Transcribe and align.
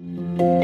Hey, 0.00 0.59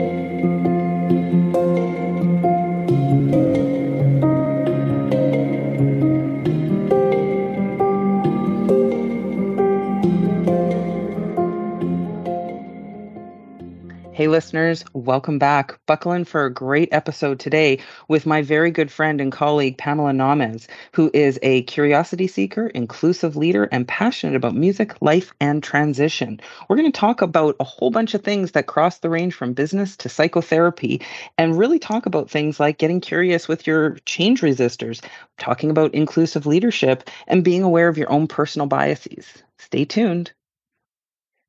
listeners, 14.37 14.85
welcome 14.93 15.39
back. 15.39 15.81
Buckle 15.87 16.13
in 16.13 16.27
for 16.27 16.45
a 16.45 16.53
great 16.53 16.91
episode 16.93 17.41
today 17.41 17.79
with 18.07 18.27
my 18.27 18.43
very 18.43 18.71
good 18.71 18.93
friend 18.93 19.19
and 19.19 19.33
colleague, 19.33 19.79
Pamela 19.79 20.11
Naumes, 20.11 20.67
who 20.93 21.11
is 21.15 21.39
a 21.41 21.63
curiosity 21.63 22.27
seeker, 22.27 22.67
inclusive 22.67 23.35
leader, 23.35 23.65
and 23.73 23.89
passionate 23.89 24.37
about 24.37 24.55
music, 24.55 25.01
life, 25.01 25.33
and 25.41 25.63
transition. 25.63 26.39
We're 26.69 26.77
going 26.77 26.93
to 26.93 27.01
talk 27.01 27.23
about 27.23 27.57
a 27.61 27.65
whole 27.65 27.91
bunch 27.91 28.13
of 28.13 28.23
things 28.23 28.53
that 28.53 28.67
cross 28.67 28.99
the 28.99 29.09
range 29.09 29.33
from 29.33 29.55
business 29.55 29.97
to 29.97 30.11
psychotherapy 30.11 31.01
and 31.39 31.57
really 31.57 31.79
talk 31.79 32.05
about 32.05 32.29
things 32.29 32.61
like 32.61 32.77
getting 32.77 33.01
curious 33.01 33.49
with 33.49 33.67
your 33.67 33.93
change 34.05 34.43
resistors, 34.43 35.03
talking 35.39 35.71
about 35.71 35.95
inclusive 35.95 36.45
leadership, 36.45 37.09
and 37.27 37.43
being 37.43 37.63
aware 37.63 37.89
of 37.89 37.97
your 37.97 38.13
own 38.13 38.27
personal 38.27 38.67
biases. 38.67 39.25
Stay 39.57 39.87
tuned. 39.87 40.31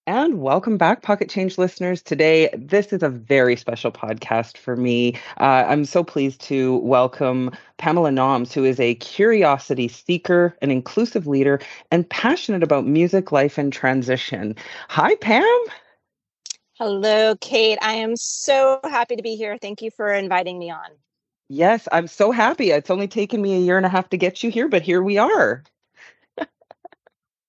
And 0.08 0.40
welcome 0.40 0.78
back, 0.78 1.02
Pocket 1.02 1.30
Change 1.30 1.58
listeners. 1.58 2.02
Today, 2.02 2.50
this 2.58 2.94
is 2.94 3.04
a 3.04 3.10
very 3.10 3.58
special 3.58 3.92
podcast 3.92 4.56
for 4.56 4.78
me. 4.78 5.16
Uh, 5.38 5.66
I'm 5.68 5.84
so 5.84 6.02
pleased 6.02 6.40
to 6.44 6.78
welcome 6.78 7.52
Pamela 7.78 8.12
Naumes, 8.12 8.54
who 8.54 8.64
is 8.64 8.80
a 8.80 8.96
curiosity 8.96 9.90
seeker, 9.90 10.58
an 10.62 10.72
inclusive 10.72 11.28
leader, 11.28 11.60
and 11.92 12.10
passionate 12.10 12.64
about 12.64 12.88
music, 12.88 13.34
life, 13.34 13.58
and 13.58 13.74
transition. 13.74 14.56
Hi, 14.88 15.16
Pam. 15.16 15.44
Hello, 16.76 17.36
Kait. 17.36 17.78
I 17.82 17.96
am 17.96 18.16
so 18.16 18.80
happy 18.86 19.18
to 19.18 19.22
be 19.22 19.36
here. 19.36 19.58
Thank 19.58 19.82
you 19.82 19.92
for 19.92 20.14
inviting 20.14 20.58
me 20.58 20.72
on. 20.72 20.88
Yes, 21.50 21.86
I'm 21.92 22.08
so 22.08 22.32
happy. 22.32 22.72
It's 22.72 22.90
only 22.90 23.10
taken 23.10 23.42
me 23.42 23.58
a 23.58 23.60
year 23.60 23.76
and 23.76 23.86
a 23.86 23.90
half 23.90 24.08
to 24.12 24.18
get 24.18 24.42
you 24.42 24.52
here, 24.52 24.70
but 24.70 24.84
here 24.84 25.04
we 25.04 25.18
are. 25.18 25.66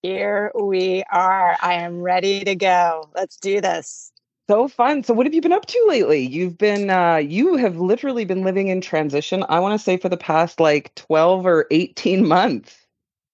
Here 0.01 0.51
we 0.57 1.03
are. 1.11 1.57
I 1.61 1.73
am 1.73 2.01
ready 2.01 2.43
to 2.45 2.55
go. 2.55 3.09
Let's 3.15 3.35
do 3.35 3.59
this. 3.59 4.13
So 4.49 4.67
fun. 4.67 5.03
So 5.03 5.13
what 5.13 5.25
have 5.25 5.33
you 5.33 5.41
been 5.41 5.51
up 5.51 5.65
to 5.65 5.85
lately? 5.87 6.21
You've 6.21 6.57
been 6.57 6.89
uh 6.89 7.17
you 7.17 7.57
have 7.57 7.77
literally 7.77 8.23
been 8.25 8.43
living 8.43 8.69
in 8.69 8.79
transition. 8.81 9.43
I 9.49 9.59
want 9.59 9.77
to 9.77 9.83
say 9.83 9.97
for 9.97 10.07
the 10.09 10.17
past 10.17 10.59
like 10.59 10.95
12 10.95 11.45
or 11.45 11.67
18 11.69 12.27
months. 12.27 12.75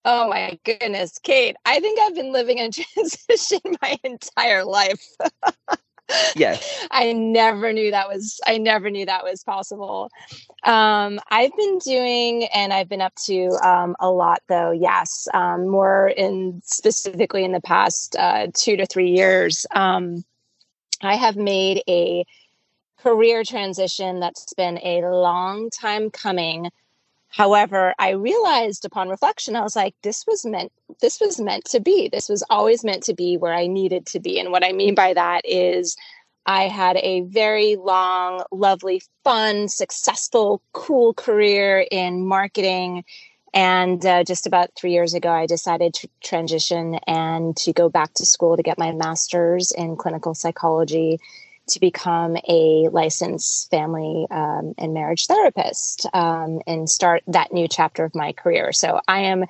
Oh 0.04 0.28
my 0.28 0.58
goodness, 0.64 1.18
Kait. 1.22 1.54
I 1.64 1.80
think 1.80 2.00
I've 2.00 2.14
been 2.14 2.32
living 2.32 2.58
in 2.58 2.70
transition 2.96 3.60
my 3.80 3.98
entire 4.02 4.64
life. 4.64 5.06
yes. 6.34 6.86
I 6.90 7.12
never 7.12 7.72
knew 7.72 7.90
that 7.90 8.08
was 8.08 8.40
I 8.46 8.58
never 8.58 8.90
knew 8.90 9.06
that 9.06 9.24
was 9.24 9.42
possible. 9.42 10.10
Um, 10.64 11.20
I've 11.30 11.56
been 11.56 11.78
doing 11.78 12.44
and 12.54 12.72
I've 12.72 12.88
been 12.88 13.00
up 13.00 13.14
to 13.26 13.50
um, 13.62 13.96
a 14.00 14.10
lot 14.10 14.42
though. 14.48 14.70
Yes, 14.70 15.28
um, 15.34 15.68
more 15.68 16.08
in 16.08 16.60
specifically 16.64 17.44
in 17.44 17.52
the 17.52 17.60
past 17.60 18.16
uh, 18.18 18.48
two 18.54 18.76
to 18.76 18.86
three 18.86 19.10
years. 19.10 19.66
Um, 19.70 20.24
I 21.02 21.16
have 21.16 21.36
made 21.36 21.82
a 21.88 22.24
career 22.98 23.44
transition 23.44 24.20
that's 24.20 24.52
been 24.54 24.78
a 24.78 25.02
long 25.02 25.70
time 25.70 26.10
coming. 26.10 26.70
However, 27.36 27.94
I 27.98 28.12
realized 28.12 28.86
upon 28.86 29.10
reflection, 29.10 29.56
I 29.56 29.60
was 29.60 29.76
like, 29.76 29.94
this 30.02 30.24
was 30.26 30.46
meant, 30.46 30.72
this 31.02 31.20
was 31.20 31.38
meant 31.38 31.66
to 31.66 31.80
be. 31.80 32.08
This 32.08 32.30
was 32.30 32.42
always 32.48 32.82
meant 32.82 33.02
to 33.02 33.14
be 33.14 33.36
where 33.36 33.52
I 33.52 33.66
needed 33.66 34.06
to 34.06 34.20
be. 34.20 34.40
And 34.40 34.50
what 34.50 34.64
I 34.64 34.72
mean 34.72 34.94
by 34.94 35.12
that 35.12 35.42
is 35.44 35.98
I 36.46 36.62
had 36.68 36.96
a 36.96 37.20
very 37.20 37.76
long, 37.76 38.42
lovely, 38.50 39.02
fun, 39.22 39.68
successful, 39.68 40.62
cool 40.72 41.12
career 41.12 41.86
in 41.90 42.26
marketing. 42.26 43.04
And 43.52 44.04
uh, 44.06 44.24
just 44.24 44.46
about 44.46 44.70
three 44.74 44.92
years 44.92 45.12
ago, 45.12 45.30
I 45.30 45.44
decided 45.44 45.92
to 45.92 46.08
transition 46.24 46.94
and 47.06 47.54
to 47.58 47.74
go 47.74 47.90
back 47.90 48.14
to 48.14 48.24
school 48.24 48.56
to 48.56 48.62
get 48.62 48.78
my 48.78 48.92
master's 48.92 49.72
in 49.72 49.96
clinical 49.96 50.34
psychology 50.34 51.20
to 51.68 51.80
become 51.80 52.36
a 52.48 52.88
licensed 52.90 53.70
family 53.70 54.26
um, 54.30 54.74
and 54.78 54.94
marriage 54.94 55.26
therapist 55.26 56.06
um, 56.14 56.60
and 56.66 56.88
start 56.88 57.22
that 57.26 57.52
new 57.52 57.68
chapter 57.68 58.04
of 58.04 58.14
my 58.14 58.32
career. 58.32 58.72
So 58.72 59.00
I 59.08 59.20
am 59.20 59.44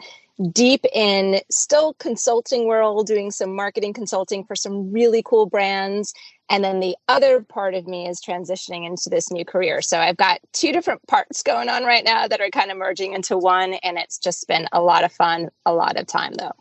deep 0.53 0.85
in 0.93 1.41
still 1.51 1.95
consulting 1.95 2.67
world, 2.67 3.07
doing 3.07 3.31
some 3.31 3.55
marketing 3.55 3.93
consulting 3.93 4.45
for 4.45 4.55
some 4.55 4.93
really 4.93 5.23
cool 5.25 5.47
brands. 5.47 6.13
And 6.49 6.63
then 6.63 6.81
the 6.81 6.97
other 7.09 7.41
part 7.41 7.75
of 7.75 7.87
me 7.87 8.07
is 8.07 8.21
transitioning 8.21 8.87
into 8.87 9.09
this 9.09 9.31
new 9.31 9.45
career. 9.45 9.83
So 9.83 9.99
I've 9.99 10.17
got 10.17 10.41
two 10.53 10.73
different 10.73 11.07
parts 11.07 11.43
going 11.43 11.69
on 11.69 11.85
right 11.85 12.05
now 12.05 12.29
that 12.29 12.41
are 12.41 12.51
kind 12.51 12.71
of 12.71 12.77
merging 12.77 13.15
into 13.15 13.37
one. 13.37 13.75
And 13.75 13.99
it's 13.99 14.19
just 14.19 14.47
been 14.47 14.69
a 14.73 14.81
lot 14.81 15.05
of 15.05 15.13
fun, 15.13 15.49
a 15.65 15.73
lot 15.73 15.97
of 15.97 16.07
time 16.07 16.35
though. 16.35 16.53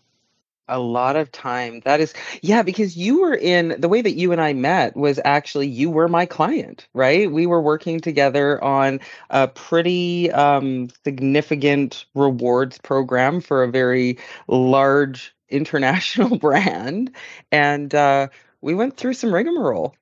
A 0.68 0.80
lot 0.80 1.16
of 1.16 1.32
time. 1.32 1.82
That 1.86 2.00
is, 2.00 2.14
yeah, 2.42 2.64
because 2.64 2.98
you 2.98 3.22
were 3.22 3.36
in 3.36 3.76
the 3.80 3.88
way 3.88 4.02
that 4.02 4.14
you 4.14 4.32
and 4.32 4.42
I 4.42 4.54
met 4.54 4.98
was 4.98 5.20
actually 5.24 5.68
you 5.68 5.92
were 5.92 6.08
my 6.08 6.26
client, 6.26 6.88
right? 6.96 7.32
We 7.32 7.46
were 7.46 7.62
working 7.62 8.00
together 8.00 8.64
on 8.64 9.00
a 9.30 9.48
pretty 9.48 10.32
um, 10.32 10.90
significant 11.04 12.06
rewards 12.16 12.80
program 12.80 13.42
for 13.42 13.64
a 13.64 13.70
very 13.70 14.18
large 14.48 15.36
international 15.50 16.38
brand. 16.40 17.16
And 17.52 17.94
uh, 17.94 18.30
we 18.62 18.74
went 18.74 18.98
through 18.98 19.14
some 19.14 19.32
rigmarole. 19.32 19.96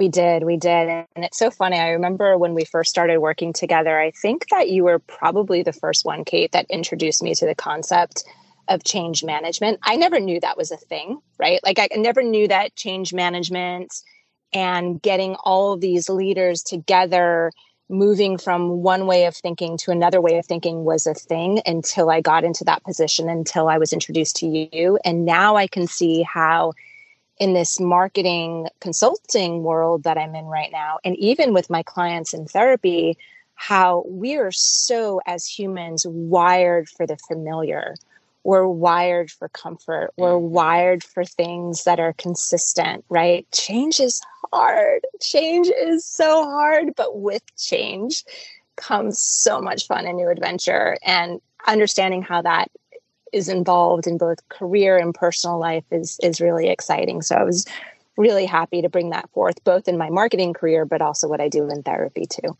We 0.00 0.08
did, 0.08 0.42
we 0.44 0.56
did. 0.56 0.88
And 0.88 1.24
it's 1.24 1.38
so 1.38 1.50
funny. 1.50 1.78
I 1.78 1.90
remember 1.90 2.36
when 2.36 2.54
we 2.54 2.64
first 2.64 2.90
started 2.90 3.20
working 3.20 3.52
together, 3.52 4.00
I 4.00 4.10
think 4.10 4.48
that 4.48 4.70
you 4.70 4.82
were 4.82 4.98
probably 4.98 5.62
the 5.62 5.74
first 5.74 6.04
one, 6.04 6.24
Kait, 6.24 6.52
that 6.52 6.66
introduced 6.70 7.22
me 7.22 7.34
to 7.34 7.46
the 7.46 7.54
concept 7.54 8.24
of 8.70 8.84
change 8.84 9.22
management. 9.22 9.80
I 9.82 9.96
never 9.96 10.20
knew 10.20 10.40
that 10.40 10.56
was 10.56 10.70
a 10.70 10.76
thing, 10.76 11.20
right? 11.38 11.60
Like 11.62 11.78
I 11.78 11.88
never 11.96 12.22
knew 12.22 12.48
that 12.48 12.76
change 12.76 13.12
management 13.12 13.92
and 14.52 15.02
getting 15.02 15.34
all 15.44 15.76
these 15.76 16.08
leaders 16.08 16.62
together 16.62 17.52
moving 17.88 18.38
from 18.38 18.82
one 18.82 19.06
way 19.06 19.24
of 19.24 19.36
thinking 19.36 19.76
to 19.76 19.90
another 19.90 20.20
way 20.20 20.38
of 20.38 20.46
thinking 20.46 20.84
was 20.84 21.06
a 21.08 21.14
thing 21.14 21.60
until 21.66 22.08
I 22.08 22.20
got 22.20 22.44
into 22.44 22.62
that 22.64 22.84
position 22.84 23.28
until 23.28 23.68
I 23.68 23.78
was 23.78 23.92
introduced 23.92 24.36
to 24.36 24.46
you 24.46 24.98
and 25.04 25.24
now 25.24 25.56
I 25.56 25.66
can 25.66 25.88
see 25.88 26.22
how 26.22 26.72
in 27.38 27.52
this 27.52 27.80
marketing 27.80 28.68
consulting 28.80 29.64
world 29.64 30.04
that 30.04 30.18
I'm 30.18 30.36
in 30.36 30.44
right 30.44 30.70
now 30.70 30.98
and 31.04 31.16
even 31.16 31.52
with 31.52 31.68
my 31.68 31.82
clients 31.82 32.32
in 32.32 32.46
therapy 32.46 33.18
how 33.56 34.04
we 34.06 34.36
are 34.36 34.52
so 34.52 35.20
as 35.26 35.46
humans 35.46 36.06
wired 36.08 36.88
for 36.88 37.08
the 37.08 37.16
familiar 37.16 37.96
we're 38.44 38.66
wired 38.66 39.30
for 39.30 39.48
comfort. 39.48 40.10
We're 40.16 40.32
mm-hmm. 40.32 40.54
wired 40.54 41.04
for 41.04 41.24
things 41.24 41.84
that 41.84 42.00
are 42.00 42.14
consistent, 42.14 43.04
right? 43.08 43.46
Change 43.52 44.00
is 44.00 44.22
hard. 44.52 45.06
Change 45.20 45.68
is 45.68 46.04
so 46.04 46.44
hard, 46.44 46.94
but 46.96 47.20
with 47.20 47.42
change 47.56 48.24
comes 48.76 49.22
so 49.22 49.60
much 49.60 49.86
fun 49.86 50.06
and 50.06 50.16
new 50.16 50.28
adventure. 50.28 50.96
And 51.04 51.40
understanding 51.66 52.22
how 52.22 52.42
that 52.42 52.70
is 53.32 53.48
involved 53.48 54.06
in 54.06 54.18
both 54.18 54.48
career 54.48 54.96
and 54.96 55.14
personal 55.14 55.58
life 55.58 55.84
is 55.90 56.18
is 56.22 56.40
really 56.40 56.68
exciting. 56.68 57.22
So 57.22 57.36
I 57.36 57.44
was 57.44 57.66
really 58.16 58.46
happy 58.46 58.82
to 58.82 58.88
bring 58.88 59.10
that 59.10 59.30
forth 59.30 59.62
both 59.64 59.86
in 59.88 59.96
my 59.96 60.10
marketing 60.10 60.52
career 60.52 60.84
but 60.84 61.00
also 61.00 61.28
what 61.28 61.40
I 61.40 61.48
do 61.48 61.68
in 61.70 61.82
therapy 61.82 62.24
too. 62.26 62.56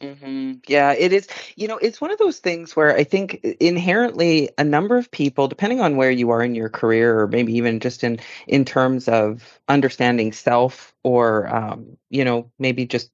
Hmm 0.00 0.52
Yeah, 0.68 0.92
it 0.92 1.12
is. 1.14 1.26
You 1.56 1.68
know, 1.68 1.78
it's 1.78 2.00
one 2.02 2.10
of 2.10 2.18
those 2.18 2.38
things 2.38 2.76
where 2.76 2.94
I 2.94 3.02
think 3.04 3.40
inherently 3.60 4.50
a 4.58 4.64
number 4.64 4.98
of 4.98 5.10
people, 5.10 5.48
depending 5.48 5.80
on 5.80 5.96
where 5.96 6.10
you 6.10 6.30
are 6.30 6.42
in 6.42 6.54
your 6.54 6.68
career, 6.68 7.18
or 7.20 7.26
maybe 7.28 7.54
even 7.56 7.80
just 7.80 8.04
in 8.04 8.18
in 8.46 8.64
terms 8.66 9.08
of 9.08 9.58
understanding 9.68 10.32
self, 10.32 10.94
or 11.02 11.48
um, 11.54 11.96
you 12.10 12.24
know, 12.24 12.50
maybe 12.58 12.84
just 12.86 13.10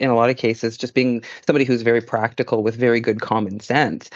in 0.00 0.10
a 0.10 0.16
lot 0.16 0.30
of 0.30 0.36
cases, 0.36 0.76
just 0.78 0.94
being 0.94 1.22
somebody 1.46 1.64
who's 1.64 1.82
very 1.82 2.02
practical 2.02 2.62
with 2.62 2.76
very 2.76 3.00
good 3.00 3.20
common 3.20 3.60
sense 3.60 4.10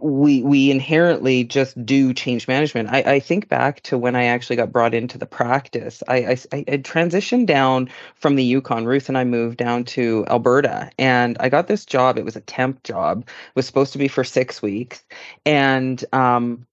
we 0.00 0.42
we 0.42 0.70
inherently 0.70 1.44
just 1.44 1.84
do 1.84 2.12
change 2.12 2.48
management. 2.48 2.88
I, 2.90 2.98
I 2.98 3.20
think 3.20 3.48
back 3.48 3.80
to 3.82 3.98
when 3.98 4.16
I 4.16 4.24
actually 4.24 4.56
got 4.56 4.72
brought 4.72 4.94
into 4.94 5.18
the 5.18 5.26
practice. 5.26 6.02
I, 6.08 6.16
I, 6.16 6.36
I 6.52 6.78
transitioned 6.78 7.46
down 7.46 7.88
from 8.14 8.36
the 8.36 8.44
Yukon. 8.44 8.86
Ruth 8.86 9.08
and 9.08 9.18
I 9.18 9.24
moved 9.24 9.58
down 9.58 9.84
to 9.84 10.24
Alberta, 10.28 10.90
and 10.98 11.36
I 11.40 11.48
got 11.48 11.66
this 11.66 11.84
job. 11.84 12.18
It 12.18 12.24
was 12.24 12.36
a 12.36 12.40
temp 12.42 12.82
job. 12.82 13.20
It 13.28 13.56
was 13.56 13.66
supposed 13.66 13.92
to 13.92 13.98
be 13.98 14.08
for 14.08 14.24
six 14.24 14.62
weeks, 14.62 15.04
and 15.46 16.04
um, 16.12 16.66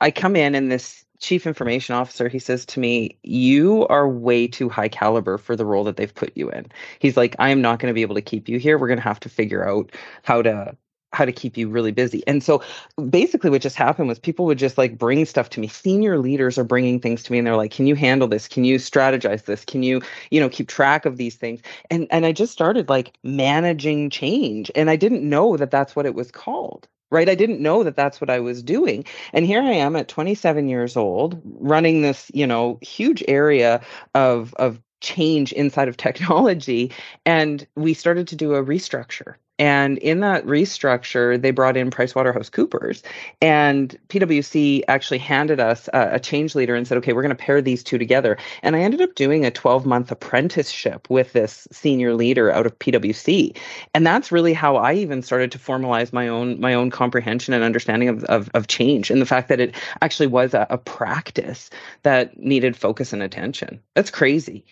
I 0.00 0.10
come 0.10 0.36
in, 0.36 0.54
and 0.54 0.70
this 0.70 1.04
chief 1.18 1.46
information 1.46 1.94
officer 1.94 2.28
he 2.28 2.38
says 2.38 2.66
to 2.66 2.78
me 2.78 3.16
you 3.22 3.86
are 3.88 4.06
way 4.06 4.46
too 4.46 4.68
high 4.68 4.88
caliber 4.88 5.38
for 5.38 5.56
the 5.56 5.64
role 5.64 5.82
that 5.82 5.96
they've 5.96 6.14
put 6.14 6.30
you 6.36 6.50
in 6.50 6.66
he's 6.98 7.16
like 7.16 7.34
i 7.38 7.48
am 7.48 7.62
not 7.62 7.78
going 7.78 7.90
to 7.90 7.94
be 7.94 8.02
able 8.02 8.14
to 8.14 8.20
keep 8.20 8.50
you 8.50 8.58
here 8.58 8.76
we're 8.76 8.86
going 8.86 8.98
to 8.98 9.02
have 9.02 9.18
to 9.18 9.28
figure 9.30 9.66
out 9.66 9.90
how 10.24 10.42
to 10.42 10.76
how 11.12 11.24
to 11.24 11.32
keep 11.32 11.56
you 11.56 11.68
really 11.68 11.92
busy. 11.92 12.22
And 12.26 12.42
so 12.42 12.62
basically 13.08 13.50
what 13.50 13.62
just 13.62 13.76
happened 13.76 14.08
was 14.08 14.18
people 14.18 14.44
would 14.46 14.58
just 14.58 14.76
like 14.76 14.98
bring 14.98 15.24
stuff 15.24 15.48
to 15.50 15.60
me. 15.60 15.68
Senior 15.68 16.18
leaders 16.18 16.58
are 16.58 16.64
bringing 16.64 17.00
things 17.00 17.22
to 17.22 17.32
me 17.32 17.38
and 17.38 17.46
they're 17.46 17.56
like, 17.56 17.70
"Can 17.70 17.86
you 17.86 17.94
handle 17.94 18.28
this? 18.28 18.48
Can 18.48 18.64
you 18.64 18.76
strategize 18.76 19.44
this? 19.44 19.64
Can 19.64 19.82
you, 19.82 20.02
you 20.30 20.40
know, 20.40 20.48
keep 20.48 20.68
track 20.68 21.06
of 21.06 21.16
these 21.16 21.36
things?" 21.36 21.60
And 21.90 22.06
and 22.10 22.26
I 22.26 22.32
just 22.32 22.52
started 22.52 22.88
like 22.88 23.12
managing 23.22 24.10
change 24.10 24.70
and 24.74 24.90
I 24.90 24.96
didn't 24.96 25.28
know 25.28 25.56
that 25.56 25.70
that's 25.70 25.96
what 25.96 26.06
it 26.06 26.14
was 26.14 26.30
called. 26.30 26.88
Right? 27.10 27.28
I 27.28 27.36
didn't 27.36 27.60
know 27.60 27.84
that 27.84 27.94
that's 27.94 28.20
what 28.20 28.30
I 28.30 28.40
was 28.40 28.64
doing. 28.64 29.04
And 29.32 29.46
here 29.46 29.62
I 29.62 29.70
am 29.70 29.94
at 29.94 30.08
27 30.08 30.68
years 30.68 30.96
old 30.96 31.40
running 31.44 32.02
this, 32.02 32.32
you 32.34 32.46
know, 32.46 32.78
huge 32.82 33.22
area 33.28 33.80
of 34.14 34.54
of 34.54 34.80
change 35.00 35.52
inside 35.52 35.88
of 35.88 35.96
technology 36.08 36.92
and 37.24 37.66
we 37.76 37.94
started 37.94 38.26
to 38.28 38.36
do 38.36 38.54
a 38.54 38.64
restructure 38.64 39.36
and 39.58 39.98
in 39.98 40.20
that 40.20 40.44
restructure, 40.44 41.40
they 41.40 41.50
brought 41.50 41.76
in 41.76 41.90
PricewaterhouseCoopers, 41.90 43.02
and 43.40 43.96
PwC 44.08 44.82
actually 44.88 45.18
handed 45.18 45.60
us 45.60 45.88
a, 45.94 46.14
a 46.14 46.20
change 46.20 46.54
leader 46.54 46.74
and 46.74 46.86
said, 46.86 46.98
"Okay, 46.98 47.12
we're 47.12 47.22
going 47.22 47.36
to 47.36 47.42
pair 47.42 47.62
these 47.62 47.82
two 47.82 47.98
together." 47.98 48.36
And 48.62 48.76
I 48.76 48.80
ended 48.80 49.00
up 49.00 49.14
doing 49.14 49.44
a 49.44 49.50
12-month 49.50 50.10
apprenticeship 50.10 51.08
with 51.08 51.32
this 51.32 51.66
senior 51.72 52.14
leader 52.14 52.50
out 52.50 52.66
of 52.66 52.78
PwC, 52.78 53.56
and 53.94 54.06
that's 54.06 54.30
really 54.30 54.52
how 54.52 54.76
I 54.76 54.94
even 54.94 55.22
started 55.22 55.52
to 55.52 55.58
formalize 55.58 56.12
my 56.12 56.28
own 56.28 56.60
my 56.60 56.74
own 56.74 56.90
comprehension 56.90 57.54
and 57.54 57.64
understanding 57.64 58.08
of 58.08 58.24
of, 58.24 58.50
of 58.54 58.66
change, 58.66 59.10
and 59.10 59.20
the 59.20 59.26
fact 59.26 59.48
that 59.48 59.60
it 59.60 59.74
actually 60.02 60.26
was 60.26 60.54
a, 60.54 60.66
a 60.70 60.78
practice 60.78 61.70
that 62.02 62.38
needed 62.38 62.76
focus 62.76 63.12
and 63.12 63.22
attention. 63.22 63.80
That's 63.94 64.10
crazy. 64.10 64.64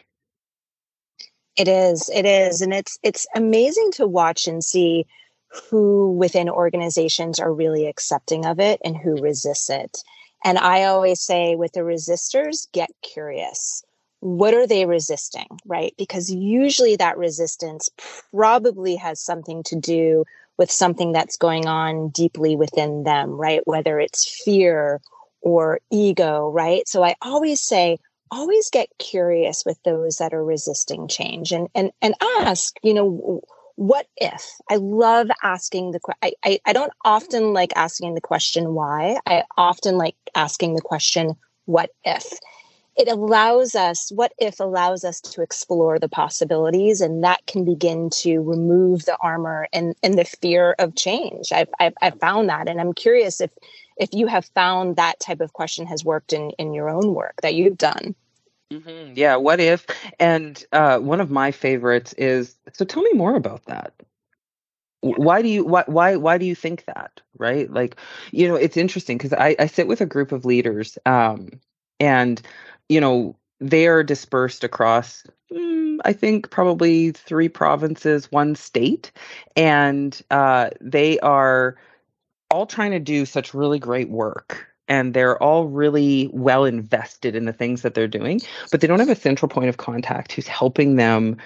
It 1.57 1.69
is. 1.69 2.11
It 2.13 2.27
is. 2.27 2.61
And 2.61 2.75
it's 2.75 2.99
it's 3.03 3.27
amazing 3.35 3.93
to 3.93 4.07
watch 4.07 4.49
and 4.49 4.63
see 4.63 5.07
who 5.71 6.13
within 6.13 6.49
organizations 6.49 7.39
are 7.39 7.53
really 7.53 7.87
accepting 7.87 8.45
of 8.45 8.59
it 8.59 8.81
and 8.85 8.97
who 8.97 9.17
resists 9.23 9.71
it. 9.71 10.03
And 10.45 10.59
I 10.59 10.85
always 10.85 11.21
say 11.21 11.55
with 11.55 11.73
the 11.73 11.81
resistors, 11.81 12.71
get 12.73 12.91
curious. 13.03 13.83
What 14.21 14.55
are 14.55 14.67
they 14.67 14.85
resisting, 14.87 15.47
right? 15.65 15.95
Because 15.97 16.31
usually 16.31 16.97
that 16.97 17.19
resistance 17.19 17.91
probably 18.33 18.97
has 18.97 19.21
something 19.21 19.63
to 19.65 19.77
do 19.77 20.25
with 20.59 20.71
something 20.71 21.13
that's 21.13 21.37
going 21.37 21.67
on 21.67 22.09
deeply 22.09 22.57
within 22.57 23.05
them, 23.05 23.31
right? 23.31 23.61
Whether 23.65 24.01
it's 24.01 24.43
fear 24.45 25.01
or 25.41 25.81
ego, 25.91 26.49
right? 26.49 26.89
So 26.89 27.05
I 27.05 27.17
always 27.21 27.61
say, 27.61 27.99
always 28.35 28.71
get 28.71 28.89
curious 28.99 29.65
with 29.65 29.83
those 29.85 30.19
that 30.19 30.35
are 30.35 30.45
resisting 30.45 31.09
change 31.09 31.53
and 31.53 31.69
and 31.75 31.93
and 32.03 32.15
ask 32.41 32.77
you 32.83 32.95
know 32.95 33.41
what 33.77 34.07
if? 34.17 34.45
I 34.71 34.77
love 34.77 35.29
asking 35.43 35.93
the 35.93 36.01
I, 36.23 36.33
I 36.45 36.61
i 36.65 36.73
don't 36.73 36.93
often 37.05 37.53
like 37.53 37.73
asking 37.77 38.15
the 38.15 38.21
question 38.21 38.75
why? 38.75 39.19
I 39.27 39.45
often 39.57 39.99
like 39.99 40.17
asking 40.35 40.75
the 40.75 40.83
question 40.83 41.35
what 41.67 41.91
if? 42.05 42.39
It 42.97 43.09
allows 43.09 43.75
us 43.75 44.13
what 44.15 44.33
if 44.39 44.61
allows 44.61 45.05
us 45.05 45.21
to 45.23 45.43
explore 45.43 45.99
the 45.99 46.09
possibilities 46.09 47.01
and 47.01 47.25
that 47.25 47.45
can 47.47 47.65
begin 47.65 48.11
to 48.11 48.41
remove 48.41 49.05
the 49.05 49.17
armor 49.21 49.67
and 49.73 49.95
and 50.03 50.17
the 50.17 50.25
fear 50.25 50.77
of 50.79 50.95
change. 50.95 51.51
I've 51.53 51.71
i've, 51.81 51.95
I've 52.01 52.21
found 52.21 52.49
that 52.49 52.69
and 52.69 52.81
i'm 52.81 52.93
curious 52.93 53.41
if 53.41 53.51
if 53.97 54.11
you 54.13 54.27
have 54.27 54.45
found 54.55 54.97
that 54.97 55.21
type 55.21 55.41
of 55.41 55.53
question 55.53 55.87
has 55.87 56.05
worked 56.05 56.33
in 56.33 56.51
in 56.59 56.75
your 56.75 56.91
own 56.91 57.15
work 57.15 57.41
that 57.43 57.55
you've 57.55 57.79
done 57.79 58.15
Mm-hmm. 58.75 59.13
Yeah, 59.17 59.37
what 59.37 59.61
if? 59.61 59.87
And 60.19 60.65
uh, 60.73 60.99
one 60.99 61.21
of 61.21 61.31
my 61.31 61.53
favorites 61.53 62.13
is 62.15 62.57
so 62.73 62.85
tell 62.85 63.03
me 63.03 63.13
more 63.13 63.37
about 63.37 63.65
that. 63.67 63.95
Why 65.01 65.43
do 65.43 65.49
you 65.49 65.65
why 65.65 65.85
why 65.87 66.17
why 66.17 66.39
do 66.39 66.47
you 66.47 66.55
think 66.55 66.87
that? 66.87 67.21
Right? 67.39 67.71
Like, 67.71 67.97
you 68.33 68.49
know, 68.49 68.57
it's 68.57 68.77
interesting 68.77 69.19
because 69.19 69.33
I, 69.33 69.55
I 69.59 69.67
sit 69.67 69.87
with 69.87 70.01
a 70.01 70.07
group 70.07 70.33
of 70.33 70.45
leaders, 70.45 70.99
um, 71.07 71.51
and 72.01 72.41
you 72.89 73.01
know, 73.01 73.37
they 73.61 73.87
are 73.87 74.03
dispersed 74.03 74.65
across 74.65 75.25
mm, 75.53 75.99
I 76.05 76.13
think 76.13 76.51
probably 76.51 77.13
three 77.13 77.49
provinces, 77.49 78.33
one 78.33 78.57
state, 78.57 79.13
and 79.57 80.21
uh, 80.31 80.71
they 80.81 81.21
are 81.21 81.77
all 82.51 82.67
trying 82.67 82.93
to 82.93 83.01
do 83.01 83.27
such 83.27 83.55
really 83.55 83.79
great 83.79 84.11
work 84.11 84.67
and 84.89 85.15
they're 85.15 85.43
all 85.43 85.67
really 85.67 86.31
well 86.33 86.65
invested 86.65 87.35
in 87.35 87.45
the 87.45 87.53
things 87.53 87.83
that 87.83 87.95
they're 87.95 88.09
doing, 88.09 88.41
but 88.71 88.81
they 88.81 88.87
don't 88.87 89.01
have 89.01 89.09
a 89.09 89.17
central 89.17 89.49
point 89.49 89.69
of 89.69 89.77
contact 89.77 90.33
who's 90.33 90.47
helping 90.47 90.97
them 90.97 91.37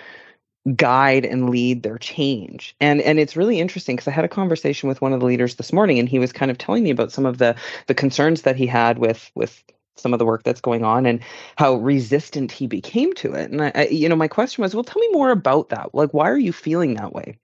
guide 0.75 1.25
and 1.25 1.51
lead 1.51 1.83
their 1.83 1.99
change. 1.99 2.75
And 2.81 3.01
and 3.01 3.19
it's 3.19 3.37
really 3.37 3.61
interesting 3.61 3.97
because 3.97 4.09
I 4.09 4.13
had 4.13 4.25
a 4.25 4.29
conversation 4.29 4.89
with 4.89 5.01
one 5.01 5.13
of 5.13 5.21
the 5.21 5.27
leaders 5.27 5.57
this 5.57 5.73
morning 5.73 5.99
and 5.99 6.09
he 6.09 6.19
was 6.19 6.33
kind 6.33 6.51
of 6.51 6.59
telling 6.59 6.83
me 6.85 6.91
about 6.91 7.13
some 7.13 7.27
of 7.27 7.39
the 7.39 7.55
the 7.87 7.95
concerns 7.95 8.43
that 8.43 8.57
he 8.57 8.67
had 8.67 8.99
with 8.99 9.31
with 9.35 9.63
some 9.97 10.13
of 10.13 10.19
the 10.19 10.27
work 10.27 10.45
that's 10.45 10.61
going 10.61 10.85
on 10.85 11.07
and 11.07 11.21
how 11.57 11.75
resistant 11.75 12.53
he 12.53 12.67
became 12.67 13.13
to 13.15 13.35
it. 13.35 13.51
And 13.51 13.63
I, 13.63 13.73
I 13.75 13.87
you 13.89 14.09
know 14.09 14.17
my 14.17 14.29
question 14.29 14.63
was, 14.63 14.75
well 14.75 14.85
tell 14.85 15.01
me 15.01 15.09
more 15.13 15.31
about 15.31 15.71
that. 15.71 15.95
Like 15.95 16.13
why 16.13 16.29
are 16.29 16.39
you 16.39 16.53
feeling 16.53 16.95
that 16.95 17.13
way? 17.13 17.39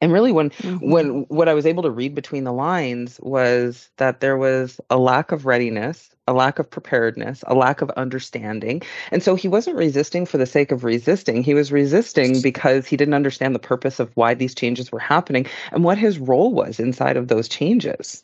And 0.00 0.12
really 0.12 0.32
when 0.32 0.50
mm-hmm. 0.50 0.90
when 0.90 1.08
what 1.28 1.48
i 1.48 1.54
was 1.54 1.66
able 1.66 1.82
to 1.82 1.90
read 1.90 2.14
between 2.14 2.44
the 2.44 2.52
lines 2.52 3.18
was 3.22 3.88
that 3.96 4.20
there 4.20 4.36
was 4.36 4.80
a 4.90 4.98
lack 4.98 5.32
of 5.32 5.46
readiness 5.46 6.14
a 6.26 6.32
lack 6.32 6.58
of 6.58 6.70
preparedness 6.70 7.44
a 7.46 7.54
lack 7.54 7.82
of 7.82 7.90
understanding. 7.90 8.80
And 9.10 9.22
so 9.22 9.34
he 9.34 9.48
wasn't 9.48 9.76
resisting 9.76 10.24
for 10.24 10.38
the 10.38 10.46
sake 10.46 10.72
of 10.72 10.84
resisting. 10.84 11.42
He 11.42 11.52
was 11.54 11.70
resisting 11.70 12.40
because 12.40 12.86
he 12.86 12.96
didn't 12.96 13.14
understand 13.14 13.54
the 13.54 13.58
purpose 13.58 14.00
of 14.00 14.10
why 14.14 14.32
these 14.32 14.54
changes 14.54 14.90
were 14.90 14.98
happening 14.98 15.46
and 15.70 15.84
what 15.84 15.98
his 15.98 16.18
role 16.18 16.52
was 16.52 16.80
inside 16.80 17.16
of 17.18 17.28
those 17.28 17.48
changes. 17.48 18.22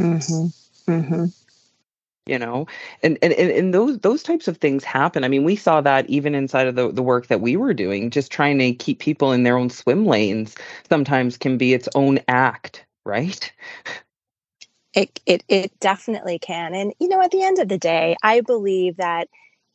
Mm-hmm. 0.00 0.92
Mm-hmm 0.92 1.24
you 2.26 2.38
know? 2.38 2.66
And, 3.02 3.18
and 3.22 3.32
and 3.32 3.74
those 3.74 3.98
those 4.00 4.22
types 4.22 4.48
of 4.48 4.58
things 4.58 4.84
happen. 4.84 5.24
I 5.24 5.28
mean 5.28 5.44
we 5.44 5.56
saw 5.56 5.80
that 5.82 6.08
even 6.08 6.34
inside 6.34 6.66
of 6.66 6.74
the, 6.74 6.90
the 6.92 7.02
work 7.02 7.26
that 7.28 7.40
we 7.40 7.56
were 7.56 7.74
doing 7.74 8.10
just 8.10 8.32
trying 8.32 8.58
to 8.58 8.72
keep 8.74 8.98
people 8.98 9.32
in 9.32 9.42
their 9.42 9.58
own 9.58 9.70
swim 9.70 10.06
lanes 10.06 10.54
sometimes 10.88 11.36
can 11.36 11.58
be 11.58 11.74
its 11.74 11.88
own 11.94 12.20
act 12.28 12.84
right? 13.04 13.52
It 14.94 15.20
it 15.26 15.44
it 15.48 15.78
definitely 15.80 16.38
can. 16.38 16.74
And 16.74 16.94
you 17.00 17.08
know 17.08 17.20
at 17.20 17.30
the 17.32 17.42
end 17.42 17.58
of 17.58 17.68
the 17.68 17.78
day 17.78 18.16
i 18.22 18.40
believe 18.40 18.96
that 18.96 19.28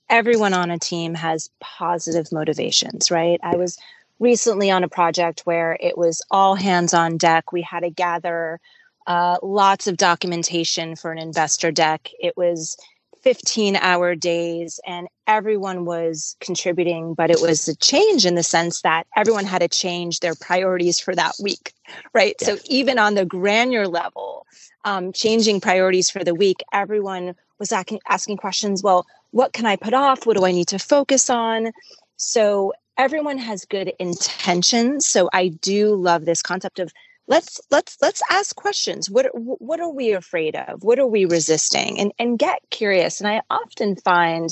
everyone 0.09 0.53
on 0.53 0.71
a 0.71 0.79
team 0.79 1.13
has 1.13 1.49
positive 1.59 2.31
motivations 2.31 3.11
right? 3.11 3.39
I 3.43 3.57
was 3.57 3.77
recently 4.19 4.69
on 4.69 4.83
a 4.83 4.89
project 4.89 5.41
where 5.45 5.77
it 5.79 5.97
was 5.97 6.21
all 6.29 6.55
hands 6.55 6.93
on 6.93 7.17
deck. 7.17 7.51
We 7.51 7.61
had 7.61 7.81
to 7.81 7.89
gather 7.89 8.59
uh, 9.09 9.37
lots 9.41 9.87
of 9.87 9.97
documentation 9.97 10.95
for 10.95 11.11
an 11.11 11.17
investor 11.17 11.71
deck. 11.71 12.11
It 12.19 12.37
was 12.37 12.77
15 13.23 13.75
hour 13.75 14.15
days 14.15 14.79
and 14.85 15.07
everyone 15.25 15.83
was 15.83 16.37
contributing, 16.39 17.15
but 17.15 17.31
it 17.31 17.41
was 17.41 17.67
a 17.67 17.75
change 17.75 18.27
in 18.27 18.35
the 18.35 18.43
sense 18.43 18.83
that 18.83 19.07
everyone 19.17 19.45
had 19.45 19.59
to 19.59 19.67
change 19.67 20.19
their 20.19 20.35
priorities 20.35 20.99
for 20.99 21.15
that 21.15 21.33
week, 21.41 21.73
right? 22.13 22.35
Yes. 22.39 22.49
So 22.49 22.57
even 22.69 22.99
on 22.99 23.15
the 23.15 23.25
granular 23.25 23.87
level, 23.87 24.45
um, 24.85 25.11
changing 25.11 25.59
priorities 25.59 26.11
for 26.11 26.23
the 26.23 26.35
week, 26.35 26.63
everyone 26.71 27.35
was 27.57 27.71
asking, 27.71 27.99
asking 28.07 28.37
questions. 28.37 28.83
Well, 28.83 29.07
what 29.31 29.53
can 29.53 29.65
I 29.65 29.75
put 29.75 29.95
off? 29.95 30.27
What 30.27 30.37
do 30.37 30.45
I 30.45 30.51
need 30.51 30.67
to 30.67 30.79
focus 30.79 31.31
on? 31.31 31.71
So 32.17 32.73
everyone 32.95 33.39
has 33.39 33.65
good 33.65 33.91
intentions. 33.99 35.07
So 35.07 35.29
I 35.33 35.47
do 35.47 35.95
love 35.95 36.25
this 36.25 36.43
concept 36.43 36.77
of 36.77 36.93
let's 37.29 37.61
let's 37.71 37.97
let's 38.01 38.21
ask 38.29 38.55
questions. 38.55 39.09
What 39.09 39.27
what 39.33 39.79
are 39.79 39.89
we 39.89 40.11
afraid 40.11 40.55
of? 40.55 40.83
What 40.83 40.99
are 40.99 41.07
we 41.07 41.23
resisting? 41.25 41.97
And 41.97 42.11
and 42.19 42.37
get 42.37 42.59
curious. 42.71 43.21
And 43.21 43.29
i 43.29 43.41
often 43.49 43.95
find 43.95 44.49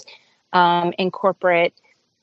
um, 0.53 0.93
in 0.97 1.11
corporate 1.11 1.73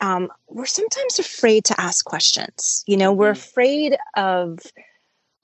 um, 0.00 0.30
we're 0.48 0.66
sometimes 0.66 1.18
afraid 1.18 1.64
to 1.66 1.80
ask 1.80 2.04
questions. 2.04 2.84
You 2.86 2.96
know 2.96 3.12
we're 3.12 3.32
mm-hmm. 3.32 3.50
afraid 3.50 3.96
of 4.16 4.60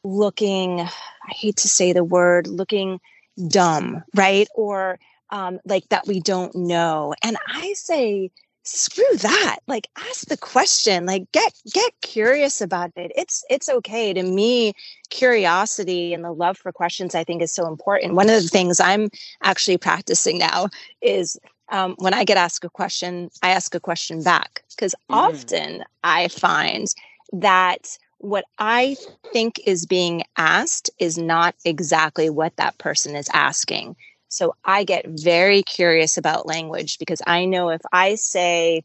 looking 0.03 0.81
i 0.81 0.89
hate 1.29 1.57
to 1.57 1.69
say 1.69 1.93
the 1.93 2.03
word 2.03 2.47
looking 2.47 3.01
dumb 3.49 4.03
right? 4.15 4.49
Or 4.55 4.99
um, 5.29 5.61
like 5.67 5.87
that 5.91 6.07
we 6.07 6.21
don't 6.21 6.55
know. 6.55 7.15
And 7.23 7.37
i 7.47 7.75
say 7.75 8.31
screw 8.63 9.17
that 9.17 9.59
like 9.67 9.89
ask 9.97 10.27
the 10.27 10.37
question 10.37 11.07
like 11.07 11.31
get 11.33 11.53
get 11.73 11.93
curious 12.03 12.61
about 12.61 12.91
it. 12.97 13.11
It's 13.17 13.43
it's 13.49 13.69
okay 13.69 14.13
to 14.13 14.23
me 14.23 14.75
curiosity 15.09 16.13
and 16.13 16.23
the 16.23 16.31
love 16.31 16.57
for 16.57 16.71
questions 16.71 17.15
i 17.15 17.25
think 17.25 17.43
is 17.43 17.53
so 17.53 17.67
important. 17.67 18.15
One 18.15 18.29
of 18.29 18.43
the 18.43 18.49
things 18.49 18.81
i'm 18.81 19.09
actually 19.43 19.79
practicing 19.79 20.39
now 20.39 20.69
is 21.01 21.39
um, 21.71 21.95
when 21.99 22.15
i 22.15 22.25
get 22.25 22.37
asked 22.37 22.65
a 22.65 22.69
question 22.69 23.31
i 23.43 23.51
ask 23.51 23.75
a 23.75 23.81
question 23.81 24.23
back 24.23 24.63
because 24.71 24.95
mm. 25.11 25.17
often 25.17 25.85
i 26.05 26.29
find 26.29 26.89
that 27.33 27.97
what 28.19 28.45
i 28.59 28.97
think 29.33 29.61
is 29.67 29.87
being 29.87 30.23
asked 30.37 30.91
is 30.99 31.17
not 31.17 31.55
exactly 31.65 32.29
what 32.29 32.57
that 32.57 32.77
person 32.79 33.17
is 33.17 33.29
asking 33.33 33.97
so 34.31 34.55
I 34.65 34.85
get 34.85 35.07
very 35.07 35.63
curious 35.63 36.17
about 36.17 36.47
language 36.47 36.99
because 36.99 37.21
I 37.27 37.45
know 37.45 37.69
if 37.71 37.81
I 37.93 38.15
say, 38.15 38.85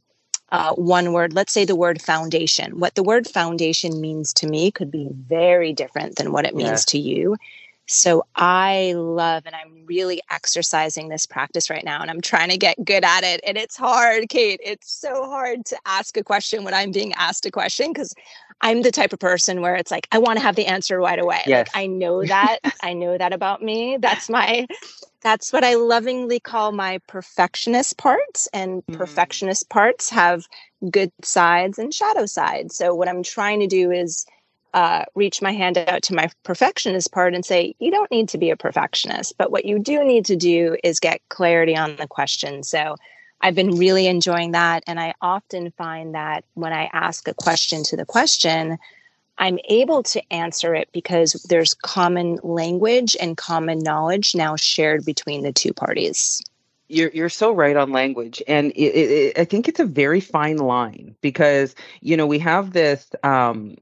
uh, 0.51 0.73
one 0.73 1.13
word, 1.13 1.33
let's 1.33 1.53
say 1.53 1.65
the 1.65 1.75
word 1.75 2.01
foundation. 2.01 2.79
What 2.79 2.95
the 2.95 3.03
word 3.03 3.27
foundation 3.27 4.01
means 4.01 4.33
to 4.33 4.47
me 4.47 4.71
could 4.71 4.89
be 4.89 5.07
very 5.11 5.71
different 5.71 6.15
than 6.15 6.31
what 6.31 6.45
it 6.45 6.55
means 6.55 6.69
yeah. 6.69 6.91
to 6.91 6.99
you. 6.99 7.37
So 7.87 8.25
I 8.35 8.93
love 8.95 9.43
and 9.45 9.55
I'm 9.55 9.85
really 9.85 10.19
exercising 10.31 11.09
this 11.09 11.27
practice 11.27 11.69
right 11.69 11.85
now 11.85 12.01
and 12.01 12.09
I'm 12.09 12.21
trying 12.21 12.49
to 12.49 12.57
get 12.57 12.83
good 12.83 13.03
at 13.03 13.23
it. 13.23 13.41
And 13.45 13.57
it's 13.57 13.77
hard, 13.77 14.23
Kait. 14.29 14.57
It's 14.63 14.91
so 14.91 15.25
hard 15.25 15.65
to 15.67 15.77
ask 15.85 16.17
a 16.17 16.23
question 16.23 16.63
when 16.63 16.73
I'm 16.73 16.91
being 16.91 17.13
asked 17.13 17.45
a 17.45 17.51
question 17.51 17.93
because 17.93 18.15
I'm 18.61 18.81
the 18.81 18.91
type 18.91 19.13
of 19.13 19.19
person 19.19 19.61
where 19.61 19.75
it's 19.75 19.91
like 19.91 20.07
I 20.11 20.17
want 20.17 20.37
to 20.37 20.43
have 20.43 20.55
the 20.55 20.65
answer 20.65 20.99
right 20.99 21.19
away. 21.19 21.41
Yes. 21.45 21.67
Like 21.67 21.83
I 21.83 21.87
know 21.87 22.25
that. 22.25 22.59
I 22.81 22.93
know 22.93 23.17
that 23.17 23.33
about 23.33 23.61
me. 23.61 23.97
That's 23.97 24.29
my 24.29 24.67
that's 25.21 25.51
what 25.51 25.63
I 25.63 25.73
lovingly 25.73 26.39
call 26.39 26.71
my 26.71 26.99
perfectionist 27.07 27.97
parts 27.97 28.47
and 28.53 28.83
mm-hmm. 28.83 28.95
perfectionist 28.95 29.69
parts 29.69 30.09
have 30.11 30.45
good 30.91 31.11
sides 31.23 31.79
and 31.79 31.93
shadow 31.93 32.27
sides. 32.27 32.75
So 32.75 32.93
what 32.93 33.09
I'm 33.09 33.23
trying 33.23 33.59
to 33.61 33.67
do 33.67 33.91
is 33.91 34.25
uh, 34.75 35.05
reach 35.15 35.41
my 35.41 35.51
hand 35.51 35.77
out 35.77 36.03
to 36.03 36.13
my 36.13 36.29
perfectionist 36.43 37.11
part 37.11 37.33
and 37.33 37.45
say, 37.45 37.73
you 37.79 37.89
don't 37.89 38.11
need 38.11 38.29
to 38.29 38.37
be 38.37 38.49
a 38.49 38.57
perfectionist, 38.57 39.35
but 39.37 39.49
what 39.49 39.65
you 39.65 39.79
do 39.79 40.03
need 40.03 40.25
to 40.25 40.35
do 40.35 40.75
is 40.83 40.99
get 40.99 41.21
clarity 41.29 41.75
on 41.75 41.95
the 41.95 42.07
question. 42.07 42.61
So 42.61 42.97
I've 43.45 43.53
been 43.53 43.77
really 43.77 44.07
enjoying 44.07 44.53
that. 44.53 44.83
And 44.87 44.99
I 44.99 45.13
often 45.21 45.69
find 45.77 46.15
that 46.15 46.45
when 46.55 46.73
I 46.73 46.89
ask 46.91 47.27
a 47.27 47.33
question 47.35 47.83
to 47.83 47.95
the 47.95 48.03
question, 48.03 48.79
I'm 49.37 49.59
able 49.69 50.01
to 50.01 50.33
answer 50.33 50.73
it 50.73 50.89
because 50.91 51.33
there's 51.47 51.75
common 51.75 52.39
language 52.41 53.15
and 53.21 53.37
common 53.37 53.77
knowledge 53.77 54.33
now 54.33 54.55
shared 54.55 55.05
between 55.05 55.43
the 55.43 55.53
two 55.53 55.73
parties. 55.73 56.41
You're 56.87 57.11
you're 57.11 57.29
so 57.29 57.51
right 57.51 57.75
on 57.75 57.91
language, 57.91 58.41
and 58.47 58.71
it, 58.71 58.81
it, 58.81 59.37
I 59.37 59.45
think 59.45 59.67
it's 59.67 59.79
a 59.79 59.85
very 59.85 60.21
fine 60.21 60.57
line 60.57 61.15
because 61.21 61.75
you 62.01 62.17
know 62.17 62.25
we 62.25 62.39
have 62.39 62.73
this 62.73 63.11
um, 63.23 63.75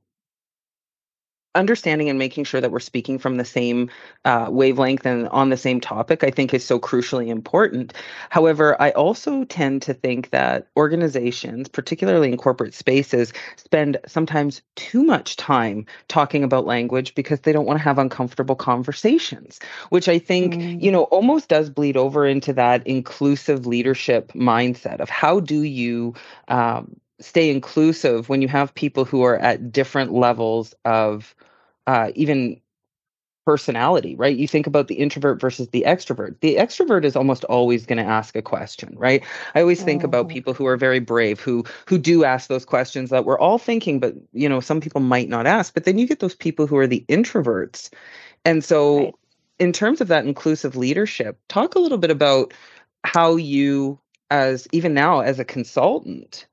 understanding 1.55 2.09
and 2.09 2.17
making 2.17 2.43
sure 2.43 2.61
that 2.61 2.71
we're 2.71 2.79
speaking 2.79 3.19
from 3.19 3.37
the 3.37 3.45
same 3.45 3.89
uh, 4.25 4.47
wavelength 4.49 5.05
and 5.05 5.27
on 5.29 5.49
the 5.49 5.57
same 5.57 5.79
topic, 5.79 6.23
I 6.23 6.31
think 6.31 6.53
is 6.53 6.65
so 6.65 6.79
crucially 6.79 7.27
important. 7.27 7.93
However, 8.29 8.81
I 8.81 8.91
also 8.91 9.43
tend 9.45 9.81
to 9.83 9.93
think 9.93 10.31
that 10.31 10.67
organizations, 10.75 11.67
particularly 11.67 12.31
in 12.31 12.37
corporate 12.37 12.73
spaces, 12.73 13.33
spend 13.55 13.97
sometimes 14.07 14.61
too 14.75 15.03
much 15.03 15.35
time 15.35 15.85
talking 16.07 16.43
about 16.43 16.65
language 16.65 17.15
because 17.15 17.41
they 17.41 17.51
don't 17.51 17.65
want 17.65 17.79
to 17.79 17.83
have 17.83 17.99
uncomfortable 17.99 18.55
conversations, 18.55 19.59
which 19.89 20.07
I 20.07 20.19
think, 20.19 20.55
mm. 20.55 20.81
you 20.81 20.91
know, 20.91 21.03
almost 21.03 21.49
does 21.49 21.69
bleed 21.69 21.97
over 21.97 22.25
into 22.25 22.53
that 22.53 22.85
inclusive 22.87 23.65
leadership 23.67 24.31
mindset 24.33 24.99
of 24.99 25.09
how 25.09 25.39
do 25.39 25.61
you 25.61 26.15
um, 26.47 26.95
stay 27.19 27.49
inclusive 27.49 28.29
when 28.29 28.41
you 28.41 28.47
have 28.47 28.73
people 28.73 29.05
who 29.05 29.23
are 29.23 29.37
at 29.37 29.71
different 29.71 30.13
levels 30.13 30.73
of 30.85 31.35
uh, 31.87 32.11
even 32.15 32.59
personality, 33.45 34.15
right? 34.15 34.37
You 34.37 34.47
think 34.47 34.67
about 34.67 34.87
the 34.87 34.95
introvert 34.95 35.41
versus 35.41 35.69
the 35.69 35.83
extrovert. 35.85 36.39
The 36.39 36.55
extrovert 36.55 37.03
is 37.03 37.15
almost 37.15 37.43
always 37.45 37.85
going 37.85 37.97
to 37.97 38.09
ask 38.09 38.35
a 38.35 38.41
question, 38.41 38.95
right? 38.97 39.23
I 39.53 39.61
always 39.61 39.83
think 39.83 40.03
about 40.03 40.27
mm-hmm. 40.27 40.33
people 40.33 40.53
who 40.53 40.65
are 40.65 40.77
very 40.77 40.99
brave, 40.99 41.39
who 41.39 41.65
who 41.85 41.97
do 41.97 42.23
ask 42.23 42.47
those 42.47 42.65
questions 42.65 43.09
that 43.09 43.25
we're 43.25 43.39
all 43.39 43.57
thinking, 43.57 43.99
but 43.99 44.15
you 44.31 44.47
know, 44.47 44.59
some 44.59 44.79
people 44.79 45.01
might 45.01 45.29
not 45.29 45.45
ask. 45.45 45.73
But 45.73 45.83
then 45.83 45.97
you 45.97 46.07
get 46.07 46.19
those 46.19 46.35
people 46.35 46.67
who 46.67 46.77
are 46.77 46.87
the 46.87 47.05
introverts. 47.09 47.91
And 48.45 48.63
so 48.63 48.97
right. 48.97 49.15
in 49.59 49.73
terms 49.73 49.99
of 49.99 50.07
that 50.07 50.25
inclusive 50.25 50.75
leadership, 50.75 51.37
talk 51.49 51.75
a 51.75 51.79
little 51.79 51.97
bit 51.97 52.11
about 52.11 52.53
how 53.03 53.35
you 53.35 53.99
as 54.31 54.67
even 54.71 54.93
now 54.93 55.19
as 55.19 55.37
a 55.37 55.45
consultant 55.45 56.47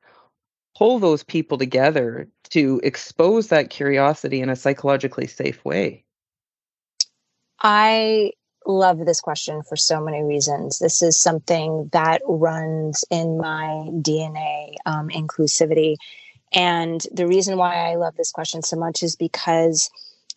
pull 0.80 0.99
those 0.99 1.22
people 1.22 1.58
together 1.58 2.26
to 2.49 2.80
expose 2.82 3.49
that 3.49 3.68
curiosity 3.68 4.40
in 4.40 4.49
a 4.49 4.56
psychologically 4.56 5.26
safe 5.26 5.62
way? 5.62 6.02
I 7.60 8.32
love 8.64 9.04
this 9.04 9.20
question 9.20 9.62
for 9.62 9.76
so 9.76 10.00
many 10.00 10.22
reasons. 10.22 10.78
This 10.78 11.02
is 11.02 11.20
something 11.20 11.90
that 11.92 12.22
runs 12.26 13.04
in 13.10 13.37
my 13.37 13.90
DNA, 14.00 14.76
um, 14.87 15.10
inclusivity. 15.10 15.96
And 16.50 17.06
the 17.12 17.26
reason 17.26 17.58
why 17.58 17.90
I 17.90 17.96
love 17.96 18.16
this 18.16 18.32
question 18.32 18.62
so 18.62 18.78
much 18.78 19.02
is 19.02 19.16
because 19.16 19.90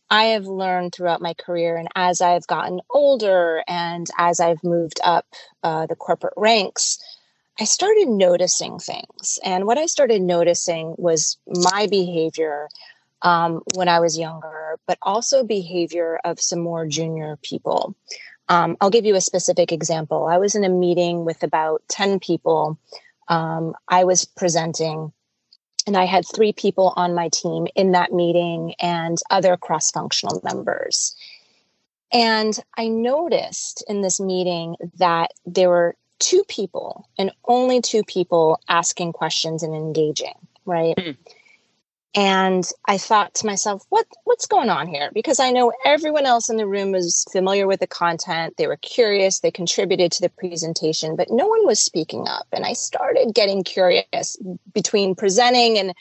I 0.10 0.26
have 0.26 0.46
learned 0.46 0.94
throughout 0.94 1.22
my 1.22 1.36
career, 1.36 1.78
and 1.78 1.88
as 1.96 2.20
I've 2.20 2.46
gotten 2.48 2.82
older 2.92 3.64
and 3.66 4.08
as 4.18 4.42
I've 4.42 4.62
moved 4.62 5.00
up 5.06 5.26
uh, 5.64 5.86
the 5.86 5.96
corporate 5.96 6.34
ranks, 6.36 7.00
I 7.60 7.66
started 7.66 8.08
noticing 8.08 8.80
things. 8.80 9.40
And 9.44 9.66
what 9.66 9.78
I 9.78 9.86
started 9.86 10.22
noticing 10.22 10.96
was 10.98 11.38
my 11.48 11.88
behavior 11.88 12.68
um, 13.22 13.62
when 13.76 13.88
I 13.88 14.00
was 14.00 14.18
younger, 14.18 14.80
but 14.88 14.98
also 15.02 15.44
behavior 15.44 16.20
of 16.26 16.42
some 16.42 16.60
more 16.60 16.88
junior 16.88 17.38
people. 17.42 17.96
Um, 18.50 18.76
I'll 18.82 18.90
give 18.90 19.06
you 19.06 19.16
a 19.16 19.22
specific 19.22 19.72
example. 19.72 20.26
I 20.26 20.38
was 20.38 20.56
in 20.56 20.64
a 20.64 20.70
meeting 20.70 21.26
with 21.26 21.44
about 21.44 21.82
10 21.90 22.20
people. 22.20 22.78
Um, 23.28 23.76
I 23.88 24.04
was 24.04 24.26
presenting, 24.26 25.14
and 25.88 25.96
I 25.96 26.06
had 26.06 26.26
three 26.26 26.54
people 26.54 26.92
on 26.96 27.16
my 27.16 27.30
team 27.30 27.68
in 27.76 27.92
that 27.92 28.12
meeting 28.12 28.74
and 28.82 29.18
other 29.30 29.56
cross 29.58 29.92
functional 29.92 30.42
members. 30.44 31.16
And 32.12 32.60
I 32.78 32.90
noticed 32.90 33.84
in 33.88 34.02
this 34.02 34.20
meeting 34.20 34.76
that 34.98 35.32
there 35.46 35.70
were 35.70 35.96
two 36.24 36.44
people 36.48 37.08
and 37.18 37.32
only 37.46 37.82
two 37.82 38.04
people 38.04 38.60
asking 38.70 39.12
questions 39.12 39.62
and 39.62 39.76
engaging, 39.76 40.36
right? 40.66 40.96
Mm. 40.96 41.18
And 42.16 42.70
I 42.88 42.98
thought 43.00 43.34
to 43.36 43.46
myself, 43.48 43.86
what 43.90 44.06
what's 44.24 44.46
going 44.46 44.70
on 44.70 44.88
here? 44.88 45.10
Because 45.14 45.40
I 45.40 45.52
know 45.52 45.74
everyone 45.84 46.26
else 46.26 46.50
in 46.50 46.58
the 46.58 46.68
room 46.68 46.92
was 46.92 47.26
familiar 47.32 47.68
with 47.68 47.80
the 47.80 47.88
content, 47.88 48.56
they 48.58 48.68
were 48.68 48.78
curious, 48.78 49.40
they 49.40 49.52
contributed 49.52 50.12
to 50.14 50.22
the 50.22 50.30
presentation, 50.30 51.16
but 51.16 51.32
no 51.32 51.48
one 51.48 51.66
was 51.66 51.82
speaking 51.82 52.28
up. 52.28 52.48
And 52.52 52.66
I 52.66 52.74
started 52.74 53.34
getting 53.34 53.64
curious 53.64 54.38
between 54.74 55.16
presenting 55.16 55.80
and 55.80 55.94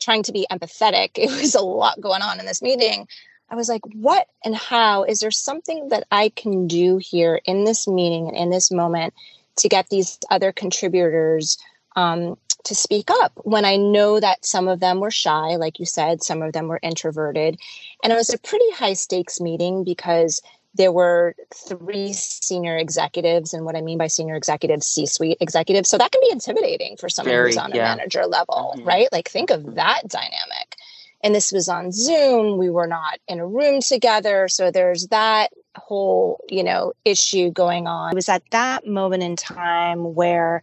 trying 0.00 0.24
to 0.24 0.32
be 0.32 0.46
empathetic. 0.50 1.10
It 1.14 1.30
was 1.30 1.54
a 1.54 1.60
lot 1.60 2.00
going 2.00 2.22
on 2.22 2.40
in 2.40 2.46
this 2.46 2.62
meeting. 2.62 3.06
I 3.48 3.54
was 3.54 3.68
like, 3.68 3.82
what 3.94 4.26
and 4.44 4.54
how? 4.54 5.04
Is 5.04 5.20
there 5.20 5.30
something 5.30 5.88
that 5.88 6.04
I 6.10 6.30
can 6.30 6.66
do 6.66 6.98
here 6.98 7.40
in 7.44 7.64
this 7.64 7.88
meeting 7.88 8.28
and 8.28 8.36
in 8.36 8.50
this 8.50 8.70
moment 8.70 9.14
to 9.60 9.68
get 9.68 9.88
these 9.88 10.18
other 10.30 10.52
contributors 10.52 11.58
um, 11.96 12.36
to 12.64 12.74
speak 12.74 13.10
up 13.10 13.32
when 13.44 13.64
I 13.64 13.76
know 13.76 14.20
that 14.20 14.44
some 14.44 14.68
of 14.68 14.80
them 14.80 15.00
were 15.00 15.10
shy, 15.10 15.56
like 15.56 15.78
you 15.78 15.86
said, 15.86 16.22
some 16.22 16.42
of 16.42 16.52
them 16.52 16.68
were 16.68 16.80
introverted. 16.82 17.58
And 18.02 18.12
it 18.12 18.16
was 18.16 18.32
a 18.32 18.38
pretty 18.38 18.70
high 18.72 18.92
stakes 18.92 19.40
meeting 19.40 19.84
because 19.84 20.42
there 20.74 20.92
were 20.92 21.34
three 21.54 22.12
senior 22.12 22.76
executives. 22.76 23.52
And 23.52 23.64
what 23.64 23.76
I 23.76 23.80
mean 23.80 23.98
by 23.98 24.06
senior 24.06 24.36
executives, 24.36 24.86
C 24.86 25.06
suite 25.06 25.38
executives. 25.40 25.88
So 25.88 25.98
that 25.98 26.12
can 26.12 26.20
be 26.20 26.30
intimidating 26.30 26.96
for 26.96 27.08
someone 27.08 27.32
Very, 27.32 27.50
who's 27.50 27.56
on 27.56 27.72
yeah. 27.74 27.92
a 27.92 27.96
manager 27.96 28.26
level, 28.26 28.74
mm-hmm. 28.76 28.86
right? 28.86 29.08
Like 29.10 29.28
think 29.28 29.50
of 29.50 29.74
that 29.74 30.02
dynamic. 30.06 30.76
And 31.22 31.34
this 31.34 31.52
was 31.52 31.68
on 31.68 31.92
Zoom. 31.92 32.56
We 32.56 32.70
were 32.70 32.86
not 32.86 33.18
in 33.28 33.40
a 33.40 33.46
room 33.46 33.80
together. 33.80 34.48
So 34.48 34.70
there's 34.70 35.08
that 35.08 35.50
whole, 35.76 36.44
you 36.48 36.64
know, 36.64 36.92
issue 37.04 37.50
going 37.50 37.86
on. 37.86 38.12
It 38.12 38.14
was 38.16 38.28
at 38.28 38.42
that 38.50 38.86
moment 38.86 39.22
in 39.22 39.36
time 39.36 40.14
where 40.14 40.62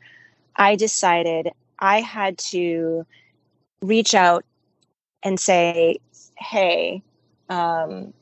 I 0.55 0.75
decided 0.75 1.49
I 1.79 2.01
had 2.01 2.37
to 2.49 3.05
reach 3.81 4.15
out 4.15 4.43
and 5.23 5.39
say, 5.39 5.99
"Hey, 6.37 7.01
um, 7.49 8.13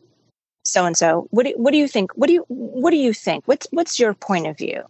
so 0.63 0.85
and 0.85 0.97
so, 0.97 1.27
what 1.31 1.45
do 1.45 1.53
what 1.57 1.71
do 1.71 1.77
you 1.77 1.87
think? 1.87 2.11
What 2.15 2.27
do 2.27 2.33
you 2.33 2.45
what 2.47 2.91
do 2.91 2.97
you 2.97 3.13
think? 3.13 3.43
What's 3.47 3.67
what's 3.71 3.99
your 3.99 4.13
point 4.13 4.47
of 4.47 4.57
view?" 4.57 4.83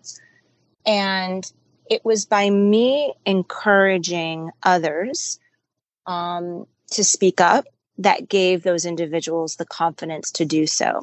And 0.86 1.50
it 1.90 2.04
was 2.04 2.25
by 2.25 2.50
me 2.50 3.14
encouraging 3.25 4.52
others 4.64 5.40
um, 6.08 6.66
to 6.92 7.04
speak 7.04 7.42
up 7.42 7.66
that 7.98 8.28
gave 8.28 8.64
those 8.64 8.86
individuals 8.86 9.56
the 9.56 9.66
confidence 9.66 10.32
to 10.32 10.46
do 10.46 10.68
so. 10.68 11.02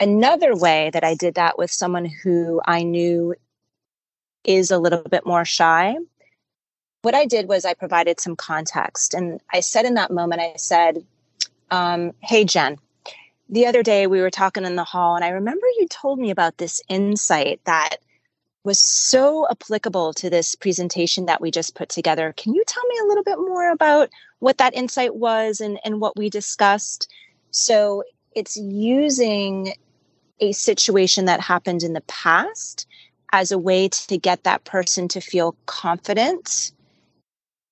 Another 0.00 0.56
way 0.56 0.88
that 0.94 1.04
I 1.04 1.14
did 1.14 1.34
that 1.34 1.58
with 1.58 1.70
someone 1.70 2.06
who 2.06 2.62
I 2.64 2.82
knew 2.82 3.34
is 4.44 4.70
a 4.70 4.78
little 4.78 5.02
bit 5.02 5.26
more 5.26 5.44
shy, 5.44 5.94
what 7.02 7.14
I 7.14 7.26
did 7.26 7.48
was 7.48 7.66
I 7.66 7.74
provided 7.74 8.18
some 8.18 8.34
context. 8.34 9.12
And 9.12 9.40
I 9.52 9.60
said 9.60 9.84
in 9.84 9.94
that 9.94 10.10
moment, 10.10 10.40
I 10.40 10.54
said, 10.56 11.04
um, 11.70 12.12
Hey, 12.22 12.44
Jen, 12.44 12.78
the 13.50 13.66
other 13.66 13.82
day 13.82 14.06
we 14.06 14.22
were 14.22 14.30
talking 14.30 14.64
in 14.64 14.76
the 14.76 14.84
hall, 14.84 15.16
and 15.16 15.24
I 15.24 15.30
remember 15.30 15.66
you 15.78 15.86
told 15.88 16.18
me 16.18 16.30
about 16.30 16.56
this 16.56 16.80
insight 16.88 17.60
that 17.64 17.96
was 18.64 18.82
so 18.82 19.46
applicable 19.50 20.12
to 20.14 20.30
this 20.30 20.54
presentation 20.54 21.26
that 21.26 21.40
we 21.40 21.50
just 21.50 21.74
put 21.74 21.88
together. 21.88 22.34
Can 22.36 22.54
you 22.54 22.62
tell 22.66 22.86
me 22.86 22.96
a 23.02 23.06
little 23.06 23.24
bit 23.24 23.38
more 23.38 23.70
about 23.70 24.10
what 24.38 24.58
that 24.58 24.74
insight 24.74 25.14
was 25.14 25.60
and, 25.60 25.78
and 25.84 26.00
what 26.00 26.16
we 26.16 26.30
discussed? 26.30 27.10
So 27.50 28.04
it's 28.34 28.56
using 28.56 29.74
a 30.40 30.52
situation 30.52 31.26
that 31.26 31.40
happened 31.40 31.82
in 31.82 31.92
the 31.92 32.00
past 32.02 32.86
as 33.32 33.52
a 33.52 33.58
way 33.58 33.88
to 33.88 34.18
get 34.18 34.44
that 34.44 34.64
person 34.64 35.08
to 35.08 35.20
feel 35.20 35.54
confident 35.66 36.72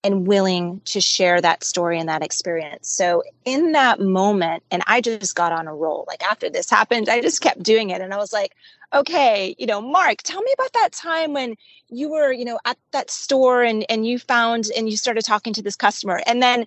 and 0.05 0.27
willing 0.27 0.81
to 0.85 1.01
share 1.01 1.41
that 1.41 1.65
story 1.65 1.99
and 1.99 2.09
that 2.09 2.23
experience. 2.23 2.89
So 2.89 3.25
in 3.45 3.73
that 3.73 4.01
moment, 4.01 4.63
and 4.71 4.83
I 4.87 5.01
just 5.01 5.35
got 5.35 5.53
on 5.53 5.67
a 5.67 5.75
roll. 5.75 6.05
Like 6.07 6.23
after 6.23 6.49
this 6.49 6.71
happened, 6.71 7.09
I 7.09 7.21
just 7.21 7.41
kept 7.41 7.63
doing 7.63 7.91
it. 7.91 8.01
And 8.01 8.15
I 8.15 8.17
was 8.17 8.33
like, 8.33 8.55
okay, 8.95 9.57
you 9.59 9.67
know, 9.67 9.81
Mark, 9.81 10.23
tell 10.23 10.41
me 10.41 10.53
about 10.55 10.73
that 10.75 10.93
time 10.93 11.33
when 11.33 11.57
you 11.89 12.11
were, 12.11 12.33
you 12.33 12.45
know, 12.45 12.61
at 12.65 12.79
that 12.93 13.11
store 13.11 13.63
and 13.63 13.85
and 13.89 14.07
you 14.07 14.19
found 14.19 14.69
and 14.77 14.89
you 14.89 14.97
started 14.97 15.25
talking 15.25 15.53
to 15.55 15.63
this 15.63 15.77
customer. 15.77 16.23
And 16.27 16.41
then 16.41 16.67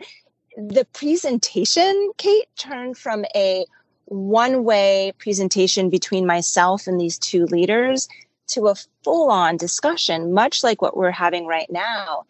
the 0.57 0.85
presentation, 0.93 2.11
Kait, 2.17 2.43
turned 2.57 2.97
from 2.97 3.25
a 3.33 3.65
one-way 4.11 5.13
presentation 5.19 5.89
between 5.89 6.25
myself 6.25 6.85
and 6.85 6.99
these 6.99 7.17
two 7.17 7.45
leaders 7.45 8.09
to 8.47 8.67
a 8.67 8.75
full-on 9.03 9.55
discussion, 9.55 10.33
much 10.33 10.63
like 10.63 10.81
what 10.81 10.97
we're 10.97 11.11
having 11.11 11.47
right 11.47 11.71
now. 11.71 12.25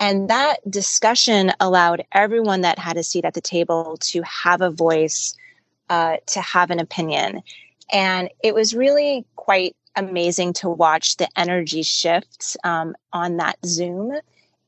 And 0.00 0.30
that 0.30 0.58
discussion 0.70 1.52
allowed 1.60 2.04
everyone 2.12 2.62
that 2.62 2.78
had 2.78 2.96
a 2.96 3.02
seat 3.02 3.26
at 3.26 3.34
the 3.34 3.42
table 3.42 3.98
to 4.00 4.22
have 4.22 4.62
a 4.62 4.70
voice, 4.70 5.36
uh, 5.90 6.16
to 6.26 6.40
have 6.40 6.70
an 6.70 6.78
opinion. 6.78 7.42
And 7.92 8.30
it 8.42 8.54
was 8.54 8.74
really 8.74 9.26
quite 9.36 9.76
amazing 9.94 10.54
to 10.54 10.70
watch 10.70 11.18
the 11.18 11.28
energy 11.36 11.82
shift 11.82 12.56
um, 12.64 12.96
on 13.12 13.36
that 13.36 13.58
Zoom 13.66 14.12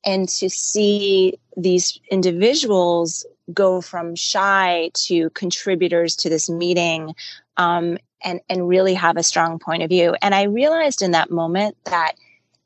and 0.05 0.29
to 0.29 0.51
see 0.51 1.39
these 1.57 1.99
individuals 2.11 3.25
go 3.53 3.81
from 3.81 4.15
shy 4.15 4.91
to 4.95 5.31
contributors 5.31 6.17
to 6.17 6.29
this 6.29 6.51
meeting 6.51 7.15
um, 7.57 7.99
and, 8.23 8.41
and 8.49 8.69
really 8.69 8.95
have 8.95 9.17
a 9.17 9.23
strong 9.23 9.59
point 9.59 9.83
of 9.83 9.89
view. 9.89 10.15
And 10.23 10.35
I 10.35 10.45
realized 10.45 11.03
in 11.03 11.13
that 11.13 11.31
moment 11.31 11.77
that 11.85 12.13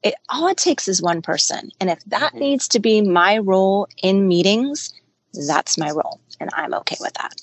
it 0.03 0.15
all 0.29 0.49
it 0.49 0.57
takes 0.57 0.89
is 0.89 1.01
one 1.01 1.23
person. 1.23 1.71
And 1.81 1.91
if 1.91 2.05
that 2.07 2.31
mm-hmm. 2.31 2.39
needs 2.39 2.69
to 2.69 2.81
be 2.81 3.01
my 3.01 3.39
role 3.39 3.87
in 4.03 4.27
meetings, 4.27 4.93
that's 5.47 5.79
my 5.79 5.91
role. 5.91 6.21
And 6.41 6.51
I'm 6.55 6.75
okay 6.75 6.97
with 7.01 7.15
that. 7.15 7.35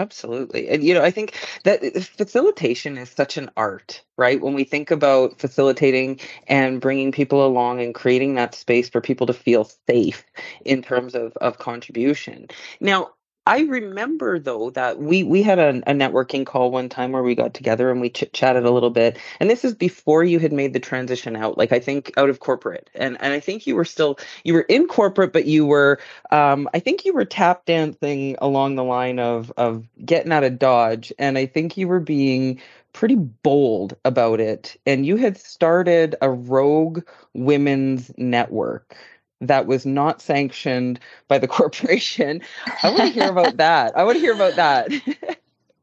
Absolutely. 0.00 0.68
And, 0.68 0.82
you 0.82 0.94
know, 0.94 1.02
I 1.02 1.10
think 1.10 1.34
that 1.64 1.84
uh, 1.84 2.00
facilitation 2.00 2.96
is 2.96 3.10
such 3.10 3.36
an 3.36 3.50
art, 3.56 4.02
right? 4.16 4.40
When 4.40 4.54
we 4.54 4.64
think 4.64 4.90
about 4.90 5.38
facilitating 5.38 6.20
and 6.46 6.80
bringing 6.80 7.12
people 7.12 7.44
along 7.46 7.80
and 7.82 7.94
creating 7.94 8.34
that 8.36 8.54
space 8.54 8.88
for 8.88 9.02
people 9.02 9.26
to 9.26 9.34
feel 9.34 9.64
safe 9.88 10.24
in 10.64 10.80
terms 10.82 11.14
of, 11.14 11.36
of 11.36 11.58
contribution. 11.58 12.46
Now, 12.80 13.10
I 13.50 13.62
remember 13.62 14.38
though 14.38 14.70
that 14.70 15.00
we 15.00 15.24
we 15.24 15.42
had 15.42 15.58
a, 15.58 15.70
a 15.90 15.92
networking 15.92 16.46
call 16.46 16.70
one 16.70 16.88
time 16.88 17.10
where 17.10 17.24
we 17.24 17.34
got 17.34 17.52
together 17.52 17.90
and 17.90 18.00
we 18.00 18.08
chit 18.08 18.32
chatted 18.32 18.64
a 18.64 18.70
little 18.70 18.90
bit. 18.90 19.18
And 19.40 19.50
this 19.50 19.64
is 19.64 19.74
before 19.74 20.22
you 20.22 20.38
had 20.38 20.52
made 20.52 20.72
the 20.72 20.78
transition 20.78 21.34
out, 21.34 21.58
like 21.58 21.72
I 21.72 21.80
think 21.80 22.12
out 22.16 22.30
of 22.30 22.38
corporate. 22.38 22.88
And 22.94 23.20
and 23.20 23.32
I 23.32 23.40
think 23.40 23.66
you 23.66 23.74
were 23.74 23.84
still 23.84 24.20
you 24.44 24.54
were 24.54 24.66
in 24.68 24.86
corporate, 24.86 25.32
but 25.32 25.46
you 25.46 25.66
were 25.66 25.98
um, 26.30 26.68
I 26.74 26.78
think 26.78 27.04
you 27.04 27.12
were 27.12 27.24
tap 27.24 27.64
dancing 27.64 28.36
along 28.40 28.76
the 28.76 28.84
line 28.84 29.18
of 29.18 29.52
of 29.56 29.84
getting 30.04 30.30
out 30.30 30.44
of 30.44 30.56
Dodge. 30.60 31.12
And 31.18 31.36
I 31.36 31.46
think 31.46 31.76
you 31.76 31.88
were 31.88 31.98
being 31.98 32.60
pretty 32.92 33.16
bold 33.16 33.96
about 34.04 34.38
it. 34.38 34.76
And 34.86 35.04
you 35.04 35.16
had 35.16 35.36
started 35.36 36.14
a 36.22 36.30
rogue 36.30 37.00
women's 37.34 38.12
network 38.16 38.96
that 39.40 39.66
was 39.66 39.86
not 39.86 40.20
sanctioned 40.20 41.00
by 41.28 41.38
the 41.38 41.48
corporation. 41.58 42.40
I 42.82 42.90
want 42.90 43.00
to 43.02 43.08
hear 43.08 43.30
about 43.30 43.56
that. 43.56 43.96
I 43.96 44.04
want 44.04 44.16
to 44.16 44.20
hear 44.20 44.34
about 44.34 44.56
that. 44.56 44.90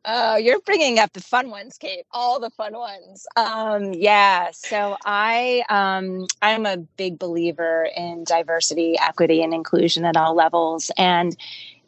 Oh, 0.10 0.38
you're 0.38 0.62
bringing 0.62 1.00
up 1.00 1.12
the 1.12 1.20
fun 1.20 1.50
ones, 1.50 1.78
Kait. 1.78 2.04
All 2.12 2.40
the 2.40 2.50
fun 2.52 2.72
ones. 2.78 3.28
Um, 3.36 3.92
yeah. 3.94 4.52
So 4.54 4.96
I, 5.06 5.66
um, 5.68 6.28
I'm 6.42 6.66
a 6.66 6.78
big 6.78 7.20
believer 7.20 7.90
in 7.94 8.24
diversity, 8.24 8.98
equity, 8.98 9.44
and 9.44 9.54
inclusion 9.54 10.06
at 10.06 10.16
all 10.16 10.34
levels. 10.34 10.92
And 10.98 11.36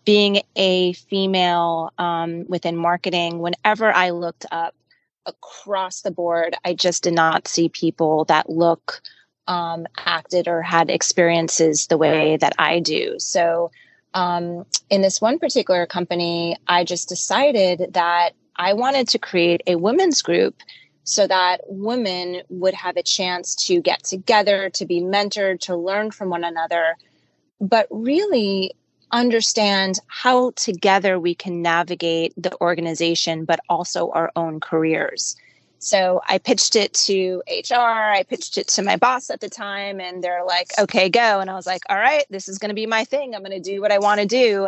being 0.04 0.42
a 0.58 0.92
female 0.94 1.94
um, 1.98 2.46
within 2.50 2.76
marketing, 2.76 3.40
whenever 3.40 3.90
I 3.90 4.10
looked 4.10 4.46
up 4.52 4.76
across 5.26 6.02
the 6.02 6.12
board, 6.12 6.56
I 6.66 6.74
just 6.74 7.04
did 7.04 7.14
not 7.14 7.48
see 7.48 7.70
people 7.70 8.26
that 8.26 8.50
look 8.50 9.02
um, 9.48 9.88
acted 9.98 10.48
or 10.48 10.62
had 10.62 10.90
experiences 10.90 11.88
the 11.88 11.98
way 11.98 12.38
that 12.38 12.54
I 12.58 12.80
do. 12.80 13.16
So, 13.20 13.72
um, 14.14 14.66
in 14.90 15.02
this 15.02 15.22
one 15.22 15.40
particular 15.40 15.86
company, 15.86 16.58
I 16.68 16.84
just 16.84 17.10
decided 17.10 17.94
that 17.94 18.32
I 18.56 18.74
wanted 18.74 19.08
to 19.10 19.20
create 19.20 19.62
a 19.68 19.76
women's 19.76 20.22
group 20.22 20.56
so 21.04 21.26
that 21.26 21.62
women 21.68 22.42
would 22.50 22.74
have 22.74 22.98
a 22.98 23.04
chance 23.04 23.56
to 23.68 23.82
get 23.82 24.04
together, 24.04 24.70
to 24.72 24.86
be 24.86 25.02
mentored, 25.02 25.60
to 25.62 25.76
learn 25.76 26.12
from 26.12 26.30
one 26.30 26.44
another, 26.44 26.96
but 27.60 27.88
really 27.90 28.74
understand 29.12 30.00
how 30.08 30.52
together 30.52 31.20
we 31.20 31.34
can 31.34 31.62
navigate 31.62 32.34
the 32.38 32.56
organization, 32.62 33.46
but 33.46 33.60
also 33.70 34.12
our 34.12 34.32
own 34.36 34.60
careers. 34.60 35.36
So 35.80 36.22
I 36.28 36.38
pitched 36.38 36.76
it 36.76 36.94
to 37.06 37.42
HR, 37.50 37.76
I 37.76 38.24
pitched 38.28 38.58
it 38.58 38.68
to 38.70 38.84
my 38.84 38.98
boss 38.98 39.30
at 39.30 39.40
the 39.40 39.50
time, 39.50 40.02
and 40.02 40.22
they're 40.22 40.44
like, 40.44 40.72
okay, 40.78 41.10
go. 41.10 41.40
And 41.40 41.50
I 41.50 41.56
was 41.56 41.66
like, 41.66 41.82
all 41.90 41.98
right, 41.98 42.26
this 42.30 42.50
is 42.50 42.60
going 42.60 42.70
to 42.70 42.76
be 42.76 42.86
my 42.86 43.06
thing. 43.06 43.34
I'm 43.34 43.44
going 43.44 43.52
to 43.52 43.60
do 43.62 43.80
what 43.80 43.92
I 43.92 44.00
want 44.00 44.20
to 44.20 44.28
do. 44.28 44.68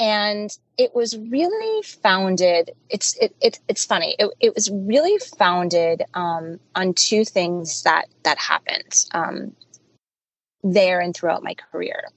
And 0.00 0.50
it 0.76 0.92
was 0.92 1.16
really 1.16 1.82
founded. 1.82 2.72
It's 2.90 3.16
it, 3.18 3.36
it 3.40 3.60
it's 3.68 3.84
funny. 3.84 4.16
It, 4.18 4.28
it 4.40 4.54
was 4.56 4.68
really 4.68 5.18
founded 5.38 6.02
um, 6.14 6.58
on 6.74 6.94
two 6.94 7.24
things 7.24 7.84
that 7.84 8.06
that 8.24 8.36
happened 8.36 9.04
um, 9.12 9.54
there 10.64 10.98
and 10.98 11.14
throughout 11.14 11.44
my 11.44 11.54
career. 11.54 12.08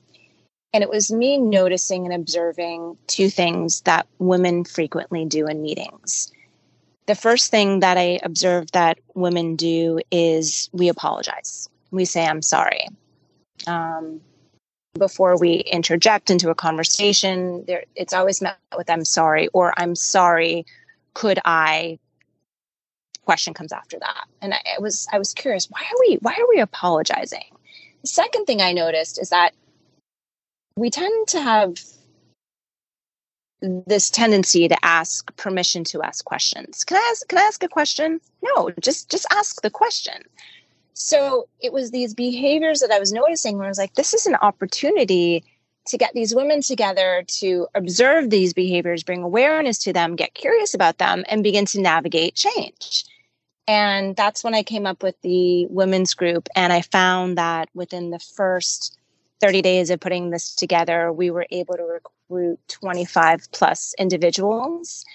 And 0.74 0.84
it 0.84 0.90
was 0.90 1.12
me 1.12 1.38
noticing 1.38 2.06
and 2.06 2.16
observing 2.16 2.98
two 3.06 3.30
things 3.30 3.82
that 3.82 4.08
women 4.18 4.64
frequently 4.64 5.26
do 5.26 5.46
in 5.46 5.62
meetings 5.62 6.32
the 7.08 7.16
first 7.16 7.50
thing 7.50 7.80
that 7.80 7.98
I 7.98 8.20
observe 8.22 8.72
that 8.72 9.00
women 9.16 9.56
do 9.56 10.00
is 10.12 10.70
we 10.74 10.90
apologize. 10.90 11.70
We 11.90 12.06
say, 12.06 12.26
I'm 12.26 12.42
sorry. 12.42 12.88
Um, 13.66 14.22
before 14.94 15.38
we 15.38 15.56
interject 15.56 16.30
into 16.30 16.50
a 16.50 16.56
conversation, 16.56 17.64
there, 17.66 17.86
it's 17.96 18.14
always 18.14 18.42
met 18.42 18.58
with, 18.76 18.90
I'm 18.90 19.06
sorry, 19.06 19.48
or 19.50 19.74
I'm 19.78 19.96
sorry, 19.96 20.66
could 21.14 21.40
I? 21.46 21.98
Question 23.24 23.54
comes 23.54 23.72
after 23.72 23.98
that. 24.00 24.26
And 24.42 24.54
I, 24.54 24.60
I 24.78 24.82
was, 24.82 25.08
I 25.12 25.18
was 25.18 25.34
curious, 25.34 25.70
why 25.70 25.82
are 25.82 26.00
we, 26.00 26.16
why 26.22 26.34
are 26.34 26.48
we 26.50 26.60
apologizing? 26.60 27.56
The 28.02 28.08
second 28.08 28.46
thing 28.46 28.62
I 28.62 28.74
noticed 28.74 29.20
is 29.22 29.30
that 29.30 29.54
we 30.76 30.90
tend 30.90 31.30
to 31.30 31.42
have 31.42 31.78
this 33.62 34.10
tendency 34.10 34.68
to 34.68 34.86
ask 34.86 35.36
permission 35.36 35.84
to 35.86 36.02
ask 36.02 36.24
questions. 36.26 36.84
Can 36.84 36.98
I 36.98 37.10
ask 37.12 37.28
can 37.28 37.40
I 37.40 37.44
ask 37.44 37.64
a 37.64 37.68
question? 37.68 38.22
No, 38.42 38.72
just 38.82 39.10
just 39.10 39.26
ask 39.32 39.62
the 39.62 39.70
question. 39.70 40.24
So 40.94 41.48
it 41.60 41.74
was 41.74 41.92
these 41.92 42.14
behaviors 42.14 42.80
that 42.80 42.92
I 42.92 43.00
was 43.00 43.14
noticing 43.14 43.58
where 43.58 43.66
I 43.66 43.70
was 43.70 43.78
like, 43.78 43.94
this 43.94 44.14
is 44.14 44.26
an 44.26 44.36
opportunity 44.36 45.44
to 45.88 45.98
get 45.98 46.14
these 46.14 46.36
women 46.36 46.62
together 46.62 47.24
to 47.28 47.68
observe 47.76 48.30
these 48.30 48.54
behaviors, 48.54 49.04
bring 49.04 49.24
awareness 49.24 49.78
to 49.80 49.94
them, 49.94 50.16
get 50.16 50.34
curious 50.34 50.74
about 50.74 50.98
them, 50.98 51.24
and 51.30 51.44
begin 51.44 51.66
to 51.68 51.82
navigate 51.82 52.36
change. 52.36 53.06
And 53.68 54.16
that's 54.16 54.44
when 54.44 54.56
I 54.56 54.64
came 54.64 54.86
up 54.86 55.04
with 55.04 55.16
the 55.22 55.68
women's 55.68 56.14
group. 56.14 56.50
And 56.56 56.74
I 56.74 56.82
found 56.82 57.38
that 57.38 57.70
within 57.74 58.10
the 58.10 58.20
first 58.20 58.98
30 59.42 59.62
days 59.62 59.90
of 59.90 60.00
putting 60.00 60.30
this 60.30 60.56
together, 60.56 61.12
we 61.12 61.30
were 61.30 61.46
able 61.52 61.76
to 61.76 61.84
recruit 62.30 62.60
25 62.70 63.52
plus 63.52 63.94
individuals. 64.00 65.06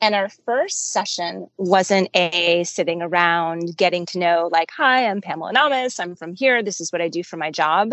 And 0.00 0.14
our 0.14 0.28
first 0.28 0.90
session 0.90 1.48
wasn't 1.58 2.08
a 2.14 2.64
sitting 2.64 3.02
around 3.02 3.76
getting 3.76 4.04
to 4.06 4.18
know, 4.18 4.48
like, 4.50 4.70
hi, 4.76 5.06
I'm 5.06 5.20
Pamela 5.20 5.52
Naumes. 5.52 6.00
I'm 6.00 6.16
from 6.16 6.34
here. 6.34 6.62
This 6.62 6.80
is 6.80 6.92
what 6.92 7.00
I 7.00 7.08
do 7.08 7.22
for 7.22 7.36
my 7.36 7.50
job. 7.50 7.92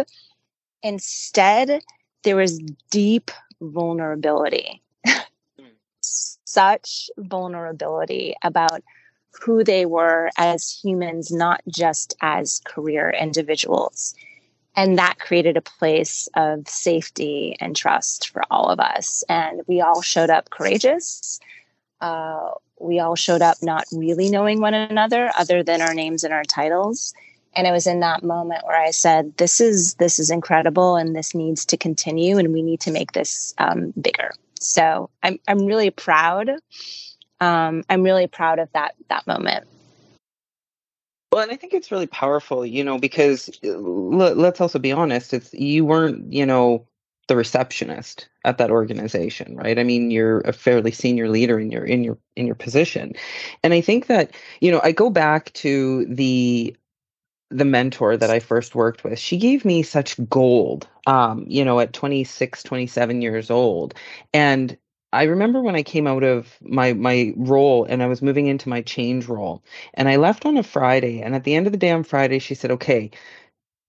Instead, 0.82 1.84
there 2.24 2.36
was 2.36 2.60
deep 2.90 3.30
vulnerability, 3.62 4.82
hmm. 5.06 5.66
such 6.02 7.12
vulnerability 7.18 8.34
about 8.42 8.82
who 9.44 9.64
they 9.64 9.86
were 9.86 10.32
as 10.38 10.72
humans, 10.84 11.32
not 11.32 11.62
just 11.68 12.16
as 12.22 12.60
career 12.66 13.12
individuals 13.12 14.16
and 14.80 14.98
that 14.98 15.20
created 15.20 15.58
a 15.58 15.62
place 15.62 16.30
of 16.36 16.66
safety 16.66 17.58
and 17.60 17.76
trust 17.76 18.30
for 18.30 18.44
all 18.50 18.70
of 18.70 18.80
us. 18.80 19.26
And 19.28 19.62
we 19.68 19.82
all 19.82 20.02
showed 20.02 20.30
up 20.30 20.52
courageous. 20.52 21.42
Uh, 22.00 22.52
we 22.80 22.98
all 22.98 23.18
showed 23.18 23.42
up 23.42 23.58
not 23.62 23.84
really 23.92 24.30
knowing 24.30 24.62
one 24.62 24.74
another 24.74 25.32
other 25.38 25.64
than 25.64 25.82
our 25.82 25.94
names 25.94 26.24
and 26.24 26.34
our 26.34 26.46
titles. 26.46 27.14
And 27.58 27.68
it 27.68 27.72
was 27.72 27.88
in 27.88 28.00
that 28.00 28.24
moment 28.24 28.66
where 28.66 28.82
i 28.82 28.92
said 28.92 29.36
this 29.36 29.60
is 29.60 29.96
this 29.96 30.18
is 30.18 30.30
incredible 30.30 30.96
and 30.96 31.14
this 31.14 31.36
needs 31.36 31.66
to 31.66 31.76
continue 31.76 32.38
and 32.38 32.54
we 32.54 32.62
need 32.62 32.80
to 32.82 32.92
make 32.92 33.12
this 33.12 33.54
um, 33.58 33.94
bigger. 34.00 34.32
So 34.62 35.10
i'm, 35.24 35.40
I'm 35.50 35.66
really 35.66 35.90
proud. 35.90 36.52
Um, 37.42 37.84
i'm 37.90 38.04
really 38.04 38.28
proud 38.28 38.60
of 38.60 38.72
that 38.72 38.96
that 39.10 39.28
moment 39.28 39.68
Well, 41.32 41.44
and 41.44 41.52
I 41.52 41.56
think 41.56 41.74
it's 41.74 41.92
really 41.92 42.08
powerful, 42.08 42.66
you 42.66 42.84
know, 42.84 42.98
because 42.98 43.50
uh, 43.64 43.70
let's 43.78 44.60
also 44.60 44.80
be 44.80 44.92
honest, 44.92 45.34
it's 45.34 45.54
you 45.54 45.86
weren't, 45.86 46.32
you 46.34 46.46
know, 46.46 46.88
the 47.28 47.36
receptionist 47.36 48.28
at 48.46 48.58
that 48.58 48.72
organization, 48.72 49.56
right? 49.56 49.78
I 49.78 49.84
mean, 49.84 50.10
you're 50.10 50.40
a 50.42 50.54
fairly 50.54 50.92
senior 50.92 51.30
leader 51.30 51.60
in 51.60 51.70
your 51.72 51.86
in 51.86 52.04
your 52.04 52.18
in 52.36 52.48
your 52.48 52.56
position. 52.56 53.14
And 53.64 53.74
I 53.76 53.82
think 53.82 54.08
that, 54.08 54.32
you 54.62 54.72
know, 54.72 54.82
I 54.84 54.92
go 54.92 55.12
back 55.12 55.54
to 55.54 56.06
the 56.06 56.76
the 57.52 57.66
mentor 57.66 58.18
that 58.18 58.30
I 58.30 58.40
first 58.40 58.76
worked 58.76 59.04
with, 59.04 59.20
she 59.20 59.38
gave 59.38 59.66
me 59.66 59.84
such 59.84 60.18
gold, 60.30 60.88
um, 61.08 61.46
you 61.48 61.66
know, 61.66 61.80
at 61.80 61.94
26, 61.94 62.64
27 62.64 63.22
years 63.22 63.50
old. 63.52 63.94
And 64.34 64.78
I 65.12 65.24
remember 65.24 65.62
when 65.62 65.76
I 65.76 65.84
came 65.84 66.08
out 66.08 66.24
of 66.24 66.58
my 66.62 66.94
my 66.94 67.34
role 67.36 67.86
and 67.86 68.04
I 68.04 68.08
was 68.08 68.22
moving 68.22 68.48
into 68.48 68.70
my 68.70 68.82
change 68.82 69.28
role 69.28 69.64
and 69.96 70.08
I 70.08 70.18
left 70.18 70.46
on 70.46 70.58
a 70.58 70.64
Friday 70.64 71.22
and 71.22 71.36
at 71.36 71.44
the 71.44 71.56
end 71.56 71.66
of 71.66 71.74
the 71.74 71.80
day 71.80 71.92
on 71.92 72.04
Friday 72.04 72.40
she 72.40 72.56
said, 72.56 72.72
"Okay, 72.72 73.12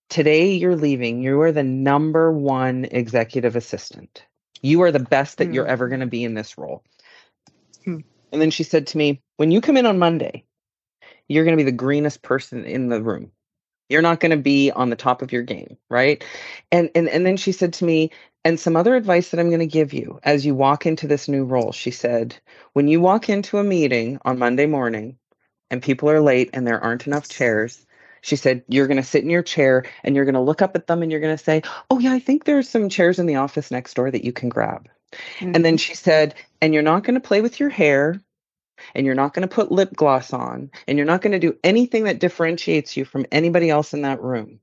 today 0.08 0.52
you're 0.52 0.76
leaving. 0.76 1.22
You 1.22 1.40
are 1.42 1.52
the 1.52 1.62
number 1.62 2.32
1 2.32 2.86
executive 2.90 3.56
assistant. 3.56 4.24
You 4.62 4.82
are 4.82 4.92
the 4.92 4.98
best 4.98 5.38
that 5.38 5.48
mm. 5.48 5.54
you're 5.54 5.66
ever 5.66 5.88
going 5.88 6.00
to 6.00 6.06
be 6.06 6.24
in 6.24 6.34
this 6.34 6.56
role." 6.56 6.82
Hmm. 7.84 7.98
And 8.32 8.40
then 8.40 8.50
she 8.50 8.62
said 8.62 8.86
to 8.88 8.98
me, 8.98 9.20
"When 9.36 9.50
you 9.50 9.60
come 9.60 9.76
in 9.76 9.86
on 9.86 9.98
Monday, 9.98 10.44
you're 11.28 11.44
going 11.44 11.56
to 11.56 11.64
be 11.64 11.70
the 11.70 11.76
greenest 11.76 12.22
person 12.22 12.64
in 12.64 12.88
the 12.88 13.02
room. 13.02 13.30
You're 13.90 14.02
not 14.02 14.20
going 14.20 14.30
to 14.30 14.36
be 14.36 14.70
on 14.70 14.88
the 14.88 14.96
top 14.96 15.20
of 15.20 15.32
your 15.32 15.42
game, 15.42 15.76
right?" 15.88 16.24
And 16.72 16.90
and 16.94 17.08
and 17.08 17.26
then 17.26 17.36
she 17.36 17.52
said 17.52 17.74
to 17.74 17.84
me, 17.84 18.10
and 18.44 18.58
some 18.58 18.76
other 18.76 18.96
advice 18.96 19.30
that 19.30 19.40
I'm 19.40 19.48
going 19.48 19.60
to 19.60 19.66
give 19.66 19.92
you 19.92 20.18
as 20.22 20.46
you 20.46 20.54
walk 20.54 20.86
into 20.86 21.06
this 21.06 21.28
new 21.28 21.44
role, 21.44 21.72
she 21.72 21.90
said, 21.90 22.36
when 22.72 22.88
you 22.88 23.00
walk 23.00 23.28
into 23.28 23.58
a 23.58 23.64
meeting 23.64 24.18
on 24.24 24.38
Monday 24.38 24.66
morning 24.66 25.18
and 25.70 25.82
people 25.82 26.08
are 26.10 26.22
late 26.22 26.50
and 26.54 26.66
there 26.66 26.82
aren't 26.82 27.06
enough 27.06 27.28
chairs, 27.28 27.84
she 28.22 28.36
said, 28.36 28.62
you're 28.66 28.86
going 28.86 28.96
to 28.96 29.02
sit 29.02 29.22
in 29.22 29.30
your 29.30 29.42
chair 29.42 29.84
and 30.04 30.16
you're 30.16 30.24
going 30.24 30.34
to 30.34 30.40
look 30.40 30.62
up 30.62 30.74
at 30.74 30.86
them 30.86 31.02
and 31.02 31.10
you're 31.10 31.20
going 31.20 31.36
to 31.36 31.42
say, 31.42 31.62
Oh, 31.90 31.98
yeah, 31.98 32.12
I 32.12 32.18
think 32.18 32.44
there's 32.44 32.68
some 32.68 32.88
chairs 32.88 33.18
in 33.18 33.26
the 33.26 33.36
office 33.36 33.70
next 33.70 33.94
door 33.94 34.10
that 34.10 34.24
you 34.24 34.32
can 34.32 34.48
grab. 34.48 34.88
Mm-hmm. 35.12 35.54
And 35.54 35.64
then 35.64 35.74
mm-hmm. 35.74 35.78
she 35.78 35.94
said, 35.94 36.34
And 36.62 36.72
you're 36.72 36.82
not 36.82 37.04
going 37.04 37.14
to 37.14 37.26
play 37.26 37.40
with 37.42 37.60
your 37.60 37.70
hair 37.70 38.20
and 38.94 39.06
you're 39.06 39.14
not 39.14 39.34
going 39.34 39.48
to 39.48 39.54
put 39.54 39.72
lip 39.72 39.90
gloss 39.94 40.32
on 40.32 40.70
and 40.88 40.98
you're 40.98 41.06
not 41.06 41.22
going 41.22 41.32
to 41.32 41.38
do 41.38 41.56
anything 41.64 42.04
that 42.04 42.20
differentiates 42.20 42.96
you 42.96 43.04
from 43.04 43.26
anybody 43.32 43.70
else 43.70 43.94
in 43.94 44.02
that 44.02 44.22
room. 44.22 44.60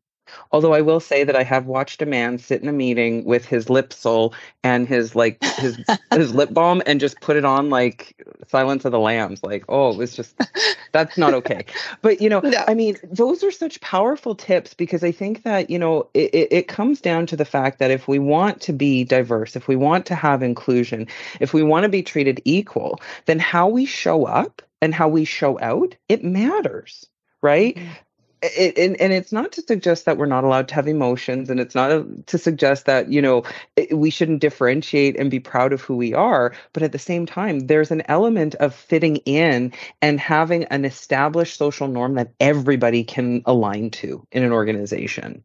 Although 0.52 0.74
I 0.74 0.82
will 0.82 1.00
say 1.00 1.24
that 1.24 1.36
I 1.36 1.44
have 1.44 1.66
watched 1.66 2.02
a 2.02 2.06
man 2.06 2.38
sit 2.38 2.62
in 2.62 2.70
a 2.70 2.74
meeting 2.74 3.24
with 3.26 3.46
his 3.46 3.70
Lip-Sul 3.70 4.34
and 4.64 4.88
his 4.88 5.16
like 5.16 5.44
his 5.44 5.78
his 6.12 6.34
lip 6.34 6.54
balm 6.54 6.82
and 6.86 7.00
just 7.00 7.20
put 7.22 7.36
it 7.36 7.46
on 7.46 7.70
like 7.70 8.16
Silence 8.48 8.86
of 8.86 8.92
the 8.92 9.00
Lambs. 9.00 9.44
Like, 9.44 9.66
oh, 9.70 9.92
it 9.92 9.98
was 9.98 10.16
just 10.16 10.40
that's 10.92 11.18
not 11.18 11.34
okay. 11.34 11.66
But 12.02 12.22
you 12.22 12.30
know, 12.30 12.40
no. 12.44 12.64
I 12.68 12.74
mean, 12.74 12.98
those 13.04 13.44
are 13.44 13.52
such 13.52 13.80
powerful 13.82 14.36
tips 14.36 14.74
because 14.74 15.04
I 15.04 15.12
think 15.12 15.44
that 15.44 15.70
you 15.70 15.80
know 15.80 16.08
it, 16.14 16.34
it, 16.34 16.48
it 16.52 16.68
comes 16.68 17.02
down 17.02 17.26
to 17.28 17.36
the 17.36 17.46
fact 17.46 17.80
that 17.80 17.92
if 17.92 18.08
we 18.08 18.20
want 18.20 18.62
to 18.62 18.74
be 18.74 19.04
diverse, 19.04 19.56
if 19.56 19.68
we 19.68 19.76
want 19.76 20.06
to 20.08 20.16
have 20.16 20.44
inclusion, 20.44 21.08
if 21.40 21.54
we 21.54 21.64
want 21.64 21.84
to 21.84 21.90
be 21.90 22.04
treated 22.04 22.42
equal, 22.46 23.00
then 23.26 23.40
how 23.40 23.68
we 23.68 23.86
show 23.86 24.26
up 24.26 24.62
and 24.82 24.94
how 24.94 25.08
we 25.08 25.26
show 25.26 25.60
out 25.60 25.96
it 26.08 26.24
matters 26.24 27.08
right? 27.42 27.76
Mm-hmm. 27.76 27.92
It, 28.42 28.78
and, 28.78 29.00
and 29.02 29.14
it's 29.14 29.32
not 29.32 29.52
to 29.54 29.62
suggest 29.62 30.06
that 30.06 30.18
we're 30.18 30.28
not 30.28 30.44
allowed 30.44 30.68
to 30.68 30.76
have 30.76 30.88
emotions 30.88 31.50
and 31.50 31.60
it's 31.60 31.74
not 31.74 31.92
a, 31.92 32.06
to 32.28 32.38
suggest 32.38 32.86
that 32.86 33.12
you 33.12 33.20
know 33.20 33.44
we 33.92 34.12
shouldn't 34.12 34.42
differentiate 34.42 35.20
and 35.20 35.32
be 35.32 35.40
proud 35.40 35.74
of 35.74 35.82
who 35.82 35.96
we 35.96 36.14
are 36.14 36.54
but 36.72 36.84
at 36.84 36.92
the 36.92 37.00
same 37.00 37.26
time 37.26 37.62
there's 37.62 37.90
an 37.90 38.04
element 38.06 38.54
of 38.56 38.76
fitting 38.76 39.18
in 39.26 39.74
and 40.02 40.20
having 40.20 40.66
an 40.66 40.86
established 40.86 41.58
social 41.58 41.88
norm 41.88 42.14
that 42.16 42.32
everybody 42.40 43.04
can 43.04 43.42
align 43.46 43.90
to 43.90 44.26
in 44.32 44.44
an 44.44 44.52
organization. 44.52 45.44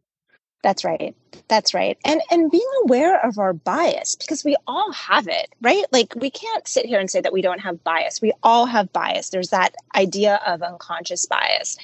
That's 0.62 0.84
right. 0.84 1.16
That's 1.48 1.74
right. 1.74 1.98
And 2.04 2.20
and 2.30 2.50
being 2.50 2.70
aware 2.84 3.24
of 3.26 3.38
our 3.38 3.52
bias 3.52 4.14
because 4.14 4.44
we 4.44 4.56
all 4.66 4.92
have 4.92 5.26
it 5.26 5.48
right? 5.60 5.84
Like 5.90 6.14
we 6.14 6.30
can't 6.30 6.68
sit 6.68 6.86
here 6.86 7.00
and 7.00 7.10
say 7.10 7.20
that 7.20 7.32
we 7.32 7.42
don't 7.42 7.60
have 7.60 7.82
bias. 7.82 8.22
We 8.22 8.32
all 8.42 8.66
have 8.66 8.92
bias. 8.92 9.30
There's 9.30 9.50
that 9.50 9.74
idea 9.94 10.40
of 10.46 10.62
unconscious 10.62 11.26
bias 11.26 11.76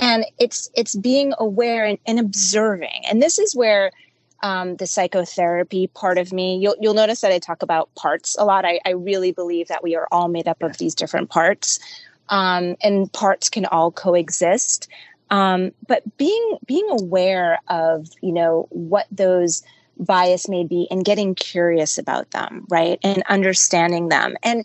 and 0.00 0.24
it's 0.38 0.70
it's 0.74 0.94
being 0.96 1.34
aware 1.38 1.84
and, 1.84 1.98
and 2.06 2.18
observing. 2.18 3.02
And 3.08 3.22
this 3.22 3.38
is 3.38 3.54
where 3.54 3.92
um, 4.42 4.76
the 4.76 4.86
psychotherapy 4.86 5.86
part 5.88 6.18
of 6.18 6.32
me 6.32 6.56
you'll, 6.58 6.74
you'll 6.80 6.94
notice 6.94 7.20
that 7.20 7.30
i 7.30 7.38
talk 7.38 7.62
about 7.62 7.94
parts 7.94 8.36
a 8.38 8.44
lot. 8.44 8.64
I, 8.64 8.80
I 8.84 8.90
really 8.90 9.32
believe 9.32 9.68
that 9.68 9.84
we 9.84 9.94
are 9.94 10.08
all 10.10 10.28
made 10.28 10.48
up 10.48 10.62
of 10.62 10.78
these 10.78 10.94
different 10.94 11.30
parts. 11.30 11.78
Um, 12.28 12.76
and 12.82 13.12
parts 13.12 13.50
can 13.50 13.66
all 13.66 13.90
coexist. 13.90 14.88
Um, 15.30 15.72
but 15.86 16.02
being 16.16 16.58
being 16.66 16.88
aware 16.90 17.60
of 17.68 18.08
you 18.22 18.32
know 18.32 18.66
what 18.70 19.06
those 19.10 19.62
bias 19.98 20.48
may 20.48 20.64
be 20.64 20.88
and 20.90 21.04
getting 21.04 21.34
curious 21.34 21.98
about 21.98 22.30
them 22.30 22.66
right? 22.70 22.98
And 23.04 23.22
understanding 23.28 24.08
them. 24.08 24.36
And 24.42 24.64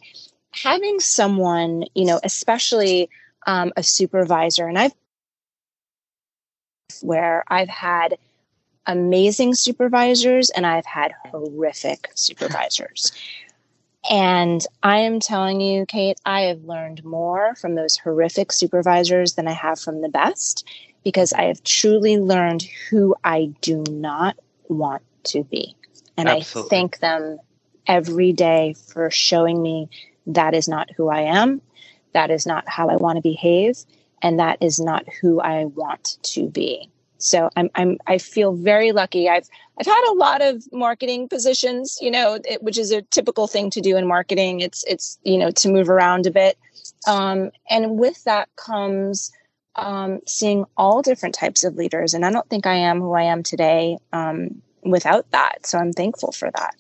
having 0.52 1.00
someone 1.00 1.84
you 1.94 2.06
know 2.06 2.20
especially 2.24 3.10
um, 3.46 3.72
a 3.78 3.84
supervisor 3.84 4.68
and 4.68 4.78
i've 4.78 4.94
where 7.02 7.44
I've 7.48 7.70
had 7.70 8.18
amazing 8.86 9.54
supervisors 9.54 10.50
and 10.50 10.66
I've 10.66 10.86
had 10.86 11.14
horrific 11.30 12.10
supervisors. 12.16 13.12
And 14.10 14.66
I 14.84 15.00
am 15.00 15.20
telling 15.20 15.60
you, 15.60 15.86
Kait, 15.86 16.16
I 16.26 16.42
have 16.42 16.64
learned 16.64 17.04
more 17.04 17.56
from 17.56 17.76
those 17.76 17.98
horrific 17.98 18.54
supervisors 18.54 19.34
than 19.34 19.48
I 19.48 19.54
have 19.54 19.80
from 19.80 20.02
the 20.02 20.10
best 20.10 20.66
because 21.04 21.34
I 21.34 21.44
have 21.44 21.64
truly 21.64 22.18
learned 22.18 22.64
who 22.90 23.16
I 23.24 23.54
do 23.62 23.84
not 23.90 24.38
want 24.70 25.04
to 25.26 25.44
be. 25.44 25.76
And 26.16 26.30
Absolutely. 26.30 26.68
I 26.68 26.70
thank 26.70 27.00
them 27.00 27.40
every 27.86 28.32
day 28.32 28.76
for 28.88 29.12
showing 29.12 29.62
me 29.62 29.90
that 30.28 30.54
is 30.54 30.70
not 30.70 30.90
who 30.96 31.10
I 31.10 31.22
am. 31.22 31.62
That 32.14 32.32
is 32.32 32.46
not 32.46 32.68
how 32.68 32.88
I 32.88 32.96
want 32.96 33.18
to 33.18 33.22
behave 33.22 33.78
and 34.22 34.40
that 34.40 34.58
is 34.62 34.80
not 34.80 35.06
who 35.22 35.40
I 35.42 35.66
want 35.66 36.18
to 36.24 36.50
be. 36.50 36.90
So 37.20 37.50
I'm 37.56 37.70
I'm 37.76 37.98
I 38.06 38.18
feel 38.18 38.54
very 38.54 38.92
lucky. 38.92 39.28
I've 39.28 39.48
I've 39.80 39.86
had 39.86 40.12
a 40.12 40.14
lot 40.14 40.42
of 40.42 40.64
marketing 40.72 41.28
positions, 41.28 41.98
you 42.02 42.12
know, 42.12 42.40
it, 42.46 42.62
which 42.62 42.78
is 42.78 42.92
a 42.92 43.02
typical 43.02 43.48
thing 43.48 43.70
to 43.72 43.82
do 43.82 43.98
in 43.98 44.08
marketing. 44.08 44.60
It's 44.60 44.84
it's 44.86 45.18
you 45.24 45.38
know 45.38 45.52
to 45.52 45.70
move 45.70 45.90
around 45.90 46.28
a 46.28 46.32
bit, 46.32 46.58
um, 47.08 47.52
and 47.70 47.98
with 47.98 48.24
that 48.26 48.50
comes 48.56 49.32
um, 49.76 50.20
seeing 50.28 50.66
all 50.78 51.02
different 51.02 51.36
types 51.36 51.64
of 51.64 51.76
leaders. 51.76 52.14
And 52.14 52.26
I 52.26 52.32
don't 52.32 52.50
think 52.50 52.66
I 52.66 52.76
am 52.76 53.00
who 53.00 53.14
I 53.14 53.24
am 53.24 53.44
today 53.44 53.98
um, 54.14 54.62
without 54.84 55.30
that. 55.32 55.66
So 55.66 55.78
I'm 55.78 55.94
thankful 55.94 56.32
for 56.32 56.52
that. 56.52 56.76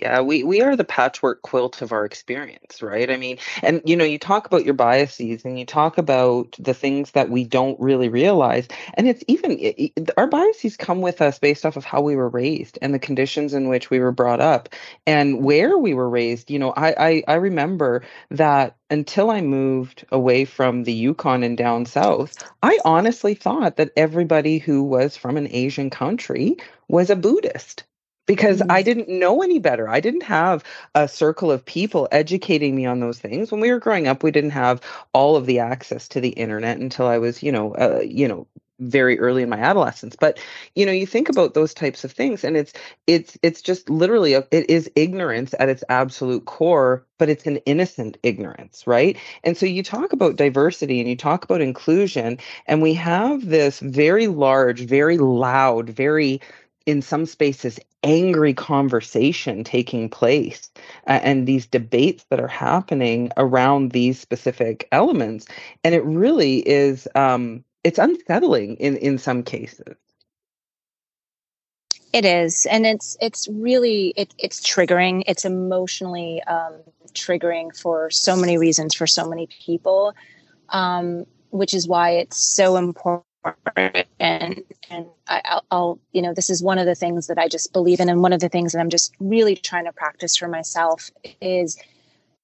Yeah, 0.00 0.20
we 0.20 0.44
we 0.44 0.60
are 0.62 0.76
the 0.76 0.84
patchwork 0.84 1.42
quilt 1.42 1.82
of 1.82 1.90
our 1.92 2.04
experience, 2.04 2.82
right? 2.82 3.10
I 3.10 3.16
mean, 3.16 3.38
and 3.62 3.82
you 3.84 3.96
know, 3.96 4.04
you 4.04 4.18
talk 4.18 4.46
about 4.46 4.64
your 4.64 4.74
biases 4.74 5.44
and 5.44 5.58
you 5.58 5.66
talk 5.66 5.98
about 5.98 6.56
the 6.58 6.74
things 6.74 7.12
that 7.12 7.30
we 7.30 7.42
don't 7.44 7.78
really 7.80 8.08
realize, 8.08 8.68
and 8.94 9.08
it's 9.08 9.24
even 9.26 9.56
it, 9.58 10.10
our 10.16 10.28
biases 10.28 10.76
come 10.76 11.00
with 11.00 11.20
us 11.20 11.40
based 11.40 11.66
off 11.66 11.76
of 11.76 11.84
how 11.84 12.00
we 12.00 12.14
were 12.14 12.28
raised 12.28 12.78
and 12.80 12.94
the 12.94 12.98
conditions 13.00 13.54
in 13.54 13.68
which 13.68 13.90
we 13.90 13.98
were 13.98 14.12
brought 14.12 14.40
up 14.40 14.68
and 15.06 15.42
where 15.42 15.76
we 15.78 15.94
were 15.94 16.08
raised. 16.08 16.50
You 16.50 16.60
know, 16.60 16.72
I 16.76 16.94
I, 17.08 17.22
I 17.26 17.34
remember 17.34 18.04
that 18.30 18.76
until 18.90 19.30
I 19.30 19.40
moved 19.40 20.06
away 20.12 20.44
from 20.44 20.84
the 20.84 20.92
Yukon 20.92 21.42
and 21.42 21.58
down 21.58 21.86
south, 21.86 22.36
I 22.62 22.78
honestly 22.84 23.34
thought 23.34 23.76
that 23.78 23.90
everybody 23.96 24.58
who 24.58 24.84
was 24.84 25.16
from 25.16 25.36
an 25.36 25.48
Asian 25.50 25.90
country 25.90 26.56
was 26.88 27.10
a 27.10 27.16
Buddhist 27.16 27.82
because 28.28 28.60
mm-hmm. 28.60 28.70
I 28.70 28.82
didn't 28.82 29.08
know 29.08 29.42
any 29.42 29.58
better. 29.58 29.88
I 29.88 29.98
didn't 29.98 30.22
have 30.22 30.62
a 30.94 31.08
circle 31.08 31.50
of 31.50 31.64
people 31.64 32.06
educating 32.12 32.76
me 32.76 32.86
on 32.86 33.00
those 33.00 33.18
things. 33.18 33.50
When 33.50 33.60
we 33.60 33.72
were 33.72 33.80
growing 33.80 34.06
up, 34.06 34.22
we 34.22 34.30
didn't 34.30 34.50
have 34.50 34.80
all 35.12 35.34
of 35.34 35.46
the 35.46 35.58
access 35.58 36.06
to 36.08 36.20
the 36.20 36.28
internet 36.28 36.78
until 36.78 37.06
I 37.06 37.18
was, 37.18 37.42
you 37.42 37.50
know, 37.50 37.74
uh, 37.74 38.02
you 38.04 38.28
know, 38.28 38.46
very 38.80 39.18
early 39.18 39.42
in 39.42 39.48
my 39.48 39.58
adolescence 39.58 40.14
but 40.14 40.38
you 40.76 40.86
know 40.86 40.92
you 40.92 41.04
think 41.04 41.28
about 41.28 41.54
those 41.54 41.74
types 41.74 42.04
of 42.04 42.12
things 42.12 42.44
and 42.44 42.56
it's 42.56 42.72
it's 43.08 43.36
it's 43.42 43.60
just 43.60 43.90
literally 43.90 44.34
a, 44.34 44.46
it 44.52 44.70
is 44.70 44.88
ignorance 44.94 45.52
at 45.58 45.68
its 45.68 45.82
absolute 45.88 46.44
core 46.44 47.04
but 47.18 47.28
it's 47.28 47.44
an 47.44 47.56
innocent 47.66 48.16
ignorance 48.22 48.86
right 48.86 49.16
and 49.42 49.56
so 49.56 49.66
you 49.66 49.82
talk 49.82 50.12
about 50.12 50.36
diversity 50.36 51.00
and 51.00 51.08
you 51.08 51.16
talk 51.16 51.42
about 51.42 51.60
inclusion 51.60 52.38
and 52.66 52.80
we 52.80 52.94
have 52.94 53.46
this 53.46 53.80
very 53.80 54.28
large 54.28 54.82
very 54.82 55.18
loud 55.18 55.90
very 55.90 56.40
in 56.88 57.02
some 57.02 57.26
spaces 57.26 57.78
angry 58.02 58.54
conversation 58.54 59.62
taking 59.62 60.08
place 60.08 60.70
uh, 61.06 61.20
and 61.22 61.46
these 61.46 61.66
debates 61.66 62.24
that 62.30 62.40
are 62.40 62.48
happening 62.48 63.30
around 63.36 63.90
these 63.90 64.18
specific 64.18 64.88
elements. 64.90 65.46
And 65.84 65.94
it 65.94 66.02
really 66.04 66.66
is 66.66 67.06
um, 67.14 67.62
it's 67.84 67.98
unsettling 67.98 68.76
in 68.76 68.96
in 68.96 69.18
some 69.18 69.42
cases. 69.42 69.96
It 72.14 72.24
is 72.24 72.64
and 72.64 72.86
it's 72.86 73.18
it's 73.20 73.48
really 73.48 74.14
it, 74.16 74.32
it's 74.38 74.60
triggering. 74.60 75.24
It's 75.26 75.44
emotionally 75.44 76.42
um, 76.44 76.72
triggering 77.12 77.78
for 77.78 78.10
so 78.10 78.34
many 78.34 78.56
reasons 78.56 78.94
for 78.94 79.06
so 79.06 79.28
many 79.28 79.46
people 79.46 80.14
um, 80.70 81.26
which 81.50 81.74
is 81.74 81.86
why 81.86 82.10
it's 82.12 82.38
so 82.38 82.76
important 82.76 83.27
and 84.18 84.62
and 84.90 85.06
I, 85.28 85.60
will 85.70 86.00
you 86.12 86.22
know 86.22 86.34
this 86.34 86.50
is 86.50 86.62
one 86.62 86.78
of 86.78 86.86
the 86.86 86.94
things 86.94 87.26
that 87.28 87.38
I 87.38 87.48
just 87.48 87.72
believe 87.72 88.00
in, 88.00 88.08
and 88.08 88.22
one 88.22 88.32
of 88.32 88.40
the 88.40 88.48
things 88.48 88.72
that 88.72 88.80
I'm 88.80 88.90
just 88.90 89.14
really 89.20 89.56
trying 89.56 89.84
to 89.84 89.92
practice 89.92 90.36
for 90.36 90.48
myself 90.48 91.10
is 91.40 91.78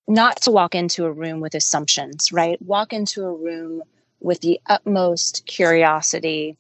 not 0.07 0.41
to 0.43 0.51
walk 0.51 0.75
into 0.75 1.05
a 1.07 1.13
room 1.13 1.41
with 1.41 1.55
assumptions, 1.55 2.31
right? 2.33 2.61
Walk 2.63 2.93
into 2.93 3.25
a 3.25 3.33
room 3.33 3.83
with 4.21 4.41
the 4.41 4.61
utmost 4.67 5.45
curiosity 5.47 6.57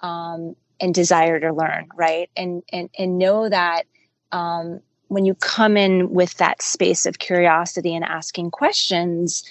um, 0.00 0.54
and 0.80 0.94
desire 0.94 1.40
to 1.40 1.52
learn, 1.52 1.88
right? 1.94 2.30
And 2.36 2.62
and 2.72 2.90
and 2.98 3.18
know 3.18 3.48
that 3.48 3.84
um, 4.32 4.80
when 5.08 5.24
you 5.24 5.34
come 5.34 5.76
in 5.76 6.10
with 6.10 6.34
that 6.34 6.62
space 6.62 7.06
of 7.06 7.18
curiosity 7.18 7.94
and 7.94 8.04
asking 8.04 8.50
questions, 8.50 9.44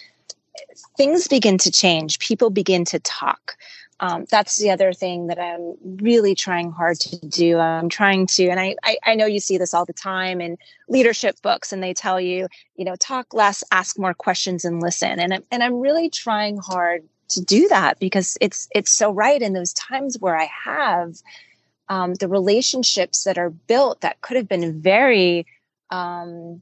things 0.98 1.28
begin 1.28 1.58
to 1.60 1.72
change. 1.72 2.20
People 2.20 2.50
begin 2.50 2.86
to 2.86 3.00
talk 3.00 3.56
um, 4.04 4.26
that's 4.30 4.58
the 4.58 4.70
other 4.70 4.92
thing 4.92 5.28
that 5.28 5.40
I'm 5.40 5.78
really 6.04 6.36
trying 6.36 6.74
hard 6.74 7.00
to 7.00 7.26
do. 7.26 7.58
I'm 7.58 7.88
trying 7.88 8.28
to, 8.28 8.50
and 8.50 8.60
I, 8.60 8.76
I, 8.84 8.98
I 9.06 9.16
know 9.16 9.26
you 9.26 9.40
see 9.40 9.58
this 9.58 9.74
all 9.74 9.86
the 9.86 9.94
time 9.94 10.42
in 10.42 10.58
leadership 10.90 11.42
books, 11.42 11.72
and 11.72 11.82
they 11.82 11.94
tell 11.94 12.20
you, 12.20 12.50
you 12.76 12.84
know, 12.84 12.98
talk 12.98 13.34
less, 13.34 13.64
ask 13.72 13.98
more 13.98 14.14
questions, 14.14 14.66
and 14.66 14.82
listen. 14.82 15.22
And 15.22 15.34
I'm, 15.34 15.44
and 15.52 15.64
I'm 15.64 15.80
really 15.80 16.10
trying 16.10 16.58
hard 16.58 17.08
to 17.30 17.42
do 17.42 17.70
that 17.70 17.98
because 17.98 18.38
it's 18.42 18.68
it's 18.76 18.92
so 18.92 19.10
right 19.10 19.42
in 19.42 19.54
those 19.54 19.72
times 19.72 20.18
where 20.20 20.38
I 20.38 20.50
have 20.66 21.16
um, 21.88 22.16
the 22.16 22.28
relationships 22.28 23.24
that 23.24 23.38
are 23.38 23.52
built 23.52 24.02
that 24.02 24.20
could 24.20 24.36
have 24.36 24.50
been 24.50 24.82
very 24.82 25.46
um, 25.92 26.62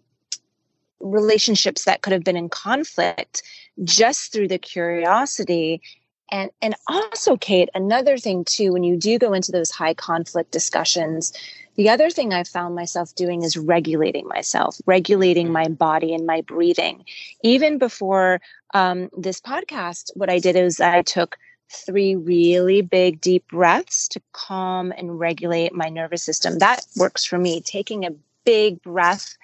relationships 1.00 1.86
that 1.86 2.04
could 2.04 2.14
have 2.14 2.24
been 2.24 2.38
in 2.38 2.50
conflict 2.50 3.42
just 3.84 4.32
through 4.32 4.48
the 4.48 4.60
curiosity 4.60 5.82
and 6.32 6.50
and 6.62 6.76
also 6.88 7.38
kait 7.38 7.68
another 7.76 8.18
thing 8.18 8.44
too 8.46 8.74
when 8.74 8.84
you 8.84 8.96
do 8.98 9.20
go 9.20 9.34
into 9.34 9.52
those 9.52 9.70
high 9.70 9.94
conflict 9.94 10.52
discussions 10.52 11.34
the 11.76 11.90
other 11.90 12.10
thing 12.10 12.34
i've 12.34 12.48
found 12.48 12.76
myself 12.76 13.14
doing 13.16 13.44
is 13.44 13.58
regulating 13.58 14.28
myself 14.28 14.78
regulating 14.86 15.52
my 15.52 15.68
body 15.68 16.14
and 16.14 16.26
my 16.26 16.42
breathing. 16.42 17.04
Even 17.44 17.78
before 17.78 18.42
um, 18.74 19.10
this 19.18 19.40
podcast 19.42 20.12
what 20.16 20.30
i 20.30 20.40
did 20.40 20.56
is 20.56 20.80
i 20.80 21.02
took 21.02 21.38
three 21.70 22.16
really 22.16 22.82
big 22.82 23.22
deep 23.22 23.48
breaths 23.48 24.08
to 24.10 24.22
calm 24.34 24.92
and 24.92 25.20
regulate 25.20 25.74
my 25.74 25.88
nervous 25.88 26.22
system. 26.22 26.60
That 26.60 26.86
works 26.98 27.24
for 27.24 27.38
me 27.38 27.62
taking 27.62 28.06
a 28.06 28.12
big 28.44 28.82
breath 28.82 29.38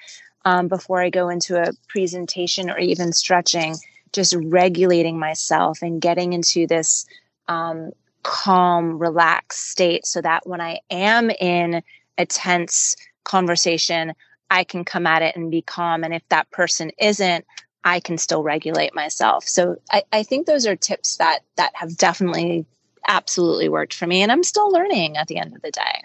um, 0.45 0.67
before 0.67 1.02
i 1.02 1.10
go 1.10 1.30
into 1.30 1.62
a 1.62 1.71
presentation 1.88 2.69
or 2.69 2.78
even 2.78 3.13
stretching 3.13 3.76
just 4.13 4.36
regulating 4.36 5.20
myself 5.20 5.82
and 5.82 6.02
getting 6.02 6.34
into 6.34 6.67
this 6.67 7.06
um, 7.48 7.91
calm, 8.24 9.00
relaxed 9.00 9.70
state 9.70 10.06
so 10.06 10.22
that 10.22 10.48
when 10.48 10.62
I 10.62 10.80
am 10.89 11.30
in 11.30 11.82
a 12.17 12.26
tense 12.26 12.96
conversation, 13.24 14.13
I 14.50 14.63
can 14.63 14.86
come 14.86 15.08
at 15.08 15.22
it 15.22 15.36
and 15.36 15.52
be 15.52 15.62
calm. 15.62 16.04
And 16.04 16.13
if 16.13 16.28
that 16.30 16.50
person 16.52 16.91
isn't, 16.98 17.46
I 17.84 18.00
can 18.00 18.17
still 18.17 18.43
regulate 18.43 18.93
myself. 18.93 19.48
So 19.48 19.78
I, 19.91 20.04
I 20.12 20.24
think 20.24 20.46
those 20.46 20.65
are 20.65 20.76
tips 20.76 21.17
that 21.17 21.39
that 21.56 21.72
have 21.76 21.96
definitely 21.96 22.65
absolutely 23.08 23.70
worked 23.70 23.93
for 23.93 24.08
me. 24.08 24.22
And 24.22 24.32
I'm 24.32 24.43
still 24.43 24.70
learning 24.72 25.15
at 25.15 25.28
the 25.28 25.38
end 25.38 25.56
of 25.56 25.62
the 25.62 25.72
day. 25.72 26.02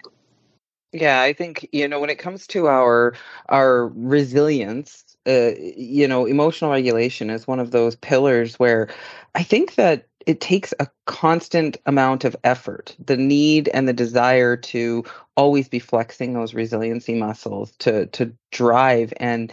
Yeah, 0.93 1.21
I 1.21 1.33
think, 1.33 1.67
you 1.71 1.87
know, 1.87 1.99
when 1.99 2.09
it 2.09 2.19
comes 2.19 2.47
to 2.47 2.67
our 2.67 3.15
our 3.49 3.87
resilience, 3.87 5.12
uh, 5.27 5.51
you 5.57 6.07
know, 6.07 6.25
emotional 6.25 6.71
regulation 6.71 7.29
is 7.29 7.47
one 7.47 7.59
of 7.59 7.71
those 7.71 7.95
pillars 7.95 8.55
where 8.55 8.89
I 9.35 9.43
think 9.43 9.75
that 9.75 10.07
it 10.25 10.41
takes 10.41 10.73
a 10.79 10.87
constant 11.05 11.77
amount 11.85 12.23
of 12.23 12.35
effort, 12.43 12.95
the 13.03 13.17
need 13.17 13.67
and 13.69 13.87
the 13.87 13.93
desire 13.93 14.55
to 14.55 15.03
always 15.35 15.67
be 15.67 15.79
flexing 15.79 16.33
those 16.33 16.53
resiliency 16.53 17.13
muscles 17.13 17.71
to 17.79 18.07
to 18.07 18.33
drive 18.51 19.13
and 19.17 19.51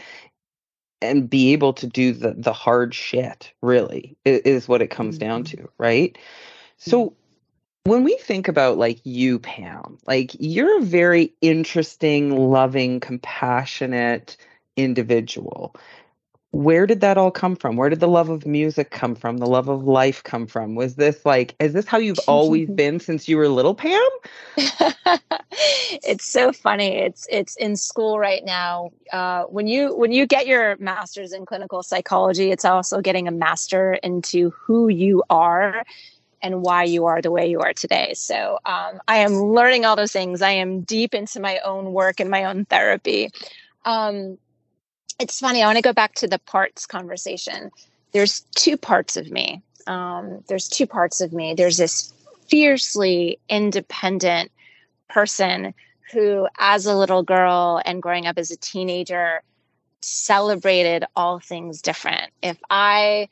and 1.03 1.31
be 1.31 1.53
able 1.53 1.73
to 1.75 1.87
do 1.87 2.13
the 2.13 2.35
the 2.37 2.53
hard 2.53 2.95
shit 2.95 3.53
really 3.63 4.17
is, 4.25 4.41
is 4.41 4.69
what 4.69 4.83
it 4.83 4.91
comes 4.91 5.19
mm-hmm. 5.19 5.29
down 5.29 5.45
to, 5.45 5.69
right? 5.79 6.19
So 6.79 7.07
mm-hmm. 7.07 7.91
when 7.91 8.05
we 8.05 8.17
think 8.17 8.49
about 8.49 8.77
like 8.77 9.01
you 9.05 9.39
pam 9.39 9.99
like 10.07 10.33
you're 10.39 10.79
a 10.79 10.85
very 10.85 11.33
interesting 11.41 12.37
loving 12.37 13.01
compassionate 13.01 14.37
individual. 14.77 15.75
Where 16.53 16.85
did 16.87 17.01
that 17.01 17.17
all 17.17 17.31
come 17.31 17.55
from? 17.55 17.77
Where 17.77 17.89
did 17.89 18.01
the 18.01 18.09
love 18.09 18.29
of 18.29 18.45
music 18.45 18.91
come 18.91 19.15
from? 19.15 19.39
The 19.39 19.47
love 19.47 19.69
of 19.69 19.85
life 19.85 20.25
come 20.25 20.49
from? 20.49 20.75
Was 20.75 20.97
this 20.97 21.25
like, 21.25 21.55
is 21.61 21.73
this 21.75 21.87
how 21.87 21.99
you've 21.99 22.19
always 22.27 22.69
been 22.75 22.99
since 22.99 23.29
you 23.29 23.37
were 23.37 23.49
little, 23.49 23.75
Pam? 23.75 24.03
it's 26.03 26.25
so 26.25 26.53
funny. 26.53 26.97
It's 26.97 27.27
it's 27.31 27.55
in 27.57 27.77
school 27.77 28.19
right 28.19 28.45
now. 28.45 28.91
Uh, 29.13 29.45
when 29.45 29.69
you 29.69 29.95
when 29.95 30.11
you 30.11 30.27
get 30.27 30.47
your 30.47 30.77
master's 30.79 31.33
in 31.33 31.47
clinical 31.47 31.83
psychology, 31.85 32.51
it's 32.51 32.65
also 32.65 33.01
getting 33.01 33.29
a 33.29 33.33
master 33.33 33.95
into 34.03 34.51
who 34.51 34.89
you 34.89 35.23
are 35.31 35.85
and 36.43 36.63
why 36.63 36.85
you 36.85 37.07
are 37.07 37.21
the 37.21 37.31
way 37.31 37.49
you 37.49 37.61
are 37.61 37.73
today. 37.73 38.13
So 38.15 38.59
um, 38.65 39.01
I 39.09 39.19
am 39.19 39.33
learning 39.33 39.85
all 39.85 39.97
those 39.97 40.13
things. 40.13 40.43
I 40.43 40.53
am 40.53 40.81
deep 40.83 41.15
into 41.15 41.41
my 41.41 41.59
own 41.59 41.93
work 41.93 42.21
and 42.21 42.31
my 42.31 42.45
own 42.45 42.65
therapy. 42.65 43.31
Um, 43.85 44.39
it's 45.21 45.39
funny. 45.39 45.63
I 45.63 45.67
want 45.67 45.77
to 45.77 45.83
go 45.83 45.93
back 45.93 46.15
to 46.17 46.27
the 46.27 46.39
parts 46.39 46.87
conversation. 46.87 47.71
There's 48.13 48.41
two 48.57 48.77
parts 48.77 49.17
of 49.17 49.31
me. 49.31 49.63
Um, 49.87 50.43
there's 50.49 50.67
two 50.67 50.87
parts 50.87 51.21
of 51.21 51.33
me. 51.33 51.55
There's 51.55 51.77
this 51.77 52.13
fiercely 52.49 53.39
independent 53.49 54.51
person 55.09 55.75
who, 56.13 56.49
as 56.59 56.87
a 56.87 56.97
little 56.97 57.23
girl 57.23 57.81
and 57.85 58.03
growing 58.03 58.27
up 58.27 58.39
as 58.39 58.51
a 58.51 58.57
teenager, 58.57 59.43
celebrated 60.01 61.05
all 61.15 61.39
things 61.39 61.83
different. 61.83 62.31
If 62.43 62.59
I, 62.71 63.29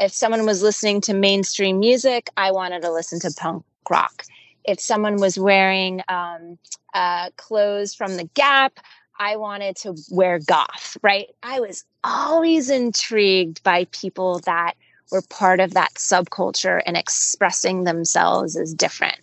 if 0.00 0.12
someone 0.12 0.44
was 0.44 0.62
listening 0.62 1.00
to 1.02 1.14
mainstream 1.14 1.78
music, 1.78 2.28
I 2.36 2.50
wanted 2.50 2.82
to 2.82 2.92
listen 2.92 3.20
to 3.20 3.30
punk 3.38 3.64
rock. 3.88 4.24
If 4.64 4.80
someone 4.80 5.16
was 5.16 5.38
wearing 5.38 6.02
um, 6.08 6.58
uh, 6.92 7.30
clothes 7.36 7.94
from 7.94 8.16
the 8.16 8.28
Gap, 8.34 8.80
I 9.18 9.36
wanted 9.36 9.76
to 9.76 9.94
wear 10.10 10.38
goth, 10.38 10.96
right? 11.02 11.26
I 11.42 11.60
was 11.60 11.84
always 12.04 12.70
intrigued 12.70 13.62
by 13.62 13.86
people 13.86 14.40
that 14.40 14.74
were 15.10 15.22
part 15.22 15.60
of 15.60 15.74
that 15.74 15.94
subculture 15.94 16.82
and 16.86 16.96
expressing 16.96 17.84
themselves 17.84 18.56
as 18.56 18.74
different. 18.74 19.18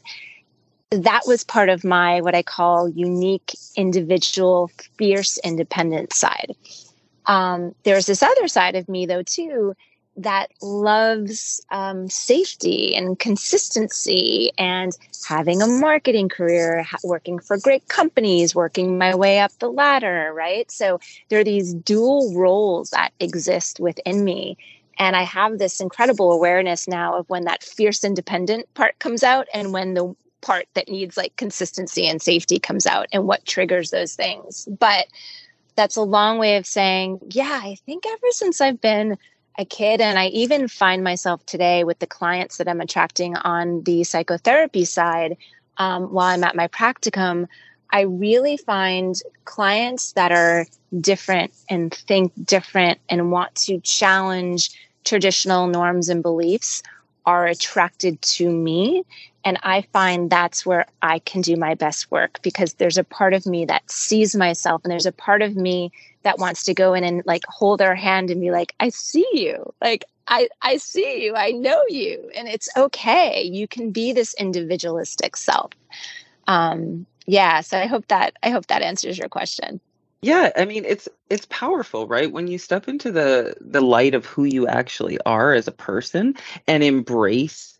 That 0.89 1.21
was 1.25 1.43
part 1.43 1.69
of 1.69 1.83
my 1.83 2.21
what 2.21 2.35
I 2.35 2.43
call 2.43 2.89
unique, 2.89 3.53
individual, 3.75 4.69
fierce, 4.97 5.37
independent 5.39 6.13
side. 6.13 6.55
Um, 7.25 7.73
there's 7.83 8.05
this 8.05 8.21
other 8.21 8.47
side 8.47 8.75
of 8.75 8.87
me, 8.87 9.05
though, 9.05 9.23
too, 9.23 9.75
that 10.17 10.51
loves 10.61 11.61
um, 11.71 12.09
safety 12.09 12.95
and 12.95 13.19
consistency 13.19 14.51
and 14.57 14.97
having 15.27 15.61
a 15.61 15.67
marketing 15.67 16.29
career, 16.29 16.83
ha- 16.83 16.97
working 17.03 17.39
for 17.39 17.57
great 17.57 17.87
companies, 17.87 18.55
working 18.55 18.97
my 18.97 19.13
way 19.15 19.39
up 19.39 19.51
the 19.59 19.69
ladder, 19.69 20.31
right? 20.33 20.69
So 20.71 20.99
there 21.29 21.39
are 21.39 21.43
these 21.43 21.73
dual 21.73 22.33
roles 22.35 22.91
that 22.91 23.11
exist 23.19 23.79
within 23.79 24.23
me. 24.23 24.57
And 24.97 25.15
I 25.15 25.23
have 25.23 25.57
this 25.57 25.81
incredible 25.81 26.31
awareness 26.31 26.87
now 26.87 27.17
of 27.17 27.29
when 27.29 27.43
that 27.45 27.63
fierce 27.63 28.03
independent 28.03 28.73
part 28.73 28.97
comes 28.99 29.23
out 29.23 29.47
and 29.53 29.73
when 29.73 29.93
the 29.93 30.15
part 30.39 30.67
that 30.75 30.87
needs 30.87 31.17
like 31.17 31.35
consistency 31.35 32.07
and 32.07 32.21
safety 32.21 32.59
comes 32.59 32.85
out 32.85 33.07
and 33.11 33.27
what 33.27 33.45
triggers 33.45 33.89
those 33.89 34.15
things. 34.15 34.67
But 34.79 35.07
that's 35.75 35.97
a 35.97 36.01
long 36.01 36.37
way 36.37 36.55
of 36.55 36.65
saying, 36.65 37.19
yeah, 37.31 37.59
I 37.61 37.75
think 37.85 38.05
ever 38.05 38.27
since 38.29 38.61
I've 38.61 38.79
been 38.79 39.17
a 39.57 39.65
kid 39.65 40.01
and 40.01 40.17
i 40.19 40.27
even 40.27 40.67
find 40.67 41.03
myself 41.03 41.45
today 41.45 41.83
with 41.83 41.99
the 41.99 42.07
clients 42.07 42.57
that 42.57 42.67
i'm 42.67 42.81
attracting 42.81 43.35
on 43.37 43.83
the 43.83 44.03
psychotherapy 44.03 44.85
side 44.85 45.37
um, 45.77 46.03
while 46.11 46.27
i'm 46.27 46.43
at 46.43 46.55
my 46.55 46.67
practicum 46.67 47.47
i 47.91 48.01
really 48.01 48.57
find 48.57 49.21
clients 49.45 50.13
that 50.13 50.31
are 50.31 50.65
different 50.99 51.53
and 51.69 51.93
think 51.93 52.31
different 52.45 52.99
and 53.09 53.31
want 53.31 53.53
to 53.55 53.79
challenge 53.81 54.71
traditional 55.03 55.67
norms 55.67 56.09
and 56.09 56.23
beliefs 56.23 56.81
are 57.25 57.45
attracted 57.47 58.21
to 58.21 58.49
me 58.49 59.03
and 59.43 59.57
i 59.63 59.81
find 59.93 60.29
that's 60.29 60.65
where 60.65 60.85
i 61.01 61.19
can 61.19 61.41
do 61.41 61.55
my 61.55 61.73
best 61.75 62.11
work 62.11 62.39
because 62.41 62.73
there's 62.73 62.97
a 62.97 63.03
part 63.03 63.33
of 63.33 63.45
me 63.45 63.65
that 63.65 63.89
sees 63.89 64.35
myself 64.35 64.81
and 64.83 64.91
there's 64.91 65.05
a 65.05 65.11
part 65.11 65.41
of 65.41 65.55
me 65.55 65.91
that 66.25 66.39
wants 66.39 66.63
to 66.63 66.73
go 66.73 66.93
in 66.93 67.03
and 67.03 67.21
like 67.25 67.43
hold 67.47 67.81
our 67.81 67.95
hand 67.95 68.29
and 68.29 68.41
be 68.41 68.51
like 68.51 68.73
i 68.79 68.89
see 68.89 69.27
you. 69.33 69.71
Like 69.79 70.03
i 70.27 70.49
i 70.61 70.77
see 70.77 71.23
you. 71.23 71.35
I 71.35 71.51
know 71.51 71.83
you. 71.87 72.29
And 72.35 72.47
it's 72.47 72.67
okay. 72.75 73.43
You 73.43 73.67
can 73.67 73.91
be 73.91 74.11
this 74.11 74.33
individualistic 74.33 75.37
self. 75.37 75.71
Um 76.47 77.05
yeah 77.27 77.61
so 77.61 77.77
i 77.77 77.87
hope 77.87 78.07
that 78.07 78.35
i 78.43 78.49
hope 78.51 78.67
that 78.67 78.83
answers 78.83 79.17
your 79.17 79.29
question 79.29 79.79
Yeah, 80.25 80.51
I 80.55 80.65
mean 80.65 80.85
it's 80.85 81.07
it's 81.29 81.45
powerful, 81.51 82.07
right? 82.07 82.31
When 82.31 82.47
you 82.47 82.57
step 82.57 82.87
into 82.87 83.11
the 83.11 83.55
the 83.61 83.81
light 83.81 84.15
of 84.15 84.25
who 84.25 84.43
you 84.43 84.67
actually 84.67 85.19
are 85.21 85.53
as 85.53 85.67
a 85.67 85.71
person 85.71 86.33
and 86.67 86.83
embrace 86.83 87.77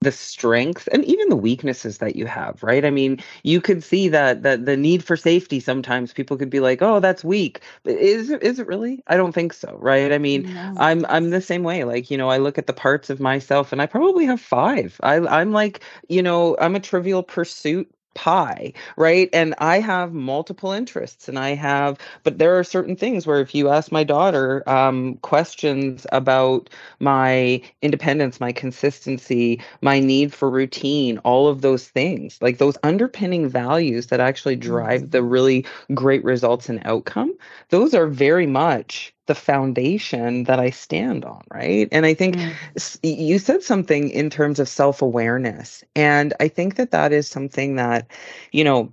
the 0.00 0.10
strengths 0.12 0.86
and 0.88 1.04
even 1.04 1.28
the 1.28 1.36
weaknesses 1.36 1.98
that 1.98 2.16
you 2.16 2.24
have 2.24 2.62
right? 2.62 2.86
I 2.86 2.90
mean 2.90 3.20
you 3.42 3.60
could 3.60 3.84
see 3.84 4.08
that 4.08 4.42
that 4.44 4.64
the 4.64 4.78
need 4.78 5.04
for 5.04 5.14
safety 5.14 5.60
sometimes 5.60 6.14
people 6.14 6.38
could 6.38 6.48
be 6.48 6.60
like 6.60 6.80
oh 6.80 7.00
that's 7.00 7.22
weak. 7.22 7.60
But 7.82 7.96
is 7.96 8.30
it 8.30 8.42
is 8.42 8.58
it 8.58 8.66
really? 8.66 9.02
I 9.06 9.18
don't 9.18 9.32
think 9.34 9.52
so 9.52 9.76
right? 9.78 10.10
I 10.10 10.16
mean 10.18 10.44
no. 10.54 10.74
i'm 10.78 11.04
i'm 11.10 11.30
the 11.30 11.42
same 11.42 11.64
way 11.64 11.84
like 11.84 12.10
you 12.10 12.16
know 12.16 12.30
i 12.30 12.38
look 12.38 12.56
at 12.56 12.66
the 12.66 12.72
parts 12.72 13.10
of 13.10 13.20
myself 13.20 13.72
and 13.72 13.82
i 13.82 13.86
probably 13.86 14.24
have 14.24 14.40
five. 14.40 14.98
I 15.02 15.16
i'm 15.16 15.52
like 15.52 15.80
you 16.08 16.22
know 16.22 16.56
i'm 16.60 16.76
a 16.76 16.80
trivial 16.80 17.22
pursuit 17.22 17.90
pie, 18.14 18.72
right? 18.96 19.28
And 19.32 19.54
I 19.58 19.80
have 19.80 20.12
multiple 20.12 20.72
interests 20.72 21.28
and 21.28 21.38
I 21.38 21.54
have, 21.54 21.98
but 22.22 22.38
there 22.38 22.58
are 22.58 22.64
certain 22.64 22.96
things 22.96 23.26
where 23.26 23.40
if 23.40 23.54
you 23.54 23.68
ask 23.68 23.92
my 23.92 24.04
daughter 24.04 24.68
um, 24.68 25.16
questions 25.16 26.06
about 26.12 26.70
my 27.00 27.60
independence, 27.82 28.40
my 28.40 28.52
consistency, 28.52 29.60
my 29.80 30.00
need 30.00 30.32
for 30.32 30.48
routine, 30.48 31.18
all 31.18 31.48
of 31.48 31.60
those 31.60 31.88
things, 31.88 32.38
like 32.40 32.58
those 32.58 32.78
underpinning 32.82 33.48
values 33.48 34.06
that 34.06 34.20
actually 34.20 34.56
drive 34.56 35.10
the 35.10 35.18
mm-hmm. 35.18 35.28
really 35.28 35.66
great 35.92 36.24
results 36.24 36.68
and 36.68 36.80
outcome, 36.84 37.36
those 37.70 37.94
are 37.94 38.06
very 38.06 38.46
much 38.46 39.14
the 39.26 39.34
foundation 39.34 40.44
that 40.44 40.60
I 40.60 40.70
stand 40.70 41.24
on, 41.24 41.42
right? 41.52 41.88
And 41.90 42.04
I 42.04 42.14
think 42.14 42.36
mm. 42.36 42.98
you 43.02 43.38
said 43.38 43.62
something 43.62 44.10
in 44.10 44.30
terms 44.30 44.58
of 44.60 44.68
self 44.68 45.02
awareness. 45.02 45.82
And 45.96 46.34
I 46.40 46.48
think 46.48 46.76
that 46.76 46.90
that 46.90 47.12
is 47.12 47.28
something 47.28 47.76
that, 47.76 48.06
you 48.52 48.64
know, 48.64 48.92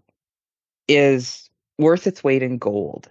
is 0.87 1.49
worth 1.77 2.07
its 2.07 2.23
weight 2.23 2.43
in 2.43 2.57
gold, 2.57 3.09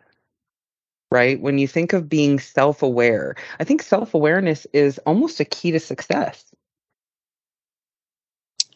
right? 1.11 1.40
When 1.40 1.59
you 1.59 1.68
think 1.68 1.92
of 1.92 2.09
being 2.09 2.38
self 2.38 2.83
aware, 2.83 3.37
I 3.59 3.64
think 3.64 3.83
self 3.83 4.14
awareness 4.14 4.66
is 4.72 4.98
almost 5.00 5.40
a 5.40 5.44
key 5.44 5.72
to 5.72 5.80
success. 5.80 6.44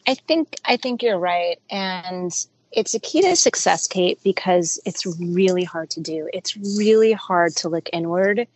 I 0.07 0.13
think 0.13 0.55
I 0.65 0.77
think 0.77 1.01
you're 1.01 1.17
right 1.17 1.59
and 1.69 2.31
it's 2.75 2.93
a 2.93 2.99
key 2.99 3.21
to 3.21 3.35
success, 3.35 3.87
Kait, 3.87 4.21
because 4.23 4.79
it's 4.85 5.05
really 5.05 5.63
hard 5.63 5.89
to 5.91 6.01
do. 6.01 6.29
It's 6.33 6.57
really 6.77 7.13
hard 7.13 7.55
to 7.57 7.69
look 7.69 7.89
inward 7.93 8.47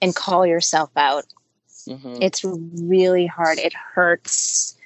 and 0.00 0.14
call 0.14 0.46
yourself 0.46 0.90
out. 0.96 1.24
Mm-hmm. 1.88 2.18
It's 2.20 2.44
really 2.44 3.26
hard. 3.26 3.58
It 3.58 3.74
hurts. 3.74 4.76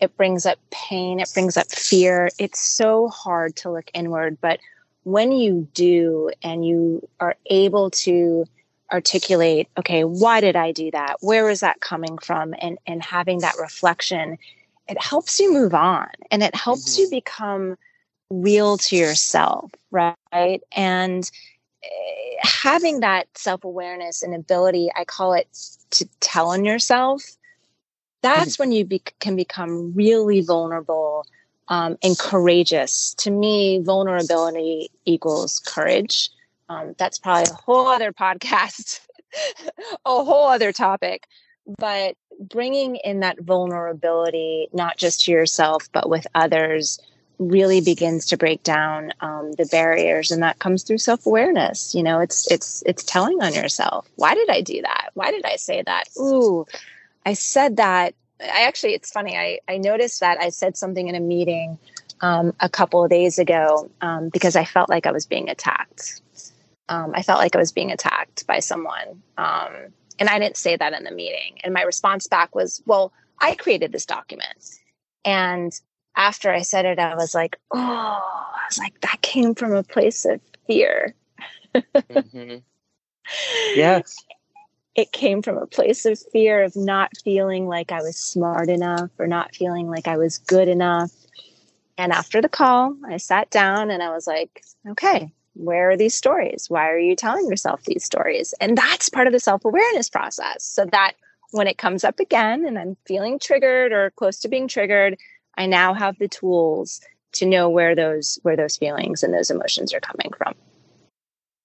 It 0.00 0.16
brings 0.16 0.46
up 0.46 0.58
pain. 0.70 1.20
It 1.20 1.30
brings 1.34 1.56
up 1.56 1.70
fear. 1.70 2.30
It's 2.38 2.58
so 2.58 3.08
hard 3.08 3.56
to 3.56 3.70
look 3.70 3.90
inward. 3.92 4.38
But 4.40 4.60
when 5.04 5.32
you 5.32 5.68
do 5.74 6.30
and 6.42 6.66
you 6.66 7.06
are 7.20 7.36
able 7.46 7.90
to 7.90 8.46
articulate, 8.90 9.68
okay, 9.76 10.04
why 10.04 10.40
did 10.40 10.56
I 10.56 10.72
do 10.72 10.90
that? 10.92 11.16
Where 11.20 11.50
is 11.50 11.60
that 11.60 11.80
coming 11.80 12.16
from? 12.18 12.54
And, 12.58 12.78
and 12.86 13.02
having 13.02 13.40
that 13.40 13.56
reflection, 13.60 14.38
it 14.88 15.00
helps 15.00 15.38
you 15.38 15.52
move 15.52 15.74
on 15.74 16.08
and 16.30 16.42
it 16.42 16.54
helps 16.54 16.94
mm-hmm. 16.94 17.02
you 17.02 17.10
become 17.10 17.76
real 18.30 18.78
to 18.78 18.96
yourself, 18.96 19.70
right? 19.90 20.60
And 20.72 21.30
eh, 21.82 21.88
having 22.42 23.00
that 23.00 23.26
self 23.36 23.64
awareness 23.64 24.22
and 24.22 24.34
ability, 24.34 24.90
I 24.96 25.04
call 25.04 25.34
it 25.34 25.48
to 25.90 26.08
tell 26.20 26.48
on 26.50 26.64
yourself, 26.64 27.22
that's 28.22 28.54
mm-hmm. 28.54 28.62
when 28.62 28.72
you 28.72 28.84
be- 28.84 29.02
can 29.18 29.36
become 29.36 29.92
really 29.94 30.40
vulnerable 30.40 31.26
um, 31.68 31.96
and 32.02 32.18
courageous. 32.18 33.14
To 33.18 33.30
me, 33.30 33.80
vulnerability 33.80 34.90
equals 35.04 35.60
courage. 35.60 36.30
Um, 36.68 36.94
that's 36.98 37.18
probably 37.18 37.50
a 37.50 37.54
whole 37.54 37.88
other 37.88 38.12
podcast, 38.12 39.00
a 40.04 40.24
whole 40.24 40.48
other 40.48 40.72
topic. 40.72 41.26
But 41.78 42.16
bringing 42.38 42.96
in 42.96 43.20
that 43.20 43.40
vulnerability, 43.40 44.68
not 44.72 44.96
just 44.96 45.24
to 45.24 45.32
yourself, 45.32 45.88
but 45.92 46.08
with 46.08 46.26
others, 46.34 46.98
really 47.40 47.80
begins 47.80 48.26
to 48.26 48.36
break 48.36 48.62
down 48.62 49.12
um, 49.20 49.50
the 49.52 49.66
barriers 49.66 50.30
and 50.30 50.42
that 50.42 50.60
comes 50.60 50.84
through 50.84 50.98
self-awareness. 50.98 51.94
You 51.94 52.04
know 52.04 52.20
it's 52.20 52.48
it's 52.52 52.84
it's 52.86 53.02
telling 53.02 53.42
on 53.42 53.54
yourself 53.54 54.08
why 54.16 54.34
did 54.34 54.48
i 54.48 54.60
do 54.60 54.80
that? 54.82 55.10
Why 55.14 55.32
did 55.32 55.44
i 55.44 55.56
say 55.56 55.82
that? 55.84 56.04
Ooh 56.18 56.66
i 57.26 57.32
said 57.34 57.76
that. 57.76 58.14
I 58.40 58.66
actually 58.66 58.94
it's 58.94 59.10
funny 59.10 59.36
i 59.36 59.58
i 59.68 59.76
noticed 59.76 60.20
that 60.20 60.40
i 60.40 60.48
said 60.48 60.76
something 60.76 61.08
in 61.08 61.14
a 61.14 61.20
meeting 61.20 61.78
um, 62.22 62.52
a 62.60 62.68
couple 62.68 63.02
of 63.04 63.10
days 63.10 63.38
ago 63.38 63.90
um, 64.00 64.28
because 64.30 64.56
i 64.56 64.64
felt 64.64 64.88
like 64.88 65.06
i 65.06 65.12
was 65.12 65.26
being 65.26 65.48
attacked. 65.50 66.22
Um, 66.88 67.12
i 67.14 67.22
felt 67.22 67.38
like 67.38 67.54
i 67.54 67.58
was 67.58 67.72
being 67.72 67.92
attacked 67.92 68.46
by 68.46 68.60
someone 68.60 69.22
um, 69.36 69.72
and 70.18 70.28
i 70.28 70.38
didn't 70.38 70.56
say 70.56 70.76
that 70.76 70.92
in 70.92 71.04
the 71.04 71.10
meeting. 71.10 71.58
And 71.62 71.74
my 71.74 71.82
response 71.82 72.26
back 72.26 72.54
was 72.54 72.82
well 72.86 73.12
i 73.40 73.54
created 73.54 73.92
this 73.92 74.06
document 74.06 74.78
and 75.24 75.78
after 76.16 76.50
I 76.50 76.62
said 76.62 76.84
it, 76.84 76.98
I 76.98 77.14
was 77.14 77.34
like, 77.34 77.58
oh, 77.70 77.78
I 77.78 78.62
was 78.68 78.78
like, 78.78 79.00
that 79.00 79.20
came 79.22 79.54
from 79.54 79.72
a 79.72 79.82
place 79.82 80.24
of 80.24 80.40
fear. 80.66 81.14
mm-hmm. 81.74 82.56
Yes. 83.74 84.16
It 84.96 85.12
came 85.12 85.40
from 85.40 85.56
a 85.56 85.66
place 85.66 86.04
of 86.04 86.18
fear 86.32 86.62
of 86.62 86.74
not 86.74 87.12
feeling 87.24 87.68
like 87.68 87.92
I 87.92 88.02
was 88.02 88.16
smart 88.16 88.68
enough 88.68 89.10
or 89.18 89.26
not 89.26 89.54
feeling 89.54 89.88
like 89.88 90.08
I 90.08 90.16
was 90.16 90.38
good 90.38 90.68
enough. 90.68 91.12
And 91.96 92.12
after 92.12 92.42
the 92.42 92.48
call, 92.48 92.96
I 93.06 93.18
sat 93.18 93.50
down 93.50 93.90
and 93.90 94.02
I 94.02 94.10
was 94.10 94.26
like, 94.26 94.62
okay, 94.88 95.32
where 95.54 95.90
are 95.90 95.96
these 95.96 96.16
stories? 96.16 96.66
Why 96.68 96.88
are 96.88 96.98
you 96.98 97.14
telling 97.14 97.48
yourself 97.48 97.84
these 97.84 98.04
stories? 98.04 98.54
And 98.60 98.76
that's 98.76 99.08
part 99.08 99.26
of 99.26 99.32
the 99.32 99.40
self 99.40 99.64
awareness 99.64 100.08
process. 100.08 100.64
So 100.64 100.86
that 100.86 101.12
when 101.52 101.66
it 101.66 101.78
comes 101.78 102.04
up 102.04 102.20
again 102.20 102.64
and 102.66 102.78
I'm 102.78 102.96
feeling 103.06 103.38
triggered 103.38 103.92
or 103.92 104.10
close 104.12 104.38
to 104.40 104.48
being 104.48 104.68
triggered, 104.68 105.18
I 105.60 105.66
now 105.66 105.92
have 105.92 106.18
the 106.18 106.26
tools 106.26 107.02
to 107.32 107.44
know 107.44 107.68
where 107.68 107.94
those 107.94 108.38
where 108.44 108.56
those 108.56 108.78
feelings 108.78 109.22
and 109.22 109.34
those 109.34 109.50
emotions 109.50 109.92
are 109.92 110.00
coming 110.00 110.32
from. 110.38 110.54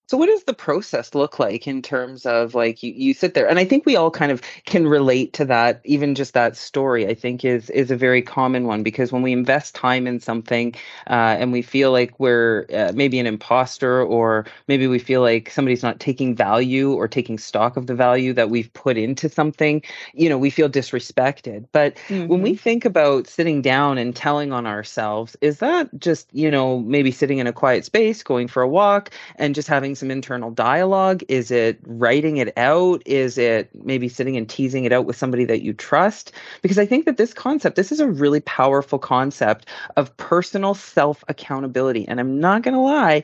So 0.08 0.16
what 0.16 0.26
does 0.26 0.44
the 0.44 0.54
process 0.54 1.16
look 1.16 1.40
like 1.40 1.66
in 1.66 1.82
terms 1.82 2.26
of 2.26 2.54
like 2.54 2.80
you, 2.80 2.92
you 2.92 3.12
sit 3.12 3.34
there 3.34 3.48
and 3.48 3.58
I 3.58 3.64
think 3.64 3.84
we 3.84 3.96
all 3.96 4.10
kind 4.12 4.30
of 4.30 4.40
can 4.64 4.86
relate 4.86 5.32
to 5.32 5.44
that 5.46 5.80
even 5.82 6.14
just 6.14 6.32
that 6.34 6.56
story 6.56 7.08
I 7.08 7.14
think 7.14 7.44
is 7.44 7.70
is 7.70 7.90
a 7.90 7.96
very 7.96 8.22
common 8.22 8.66
one 8.66 8.84
because 8.84 9.10
when 9.10 9.22
we 9.22 9.32
invest 9.32 9.74
time 9.74 10.06
in 10.06 10.20
something 10.20 10.76
uh, 11.08 11.34
and 11.40 11.50
we 11.50 11.60
feel 11.60 11.90
like 11.90 12.20
we're 12.20 12.66
uh, 12.72 12.92
maybe 12.94 13.18
an 13.18 13.26
imposter 13.26 14.00
or 14.00 14.46
maybe 14.68 14.86
we 14.86 15.00
feel 15.00 15.22
like 15.22 15.50
somebody's 15.50 15.82
not 15.82 15.98
taking 15.98 16.36
value 16.36 16.92
or 16.92 17.08
taking 17.08 17.36
stock 17.36 17.76
of 17.76 17.88
the 17.88 17.94
value 17.94 18.32
that 18.32 18.48
we've 18.48 18.72
put 18.74 18.96
into 18.96 19.28
something 19.28 19.82
you 20.14 20.28
know 20.28 20.38
we 20.38 20.50
feel 20.50 20.68
disrespected 20.68 21.66
but 21.72 21.96
mm-hmm. 22.06 22.28
when 22.28 22.42
we 22.42 22.52
mm-hmm. 22.52 22.58
think 22.58 22.84
about 22.84 23.26
sitting 23.26 23.60
down 23.60 23.98
and 23.98 24.14
telling 24.14 24.52
on 24.52 24.68
ourselves 24.68 25.36
is 25.40 25.58
that 25.58 25.88
just 25.98 26.28
you 26.32 26.48
know 26.48 26.78
maybe 26.78 27.10
sitting 27.10 27.38
in 27.38 27.48
a 27.48 27.52
quiet 27.52 27.84
space 27.84 28.22
going 28.22 28.46
for 28.46 28.62
a 28.62 28.68
walk 28.68 29.10
and 29.34 29.56
just 29.56 29.66
having 29.66 29.95
some 29.96 30.10
internal 30.10 30.50
dialogue? 30.50 31.22
Is 31.28 31.50
it 31.50 31.78
writing 31.84 32.36
it 32.36 32.56
out? 32.56 33.02
Is 33.06 33.38
it 33.38 33.70
maybe 33.84 34.08
sitting 34.08 34.36
and 34.36 34.48
teasing 34.48 34.84
it 34.84 34.92
out 34.92 35.06
with 35.06 35.16
somebody 35.16 35.44
that 35.46 35.62
you 35.62 35.72
trust? 35.72 36.32
Because 36.62 36.78
I 36.78 36.86
think 36.86 37.04
that 37.06 37.16
this 37.16 37.34
concept, 37.34 37.76
this 37.76 37.92
is 37.92 38.00
a 38.00 38.08
really 38.08 38.40
powerful 38.40 38.98
concept 38.98 39.66
of 39.96 40.16
personal 40.16 40.74
self 40.74 41.24
accountability. 41.28 42.06
And 42.08 42.20
I'm 42.20 42.38
not 42.38 42.62
going 42.62 42.74
to 42.74 42.80
lie, 42.80 43.22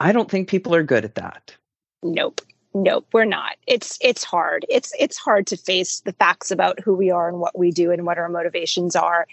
I 0.00 0.12
don't 0.12 0.30
think 0.30 0.48
people 0.48 0.74
are 0.74 0.82
good 0.82 1.04
at 1.04 1.14
that. 1.16 1.54
Nope 2.02 2.40
nope 2.74 3.06
we're 3.12 3.24
not 3.24 3.56
it's 3.66 3.98
it's 4.00 4.24
hard 4.24 4.64
it's 4.68 4.92
it's 4.98 5.18
hard 5.18 5.46
to 5.46 5.56
face 5.56 6.00
the 6.00 6.12
facts 6.12 6.50
about 6.50 6.80
who 6.80 6.94
we 6.94 7.10
are 7.10 7.28
and 7.28 7.38
what 7.38 7.58
we 7.58 7.70
do 7.70 7.90
and 7.90 8.06
what 8.06 8.18
our 8.18 8.28
motivations 8.28 8.96
are 8.96 9.26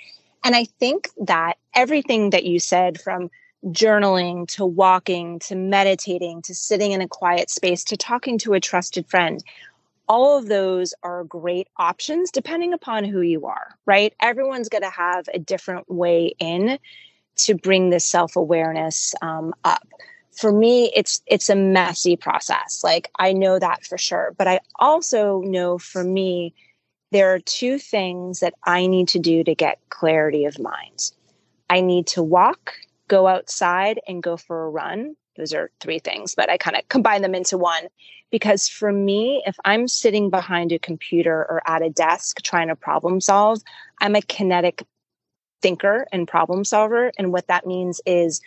and 0.43 0.56
i 0.56 0.65
think 0.80 1.10
that 1.17 1.58
everything 1.73 2.32
that 2.32 2.43
you 2.43 2.60
said 2.60 2.99
from 2.99 3.30
journaling 3.65 4.48
to 4.48 4.65
walking 4.65 5.39
to 5.39 5.56
meditating 5.56 6.41
to 6.43 6.56
sitting 6.56 6.91
in 6.91 7.02
a 7.02 7.08
quiet 7.08 7.50
space 7.50 7.84
to 7.84 7.98
talking 7.98 8.38
to 8.38 8.54
a 8.54 8.60
trusted 8.60 9.08
friend. 9.08 9.43
All 10.08 10.38
of 10.38 10.48
those 10.48 10.93
are 11.04 11.24
great 11.26 11.67
options 11.78 12.32
depending 12.32 12.74
upon 12.74 13.04
who 13.04 13.22
you 13.22 13.45
are 13.45 13.78
right? 13.86 14.13
Everyone's 14.22 14.69
going 14.69 14.84
to 14.84 14.89
have 14.89 15.28
a 15.34 15.39
different 15.39 15.89
way 15.91 16.34
in 16.39 16.80
to 17.38 17.56
bring 17.56 17.89
this 17.89 18.06
self-awareness 18.06 19.15
um, 19.22 19.54
up. 19.63 19.88
For 20.32 20.52
me 20.52 20.91
it's 20.95 21.22
it's 21.26 21.50
a 21.50 21.56
messy 21.56 22.15
process. 22.15 22.82
Like 22.84 23.12
i 23.17 23.34
know 23.34 23.60
that 23.60 23.84
for 23.84 23.98
sure 23.98 24.34
but 24.38 24.48
i 24.48 24.60
also 24.80 25.41
know 25.41 25.78
for 25.78 26.04
me 26.04 26.54
there 27.12 27.34
are 27.34 27.39
two 27.39 27.78
things 27.80 28.39
that 28.39 28.54
i 28.65 28.88
need 28.88 29.08
to 29.10 29.19
do 29.19 29.43
to 29.43 29.56
get 29.56 29.80
clarity 29.89 30.45
of 30.45 30.60
mind. 30.60 31.12
I 31.70 31.82
need 31.82 32.07
to 32.07 32.24
walk 32.24 32.74
go 33.10 33.28
outside 33.28 33.99
and 34.07 34.24
go 34.24 34.38
for 34.38 34.64
a 34.64 34.70
run. 34.70 35.18
Those 35.36 35.53
are 35.53 35.72
three 35.82 35.99
things, 35.99 36.36
but 36.36 36.49
I 36.49 36.57
kind 36.57 36.78
of 36.78 36.88
combine 36.88 37.22
them 37.22 37.36
into 37.36 37.57
one. 37.57 37.88
Because 38.32 38.70
for 38.70 38.93
me, 38.93 39.43
if 39.45 39.57
I'm 39.66 39.88
sitting 39.88 40.30
behind 40.30 40.72
a 40.72 40.80
computer 40.80 41.34
or 41.49 41.62
at 41.66 41.82
a 41.82 41.89
desk 41.89 42.41
trying 42.43 42.68
to 42.70 42.76
problem 42.76 43.20
solve, 43.20 43.60
I'm 43.99 44.16
a 44.16 44.22
kinetic 44.22 44.86
thinker 45.62 46.07
and 46.12 46.28
problem 46.28 46.64
solver. 46.64 47.12
And 47.18 47.34
what 47.34 47.47
that 47.47 47.66
means 47.66 47.99
is 48.05 48.39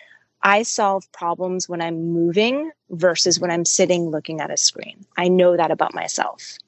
I 0.42 0.62
solve 0.62 1.10
problems 1.12 1.68
when 1.68 1.82
I'm 1.82 2.12
moving 2.12 2.70
versus 2.90 3.40
when 3.40 3.50
I'm 3.50 3.64
sitting 3.64 4.10
looking 4.10 4.40
at 4.40 4.50
a 4.50 4.56
screen. 4.56 5.04
I 5.16 5.28
know 5.28 5.56
that 5.56 5.70
about 5.70 5.94
myself. 5.94 6.58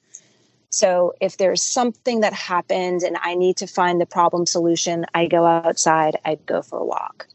So 0.69 1.13
if 1.21 1.37
there's 1.37 1.61
something 1.61 2.19
that 2.19 2.33
happened 2.33 3.03
and 3.03 3.17
I 3.21 3.35
need 3.35 3.57
to 3.57 3.67
find 3.67 4.01
the 4.01 4.05
problem 4.05 4.45
solution, 4.45 5.05
I 5.13 5.27
go 5.27 5.45
outside, 5.45 6.17
I 6.25 6.35
go 6.35 6.61
for 6.61 6.79
a 6.79 6.85
walk. 6.85 7.27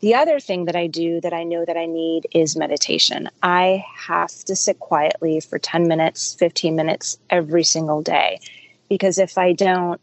The 0.00 0.14
other 0.14 0.38
thing 0.38 0.66
that 0.66 0.76
I 0.76 0.86
do 0.86 1.20
that 1.22 1.32
I 1.32 1.42
know 1.42 1.64
that 1.64 1.76
I 1.76 1.86
need 1.86 2.28
is 2.32 2.56
meditation. 2.56 3.28
I 3.42 3.84
have 3.96 4.32
to 4.44 4.54
sit 4.54 4.78
quietly 4.78 5.40
for 5.40 5.58
10 5.58 5.88
minutes, 5.88 6.34
15 6.34 6.76
minutes 6.76 7.18
every 7.30 7.64
single 7.64 8.00
day. 8.02 8.40
Because 8.88 9.18
if 9.18 9.36
I 9.36 9.52
don't, 9.52 10.00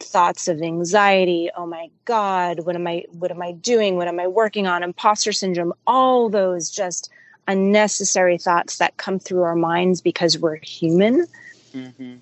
thoughts 0.00 0.46
of 0.46 0.60
anxiety, 0.60 1.50
oh 1.56 1.66
my 1.66 1.88
God, 2.04 2.60
what 2.66 2.76
am 2.76 2.86
I 2.86 3.04
what 3.12 3.30
am 3.30 3.40
I 3.40 3.52
doing? 3.52 3.96
What 3.96 4.08
am 4.08 4.20
I 4.20 4.26
working 4.26 4.66
on? 4.66 4.82
Imposter 4.82 5.32
syndrome, 5.32 5.72
all 5.86 6.28
those 6.28 6.70
just 6.70 7.10
unnecessary 7.48 8.36
thoughts 8.36 8.78
that 8.78 8.98
come 8.98 9.18
through 9.18 9.42
our 9.42 9.56
minds 9.56 10.02
because 10.02 10.38
we're 10.38 10.56
human. 10.56 11.26
Mm-hmm. 11.72 12.16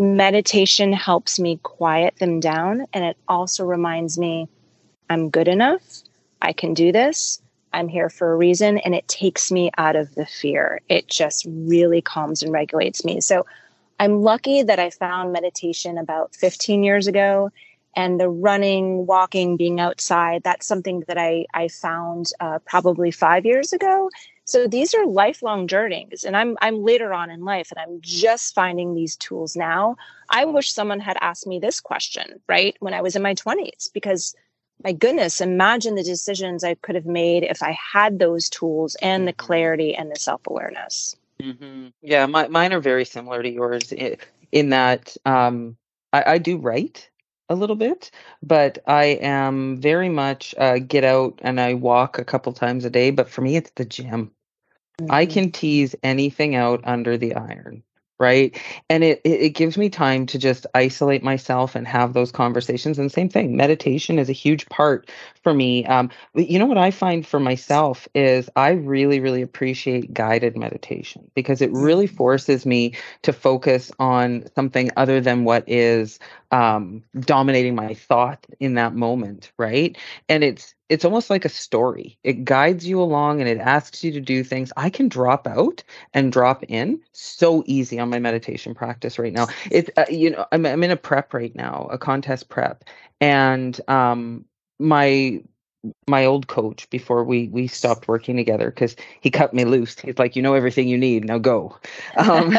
Meditation 0.00 0.92
helps 0.92 1.38
me 1.38 1.60
quiet 1.62 2.16
them 2.16 2.40
down 2.40 2.86
and 2.92 3.04
it 3.04 3.16
also 3.28 3.64
reminds 3.64 4.18
me 4.18 4.48
I'm 5.12 5.28
good 5.28 5.48
enough. 5.48 5.82
I 6.40 6.52
can 6.52 6.72
do 6.74 6.90
this. 6.90 7.40
I'm 7.74 7.88
here 7.88 8.08
for 8.08 8.32
a 8.32 8.36
reason. 8.36 8.78
And 8.78 8.94
it 8.94 9.06
takes 9.08 9.52
me 9.52 9.70
out 9.76 9.94
of 9.94 10.14
the 10.14 10.26
fear. 10.26 10.80
It 10.88 11.06
just 11.08 11.46
really 11.48 12.00
calms 12.00 12.42
and 12.42 12.52
regulates 12.52 13.04
me. 13.04 13.20
So 13.20 13.46
I'm 14.00 14.22
lucky 14.22 14.62
that 14.62 14.78
I 14.78 14.90
found 14.90 15.32
meditation 15.32 15.98
about 15.98 16.34
15 16.34 16.82
years 16.82 17.06
ago. 17.06 17.50
And 17.94 18.18
the 18.18 18.30
running, 18.30 19.06
walking, 19.06 19.58
being 19.58 19.78
outside, 19.78 20.42
that's 20.44 20.66
something 20.66 21.04
that 21.08 21.18
I, 21.18 21.44
I 21.52 21.68
found 21.68 22.30
uh, 22.40 22.58
probably 22.64 23.10
five 23.10 23.44
years 23.44 23.74
ago. 23.74 24.08
So 24.46 24.66
these 24.66 24.94
are 24.94 25.06
lifelong 25.06 25.68
journeys. 25.68 26.24
And 26.24 26.34
I'm, 26.34 26.56
I'm 26.62 26.82
later 26.82 27.12
on 27.12 27.30
in 27.30 27.44
life 27.44 27.70
and 27.70 27.78
I'm 27.78 28.00
just 28.00 28.54
finding 28.54 28.94
these 28.94 29.14
tools 29.16 29.56
now. 29.56 29.96
I 30.30 30.46
wish 30.46 30.72
someone 30.72 31.00
had 31.00 31.18
asked 31.20 31.46
me 31.46 31.58
this 31.58 31.80
question, 31.80 32.40
right? 32.48 32.74
When 32.80 32.94
I 32.94 33.02
was 33.02 33.14
in 33.14 33.22
my 33.22 33.34
20s, 33.34 33.92
because 33.92 34.34
my 34.84 34.92
goodness, 34.92 35.40
imagine 35.40 35.94
the 35.94 36.02
decisions 36.02 36.64
I 36.64 36.74
could 36.74 36.94
have 36.94 37.06
made 37.06 37.44
if 37.44 37.62
I 37.62 37.72
had 37.72 38.18
those 38.18 38.48
tools 38.48 38.96
and 39.02 39.26
the 39.26 39.32
mm-hmm. 39.32 39.46
clarity 39.46 39.94
and 39.94 40.10
the 40.10 40.16
self 40.16 40.40
awareness. 40.46 41.16
Mm-hmm. 41.40 41.88
Yeah, 42.02 42.26
my, 42.26 42.48
mine 42.48 42.72
are 42.72 42.80
very 42.80 43.04
similar 43.04 43.42
to 43.42 43.50
yours 43.50 43.92
in, 43.92 44.16
in 44.52 44.70
that 44.70 45.16
um, 45.24 45.76
I, 46.12 46.34
I, 46.34 46.38
do 46.38 46.56
write 46.56 47.10
a 47.48 47.56
little 47.56 47.74
bit, 47.74 48.12
but 48.42 48.78
I 48.86 49.04
am 49.20 49.80
very 49.80 50.08
much 50.08 50.54
uh, 50.56 50.78
get 50.78 51.02
out 51.02 51.40
and 51.42 51.60
I 51.60 51.74
walk 51.74 52.18
a 52.18 52.24
couple 52.24 52.52
times 52.52 52.84
a 52.84 52.90
day. 52.90 53.10
But 53.10 53.28
for 53.28 53.40
me, 53.40 53.56
it's 53.56 53.72
the 53.74 53.84
gym. 53.84 54.30
Mm-hmm. 55.00 55.10
I 55.10 55.26
can 55.26 55.50
tease 55.50 55.96
anything 56.02 56.54
out 56.54 56.80
under 56.84 57.16
the 57.16 57.34
iron 57.34 57.82
right? 58.22 58.58
And 58.88 59.04
it, 59.04 59.20
it 59.24 59.50
gives 59.50 59.76
me 59.76 59.90
time 59.90 60.24
to 60.26 60.38
just 60.38 60.66
isolate 60.74 61.22
myself 61.22 61.74
and 61.74 61.86
have 61.86 62.14
those 62.14 62.32
conversations. 62.32 62.98
And 62.98 63.12
same 63.12 63.28
thing 63.28 63.56
meditation 63.56 64.18
is 64.18 64.30
a 64.30 64.32
huge 64.32 64.66
part 64.70 65.10
for 65.42 65.52
me. 65.52 65.84
Um, 65.84 66.08
but 66.34 66.48
you 66.48 66.58
know 66.58 66.66
what 66.66 66.78
i 66.78 66.90
find 66.90 67.26
for 67.26 67.40
myself 67.40 68.06
is 68.14 68.48
i 68.56 68.70
really 68.70 69.20
really 69.20 69.42
appreciate 69.42 70.12
guided 70.14 70.56
meditation 70.56 71.30
because 71.34 71.60
it 71.60 71.72
really 71.72 72.06
mm. 72.06 72.16
forces 72.16 72.66
me 72.66 72.94
to 73.22 73.32
focus 73.32 73.90
on 73.98 74.44
something 74.54 74.90
other 74.96 75.20
than 75.20 75.44
what 75.44 75.64
is 75.66 76.18
um, 76.50 77.02
dominating 77.20 77.74
my 77.74 77.94
thought 77.94 78.46
in 78.60 78.74
that 78.74 78.94
moment 78.94 79.50
right? 79.58 79.96
And 80.28 80.44
it's 80.44 80.74
it's 80.92 81.06
almost 81.06 81.30
like 81.30 81.46
a 81.46 81.48
story. 81.48 82.18
It 82.22 82.44
guides 82.44 82.86
you 82.86 83.00
along 83.00 83.40
and 83.40 83.48
it 83.48 83.56
asks 83.56 84.04
you 84.04 84.12
to 84.12 84.20
do 84.20 84.44
things. 84.44 84.70
I 84.76 84.90
can 84.90 85.08
drop 85.08 85.46
out 85.46 85.82
and 86.12 86.30
drop 86.30 86.62
in 86.64 87.00
so 87.12 87.64
easy 87.66 87.98
on 87.98 88.10
my 88.10 88.18
meditation 88.18 88.74
practice 88.74 89.18
right 89.18 89.32
now. 89.32 89.46
It's 89.70 89.88
uh, 89.96 90.04
you 90.10 90.30
know 90.30 90.44
I'm 90.52 90.66
I'm 90.66 90.84
in 90.84 90.90
a 90.90 90.96
prep 90.96 91.32
right 91.32 91.54
now, 91.56 91.88
a 91.90 91.96
contest 91.96 92.50
prep, 92.50 92.84
and 93.22 93.80
um 93.88 94.44
my 94.78 95.42
my 96.06 96.26
old 96.26 96.46
coach 96.46 96.88
before 96.90 97.24
we 97.24 97.48
we 97.48 97.68
stopped 97.68 98.06
working 98.06 98.36
together 98.36 98.66
because 98.70 98.94
he 99.22 99.30
cut 99.30 99.54
me 99.54 99.64
loose. 99.64 99.98
He's 99.98 100.18
like, 100.18 100.36
you 100.36 100.42
know 100.42 100.52
everything 100.52 100.88
you 100.88 100.98
need, 100.98 101.24
now 101.24 101.38
go. 101.38 101.78
Um, 102.18 102.56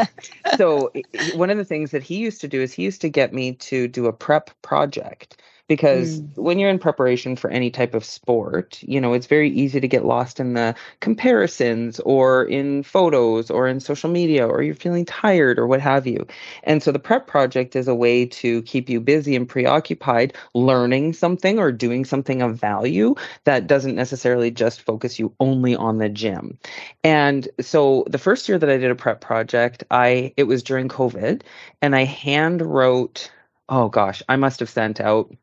so 0.58 0.92
one 1.36 1.52
of 1.52 1.58
the 1.58 1.66
things 1.66 1.92
that 1.92 2.02
he 2.02 2.18
used 2.18 2.42
to 2.42 2.48
do 2.48 2.62
is 2.62 2.74
he 2.74 2.82
used 2.84 3.02
to 3.02 3.10
get 3.10 3.32
me 3.32 3.54
to 3.54 3.88
do 3.88 4.08
a 4.08 4.14
prep 4.14 4.50
project 4.64 5.38
because 5.74 6.20
mm. 6.20 6.38
when 6.38 6.60
you're 6.60 6.70
in 6.70 6.78
preparation 6.78 7.36
for 7.36 7.50
any 7.50 7.72
type 7.72 7.96
of 7.96 8.06
sport, 8.06 8.78
you 8.84 9.02
know, 9.02 9.14
it's 9.14 9.26
very 9.26 9.50
easy 9.50 9.80
to 9.80 9.88
get 9.88 10.06
lost 10.06 10.40
in 10.40 10.54
the 10.54 10.76
comparisons 11.00 12.00
or 12.02 12.44
in 12.44 12.84
photos 12.84 13.50
or 13.50 13.68
in 13.68 13.80
social 13.80 14.08
media 14.08 14.48
or 14.48 14.62
you're 14.62 14.76
feeling 14.76 15.04
tired 15.04 15.58
or 15.58 15.66
what 15.66 15.82
have 15.82 16.06
you. 16.06 16.28
And 16.62 16.84
so 16.84 16.92
the 16.92 17.00
prep 17.00 17.26
project 17.26 17.76
is 17.76 17.88
a 17.88 17.96
way 17.96 18.28
to 18.28 18.62
keep 18.62 18.88
you 18.88 19.00
busy 19.00 19.36
and 19.36 19.50
preoccupied 19.50 20.36
learning 20.54 21.14
something 21.14 21.58
or 21.58 21.72
doing 21.72 22.06
something 22.06 22.44
of 22.44 22.56
value 22.56 23.16
that 23.46 23.66
doesn't 23.66 23.96
necessarily 23.96 24.52
just 24.52 24.84
focus 24.84 25.18
you 25.18 25.34
only 25.40 25.76
on 25.76 25.98
the 25.98 26.08
gym. 26.10 26.56
And 27.04 27.48
so 27.62 28.06
the 28.08 28.20
first 28.20 28.48
year 28.48 28.60
that 28.60 28.70
I 28.70 28.78
did 28.78 28.92
a 28.92 28.96
prep 28.96 29.22
project, 29.22 29.84
I 29.90 30.36
it 30.38 30.44
was 30.44 30.62
during 30.62 30.88
COVID 30.88 31.42
and 31.82 31.96
I 31.96 32.04
hand 32.04 32.62
wrote 32.62 33.32
oh 33.70 33.90
gosh, 33.90 34.22
I 34.30 34.36
must 34.36 34.60
have 34.60 34.70
sent 34.70 35.00
out 35.00 35.34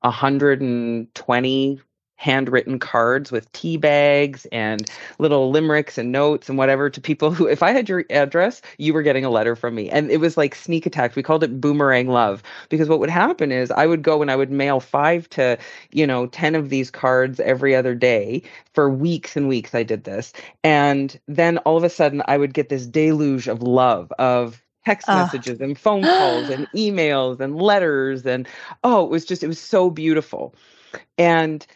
120 0.00 1.80
handwritten 2.20 2.78
cards 2.78 3.32
with 3.32 3.50
tea 3.52 3.78
bags 3.78 4.46
and 4.52 4.90
little 5.18 5.50
limericks 5.50 5.96
and 5.96 6.12
notes 6.12 6.50
and 6.50 6.58
whatever 6.58 6.90
to 6.90 7.00
people 7.00 7.30
who 7.30 7.48
if 7.48 7.62
I 7.62 7.72
had 7.72 7.88
your 7.88 8.04
address, 8.10 8.60
you 8.76 8.92
were 8.92 9.00
getting 9.02 9.24
a 9.24 9.30
letter 9.30 9.56
from 9.56 9.74
me. 9.74 9.88
And 9.88 10.10
it 10.10 10.18
was 10.18 10.36
like 10.36 10.54
sneak 10.54 10.84
attack. 10.84 11.16
We 11.16 11.22
called 11.22 11.42
it 11.42 11.62
boomerang 11.62 12.08
love 12.08 12.42
because 12.68 12.90
what 12.90 13.00
would 13.00 13.08
happen 13.08 13.50
is 13.50 13.70
I 13.70 13.86
would 13.86 14.02
go 14.02 14.20
and 14.20 14.30
I 14.30 14.36
would 14.36 14.50
mail 14.50 14.80
5 14.80 15.30
to, 15.30 15.56
you 15.92 16.06
know, 16.06 16.26
10 16.26 16.54
of 16.54 16.68
these 16.68 16.90
cards 16.90 17.40
every 17.40 17.74
other 17.74 17.94
day 17.94 18.42
for 18.74 18.90
weeks 18.90 19.34
and 19.34 19.48
weeks 19.48 19.74
I 19.74 19.82
did 19.82 20.04
this. 20.04 20.34
And 20.62 21.18
then 21.26 21.56
all 21.58 21.78
of 21.78 21.84
a 21.84 21.88
sudden 21.88 22.22
I 22.28 22.36
would 22.36 22.52
get 22.52 22.68
this 22.68 22.86
deluge 22.86 23.48
of 23.48 23.62
love 23.62 24.12
of 24.18 24.62
text 24.84 25.08
uh. 25.08 25.16
messages 25.16 25.60
and 25.60 25.78
phone 25.78 26.02
calls 26.02 26.48
and 26.48 26.66
emails 26.74 27.40
and 27.40 27.56
letters 27.60 28.24
and 28.26 28.48
oh 28.84 29.04
it 29.04 29.10
was 29.10 29.24
just 29.24 29.42
it 29.42 29.48
was 29.48 29.60
so 29.60 29.90
beautiful 29.90 30.54
and 31.18 31.66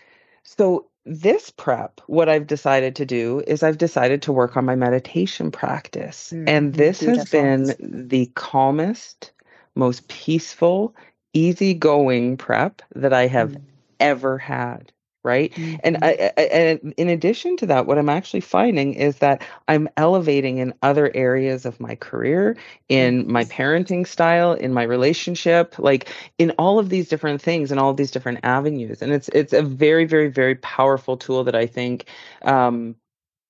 so 0.42 0.86
this 1.07 1.50
prep 1.50 2.00
what 2.07 2.28
i've 2.28 2.46
decided 2.46 2.96
to 2.96 3.05
do 3.05 3.42
is 3.46 3.62
i've 3.62 3.78
decided 3.78 4.22
to 4.22 4.32
work 4.32 4.57
on 4.57 4.64
my 4.64 4.74
meditation 4.74 5.50
practice 5.50 6.32
mm, 6.34 6.48
and 6.48 6.74
this 6.74 7.00
has 7.00 7.28
been 7.28 7.74
the 7.78 8.26
calmest 8.34 9.32
most 9.74 10.09
peaceful 10.09 10.94
easygoing 11.34 12.36
prep 12.36 12.80
that 12.94 13.12
i 13.12 13.26
have 13.26 13.52
mm. 13.52 13.62
ever 14.00 14.38
had 14.38 14.92
right? 15.25 15.53
Mm-hmm. 15.55 15.77
and 15.85 15.99
I, 16.03 16.33
I, 16.37 16.41
and 16.43 16.95
in 16.97 17.09
addition 17.09 17.57
to 17.59 17.66
that 17.66 17.87
what 17.87 17.99
i'm 17.99 18.09
actually 18.09 18.41
finding 18.41 18.95
is 18.95 19.18
that 19.18 19.43
i'm 19.68 19.89
elevating 19.97 20.59
in 20.59 20.75
other 20.83 21.11
areas 21.14 21.64
of 21.64 21.81
my 21.81 21.95
career 21.97 22.57
in 22.89 23.31
my 23.31 23.45
parenting 23.45 24.07
style 24.07 24.53
in 24.53 24.72
my 24.72 24.83
relationship 24.83 25.79
like 25.79 26.11
in 26.39 26.51
all 26.59 26.79
of 26.79 26.89
these 26.89 27.09
different 27.09 27.41
things 27.41 27.70
and 27.70 27.81
all 27.81 27.91
of 27.91 27.97
these 27.97 28.11
different 28.11 28.41
avenues. 28.43 29.03
And 29.03 29.12
it's 29.12 29.29
it's 29.31 29.53
a 29.53 29.62
very 29.62 30.05
very 30.05 30.29
very 30.29 30.57
powerful 30.57 31.16
tool 31.16 31.45
that 31.45 31.55
i 31.55 31.66
think 31.66 32.07
um 32.43 32.97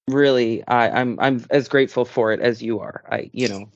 really 0.09 0.67
I, 0.69 0.91
i'm 1.01 1.19
i'm 1.21 1.45
as 1.51 1.69
grateful 1.69 2.05
for 2.05 2.33
it 2.33 2.41
as 2.41 2.63
you 2.63 2.81
are. 2.81 3.03
I 3.11 3.31
you 3.33 3.49
know 3.49 3.69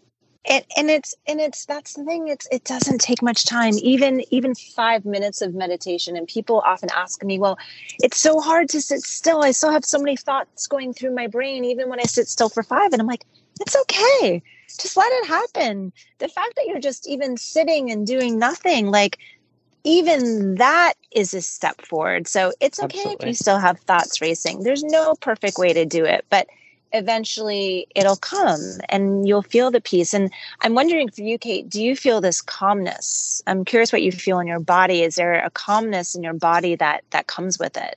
and, 0.49 0.65
and 0.77 0.91
it's 0.91 1.15
and 1.27 1.41
it's 1.41 1.65
that's 1.67 1.95
the 1.95 2.05
thing 2.05 2.29
it's 2.29 2.47
it 2.51 2.65
doesn't 2.65 3.01
take 3.01 3.23
much 3.23 3.45
time 3.45 3.75
even 3.83 4.23
even 4.31 4.55
five 4.55 5.05
minutes 5.05 5.43
of 5.43 5.55
meditation 5.55 6.17
and 6.17 6.27
people 6.27 6.63
often 6.65 6.89
ask 6.95 7.23
me 7.25 7.39
well 7.39 7.59
it's 8.03 8.19
so 8.19 8.41
hard 8.41 8.69
to 8.69 8.81
sit 8.81 9.01
still 9.01 9.43
i 9.43 9.51
still 9.51 9.71
have 9.71 9.85
so 9.85 9.99
many 9.99 10.17
thoughts 10.17 10.67
going 10.67 10.93
through 10.93 11.15
my 11.15 11.27
brain 11.27 11.65
even 11.65 11.89
when 11.89 12.01
i 12.01 12.05
sit 12.05 12.29
still 12.29 12.49
for 12.49 12.63
five 12.63 12.93
and 12.93 13.01
i'm 13.01 13.07
like 13.07 13.25
it's 13.61 13.77
okay 13.77 14.43
just 14.67 14.97
let 14.97 15.11
it 15.13 15.27
happen 15.27 15.93
the 16.19 16.29
fact 16.29 16.55
that 16.57 16.67
you're 16.67 16.81
just 16.81 17.09
even 17.09 17.37
sitting 17.37 17.91
and 17.91 18.07
doing 18.07 18.39
nothing 18.39 18.91
like 18.91 19.19
even 19.85 20.57
that 20.57 20.95
is 21.13 21.35
a 21.35 21.41
step 21.41 21.81
forward 21.83 22.29
so 22.29 22.53
it's 22.61 22.79
okay 22.79 22.99
Absolutely. 22.99 23.27
if 23.27 23.29
you 23.29 23.35
still 23.35 23.59
have 23.59 23.81
thoughts 23.81 24.21
racing 24.21 24.63
there's 24.63 24.85
no 24.85 25.15
perfect 25.15 25.59
way 25.59 25.73
to 25.73 25.85
do 25.85 26.05
it 26.05 26.25
but 26.31 26.47
eventually 26.93 27.87
it'll 27.95 28.17
come 28.17 28.61
and 28.89 29.27
you'll 29.27 29.43
feel 29.43 29.71
the 29.71 29.81
peace. 29.81 30.15
And 30.15 30.33
I'm 30.61 30.75
wondering 30.75 31.11
for 31.11 31.23
you, 31.23 31.39
Kait, 31.39 31.69
do 31.69 31.83
you 31.83 31.97
feel 31.97 32.21
this 32.21 32.41
calmness? 32.41 33.43
I'm 33.47 33.65
curious 33.65 33.93
what 33.93 34.03
you 34.03 34.13
feel 34.13 34.39
in 34.39 34.47
your 34.47 34.61
body. 34.61 35.03
Is 35.03 35.17
there 35.17 35.35
a 35.35 35.51
calmness 35.51 36.15
in 36.15 36.23
your 36.23 36.35
body 36.35 36.77
that 36.77 37.05
that 37.11 37.27
comes 37.27 37.59
with 37.59 37.77
it? 37.77 37.97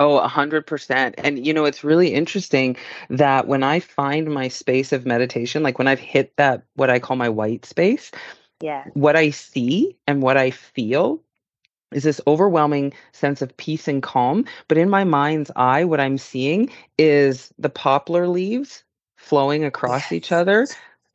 Oh, 0.00 0.18
a 0.18 0.28
hundred 0.28 0.66
percent. 0.66 1.14
And 1.18 1.46
you 1.46 1.54
know, 1.54 1.64
it's 1.64 1.84
really 1.84 2.12
interesting 2.12 2.76
that 3.10 3.46
when 3.46 3.62
I 3.62 3.80
find 3.80 4.32
my 4.32 4.48
space 4.48 4.92
of 4.92 5.06
meditation, 5.06 5.62
like 5.62 5.78
when 5.78 5.88
I've 5.88 6.00
hit 6.00 6.36
that 6.36 6.64
what 6.74 6.90
I 6.90 6.98
call 6.98 7.16
my 7.16 7.28
white 7.28 7.64
space, 7.64 8.10
yeah, 8.60 8.84
what 8.94 9.16
I 9.16 9.30
see 9.30 9.96
and 10.06 10.20
what 10.20 10.36
I 10.36 10.50
feel 10.50 11.23
is 11.94 12.02
this 12.02 12.20
overwhelming 12.26 12.92
sense 13.12 13.40
of 13.42 13.56
peace 13.56 13.88
and 13.88 14.02
calm. 14.02 14.44
But 14.68 14.78
in 14.78 14.90
my 14.90 15.04
mind's 15.04 15.50
eye, 15.56 15.84
what 15.84 16.00
I'm 16.00 16.18
seeing 16.18 16.70
is 16.98 17.52
the 17.58 17.70
poplar 17.70 18.28
leaves 18.28 18.84
flowing 19.16 19.64
across 19.64 20.02
yes. 20.02 20.12
each 20.12 20.32
other 20.32 20.66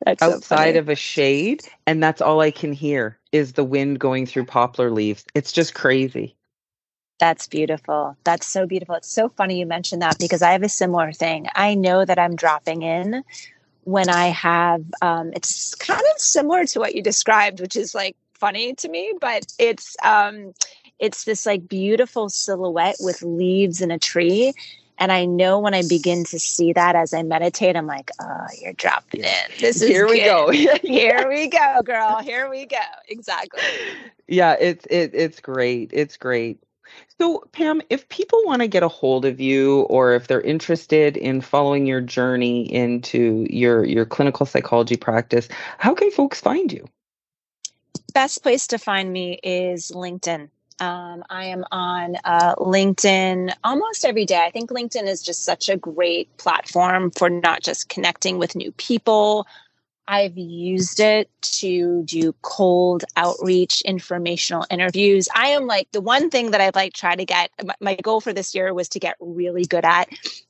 that's 0.04 0.22
outside 0.22 0.74
so 0.74 0.80
of 0.80 0.88
a 0.88 0.94
shade. 0.94 1.62
And 1.86 2.02
that's 2.02 2.20
all 2.20 2.40
I 2.40 2.50
can 2.50 2.72
hear 2.72 3.18
is 3.32 3.52
the 3.52 3.64
wind 3.64 4.00
going 4.00 4.26
through 4.26 4.46
poplar 4.46 4.90
leaves. 4.90 5.24
It's 5.34 5.52
just 5.52 5.74
crazy. 5.74 6.36
That's 7.18 7.46
beautiful. 7.46 8.16
That's 8.24 8.46
so 8.46 8.66
beautiful. 8.66 8.94
It's 8.94 9.12
so 9.12 9.28
funny 9.28 9.58
you 9.58 9.66
mentioned 9.66 10.00
that 10.00 10.18
because 10.18 10.40
I 10.40 10.52
have 10.52 10.62
a 10.62 10.70
similar 10.70 11.12
thing. 11.12 11.48
I 11.54 11.74
know 11.74 12.04
that 12.04 12.18
I'm 12.18 12.34
dropping 12.34 12.82
in 12.82 13.22
when 13.84 14.08
I 14.08 14.28
have, 14.28 14.82
um, 15.02 15.32
it's 15.34 15.74
kind 15.74 16.02
of 16.14 16.20
similar 16.20 16.64
to 16.64 16.78
what 16.78 16.94
you 16.94 17.02
described, 17.02 17.60
which 17.60 17.76
is 17.76 17.94
like 17.94 18.16
funny 18.40 18.74
to 18.74 18.88
me, 18.88 19.14
but 19.20 19.46
it's, 19.58 19.96
um, 20.02 20.54
it's 20.98 21.24
this 21.24 21.46
like 21.46 21.68
beautiful 21.68 22.28
silhouette 22.28 22.96
with 23.00 23.22
leaves 23.22 23.80
in 23.80 23.90
a 23.90 23.98
tree 23.98 24.52
and 25.00 25.10
I 25.10 25.24
know 25.24 25.58
when 25.58 25.72
I 25.72 25.82
begin 25.88 26.24
to 26.24 26.38
see 26.38 26.74
that 26.74 26.94
as 26.94 27.14
I 27.14 27.22
meditate, 27.22 27.74
I'm 27.74 27.86
like, 27.86 28.10
oh, 28.20 28.46
you're 28.60 28.74
dropping 28.74 29.22
in. 29.22 29.50
This 29.58 29.80
is 29.80 29.88
here 29.88 30.06
we 30.06 30.20
go. 30.20 30.50
here 30.82 31.26
we 31.26 31.48
go, 31.48 31.80
girl. 31.82 32.18
Here 32.18 32.50
we 32.50 32.66
go. 32.66 32.76
Exactly. 33.08 33.62
Yeah, 34.28 34.56
it's 34.60 34.84
it, 34.90 35.12
it's 35.14 35.40
great. 35.40 35.90
It's 35.94 36.18
great. 36.18 36.62
So, 37.18 37.42
Pam, 37.52 37.80
if 37.88 38.08
people 38.10 38.42
want 38.44 38.60
to 38.60 38.68
get 38.68 38.82
a 38.82 38.88
hold 38.88 39.24
of 39.24 39.40
you 39.40 39.82
or 39.82 40.12
if 40.12 40.28
they're 40.28 40.40
interested 40.42 41.16
in 41.16 41.40
following 41.40 41.86
your 41.86 42.02
journey 42.02 42.70
into 42.70 43.46
your 43.48 43.86
your 43.86 44.04
clinical 44.04 44.44
psychology 44.44 44.96
practice, 44.96 45.48
how 45.78 45.94
can 45.94 46.10
folks 46.10 46.42
find 46.42 46.70
you? 46.70 46.86
Best 48.10 48.42
place 48.42 48.66
to 48.68 48.78
find 48.78 49.12
me 49.12 49.38
is 49.42 49.92
LinkedIn. 49.94 50.48
Um, 50.80 51.22
I 51.28 51.44
am 51.44 51.64
on 51.70 52.16
uh, 52.24 52.54
LinkedIn 52.56 53.52
almost 53.62 54.04
every 54.04 54.24
day. 54.24 54.42
I 54.42 54.50
think 54.50 54.70
LinkedIn 54.70 55.06
is 55.06 55.22
just 55.22 55.44
such 55.44 55.68
a 55.68 55.76
great 55.76 56.34
platform 56.38 57.10
for 57.10 57.28
not 57.28 57.62
just 57.62 57.88
connecting 57.90 58.38
with 58.38 58.56
new 58.56 58.72
people. 58.72 59.46
I've 60.08 60.36
used 60.36 60.98
it 60.98 61.30
to 61.42 62.02
do 62.02 62.34
cold 62.42 63.04
outreach, 63.16 63.82
informational 63.82 64.64
interviews. 64.70 65.28
I 65.36 65.48
am 65.48 65.66
like 65.66 65.92
the 65.92 66.00
one 66.00 66.30
thing 66.30 66.50
that 66.50 66.60
I'd 66.60 66.74
like 66.74 66.94
try 66.94 67.14
to 67.14 67.24
get. 67.24 67.50
My 67.80 67.94
goal 67.96 68.20
for 68.20 68.32
this 68.32 68.54
year 68.54 68.74
was 68.74 68.88
to 68.88 68.98
get 68.98 69.16
really 69.20 69.64
good 69.64 69.84
at 69.84 70.08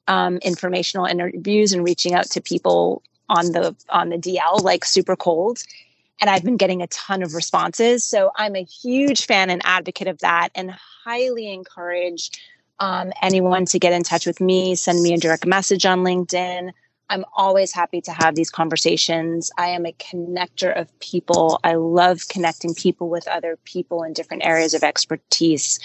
um, 0.08 0.38
informational 0.38 1.04
interviews 1.04 1.72
and 1.72 1.84
reaching 1.84 2.14
out 2.14 2.30
to 2.30 2.40
people 2.40 3.02
on 3.28 3.52
the 3.52 3.76
on 3.90 4.08
the 4.08 4.16
DL 4.16 4.62
like 4.62 4.84
super 4.84 5.14
cold 5.14 5.62
and 6.20 6.28
I've 6.30 6.44
been 6.44 6.56
getting 6.56 6.82
a 6.82 6.86
ton 6.88 7.22
of 7.22 7.34
responses. 7.34 8.04
So 8.04 8.30
I'm 8.36 8.56
a 8.56 8.64
huge 8.64 9.26
fan 9.26 9.50
and 9.50 9.62
advocate 9.64 10.08
of 10.08 10.18
that 10.18 10.50
and 10.54 10.70
highly 10.70 11.52
encourage 11.52 12.30
um, 12.78 13.12
anyone 13.22 13.66
to 13.66 13.78
get 13.78 13.92
in 13.92 14.02
touch 14.02 14.26
with 14.26 14.40
me, 14.40 14.74
send 14.74 15.02
me 15.02 15.12
a 15.14 15.18
direct 15.18 15.46
message 15.46 15.84
on 15.84 16.00
LinkedIn. 16.00 16.72
I'm 17.10 17.24
always 17.36 17.72
happy 17.72 18.00
to 18.02 18.12
have 18.12 18.36
these 18.36 18.50
conversations. 18.50 19.50
I 19.58 19.68
am 19.68 19.84
a 19.84 19.92
connector 19.92 20.78
of 20.78 20.96
people. 21.00 21.58
I 21.64 21.74
love 21.74 22.28
connecting 22.28 22.72
people 22.72 23.10
with 23.10 23.26
other 23.28 23.58
people 23.64 24.04
in 24.04 24.12
different 24.12 24.44
areas 24.46 24.74
of 24.74 24.84
expertise. 24.84 25.80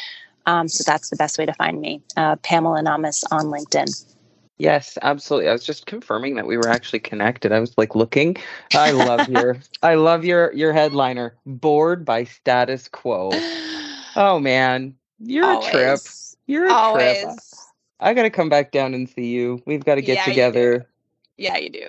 Um, 0.46 0.68
so 0.68 0.84
that's 0.86 1.10
the 1.10 1.16
best 1.16 1.38
way 1.38 1.46
to 1.48 1.54
find 1.54 1.82
me, 1.82 2.02
uh, 2.16 2.36
Pamela 2.38 2.82
Naumes 2.84 3.24
on 3.32 3.46
LinkedIn. 3.46 4.15
Yes, 4.58 4.98
absolutely. 5.02 5.50
I 5.50 5.54
was 5.54 5.66
just 5.66 5.86
confirming 5.86 6.36
that 6.36 6.48
we 6.48 6.58
were 6.58 6.70
actually 6.70 7.00
connected. 7.00 7.52
I 7.52 7.60
was 7.60 7.78
like 7.78 7.94
looking. 7.96 8.38
I 8.74 8.92
love 8.92 9.28
your 9.30 9.58
I 9.84 9.96
love 9.96 10.24
your 10.24 10.54
your 10.54 10.72
headliner. 10.72 11.36
Bored 11.46 12.06
by 12.06 12.24
status 12.24 12.88
quo. 12.88 13.32
Oh 14.16 14.40
man. 14.40 14.96
You're 15.20 15.46
Always. 15.46 15.68
a 15.68 15.72
trip. 15.72 16.00
You're 16.48 16.68
a 16.68 16.74
Always. 16.74 17.22
trip. 17.22 17.34
I 18.00 18.14
gotta 18.14 18.30
come 18.30 18.50
back 18.50 18.72
down 18.72 18.94
and 18.94 19.10
see 19.10 19.28
you. 19.28 19.62
We've 19.66 19.84
got 19.84 19.96
to 19.96 20.02
get 20.02 20.18
yeah, 20.18 20.26
together. 20.26 20.88
You 21.38 21.46
yeah, 21.46 21.58
you 21.58 21.70
do. 21.70 21.88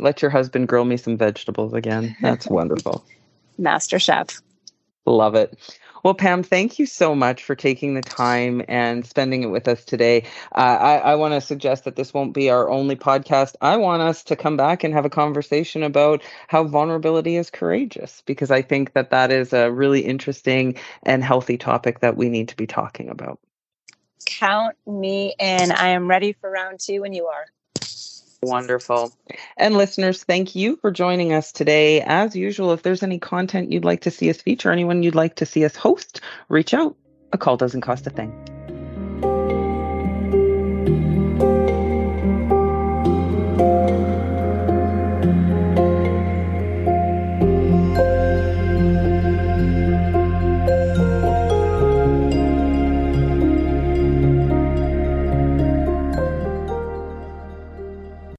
Let 0.00 0.22
your 0.22 0.30
husband 0.30 0.68
grill 0.68 0.84
me 0.84 0.96
some 0.96 1.16
vegetables 1.16 1.72
again. 1.72 2.14
That's 2.22 2.46
wonderful. 2.46 3.04
Master 3.58 3.98
chef. 3.98 4.40
Love 5.06 5.34
it. 5.34 5.77
Well, 6.02 6.14
Pam, 6.14 6.42
thank 6.42 6.78
you 6.78 6.86
so 6.86 7.14
much 7.14 7.42
for 7.42 7.54
taking 7.54 7.94
the 7.94 8.02
time 8.02 8.62
and 8.68 9.04
spending 9.04 9.42
it 9.42 9.48
with 9.48 9.68
us 9.68 9.84
today. 9.84 10.24
Uh, 10.52 10.78
I, 10.80 10.96
I 10.96 11.14
want 11.16 11.34
to 11.34 11.40
suggest 11.40 11.84
that 11.84 11.96
this 11.96 12.14
won't 12.14 12.34
be 12.34 12.50
our 12.50 12.68
only 12.68 12.96
podcast. 12.96 13.56
I 13.60 13.76
want 13.76 14.02
us 14.02 14.22
to 14.24 14.36
come 14.36 14.56
back 14.56 14.84
and 14.84 14.94
have 14.94 15.04
a 15.04 15.10
conversation 15.10 15.82
about 15.82 16.22
how 16.46 16.64
vulnerability 16.64 17.36
is 17.36 17.50
courageous, 17.50 18.22
because 18.26 18.50
I 18.50 18.62
think 18.62 18.92
that 18.92 19.10
that 19.10 19.32
is 19.32 19.52
a 19.52 19.70
really 19.70 20.00
interesting 20.00 20.76
and 21.02 21.24
healthy 21.24 21.58
topic 21.58 22.00
that 22.00 22.16
we 22.16 22.28
need 22.28 22.48
to 22.48 22.56
be 22.56 22.66
talking 22.66 23.08
about. 23.08 23.38
Count 24.24 24.76
me 24.86 25.34
in. 25.38 25.72
I 25.72 25.88
am 25.88 26.08
ready 26.08 26.32
for 26.32 26.50
round 26.50 26.80
two 26.80 27.00
when 27.00 27.12
you 27.12 27.26
are. 27.26 27.46
Wonderful. 28.42 29.12
And 29.56 29.76
listeners, 29.76 30.22
thank 30.22 30.54
you 30.54 30.76
for 30.76 30.90
joining 30.90 31.32
us 31.32 31.50
today. 31.50 32.00
As 32.00 32.36
usual, 32.36 32.72
if 32.72 32.82
there's 32.82 33.02
any 33.02 33.18
content 33.18 33.72
you'd 33.72 33.84
like 33.84 34.02
to 34.02 34.10
see 34.10 34.30
us 34.30 34.40
feature, 34.40 34.70
anyone 34.70 35.02
you'd 35.02 35.14
like 35.14 35.36
to 35.36 35.46
see 35.46 35.64
us 35.64 35.74
host, 35.74 36.20
reach 36.48 36.72
out. 36.72 36.96
A 37.32 37.38
call 37.38 37.56
doesn't 37.56 37.80
cost 37.80 38.06
a 38.06 38.10
thing. 38.10 38.32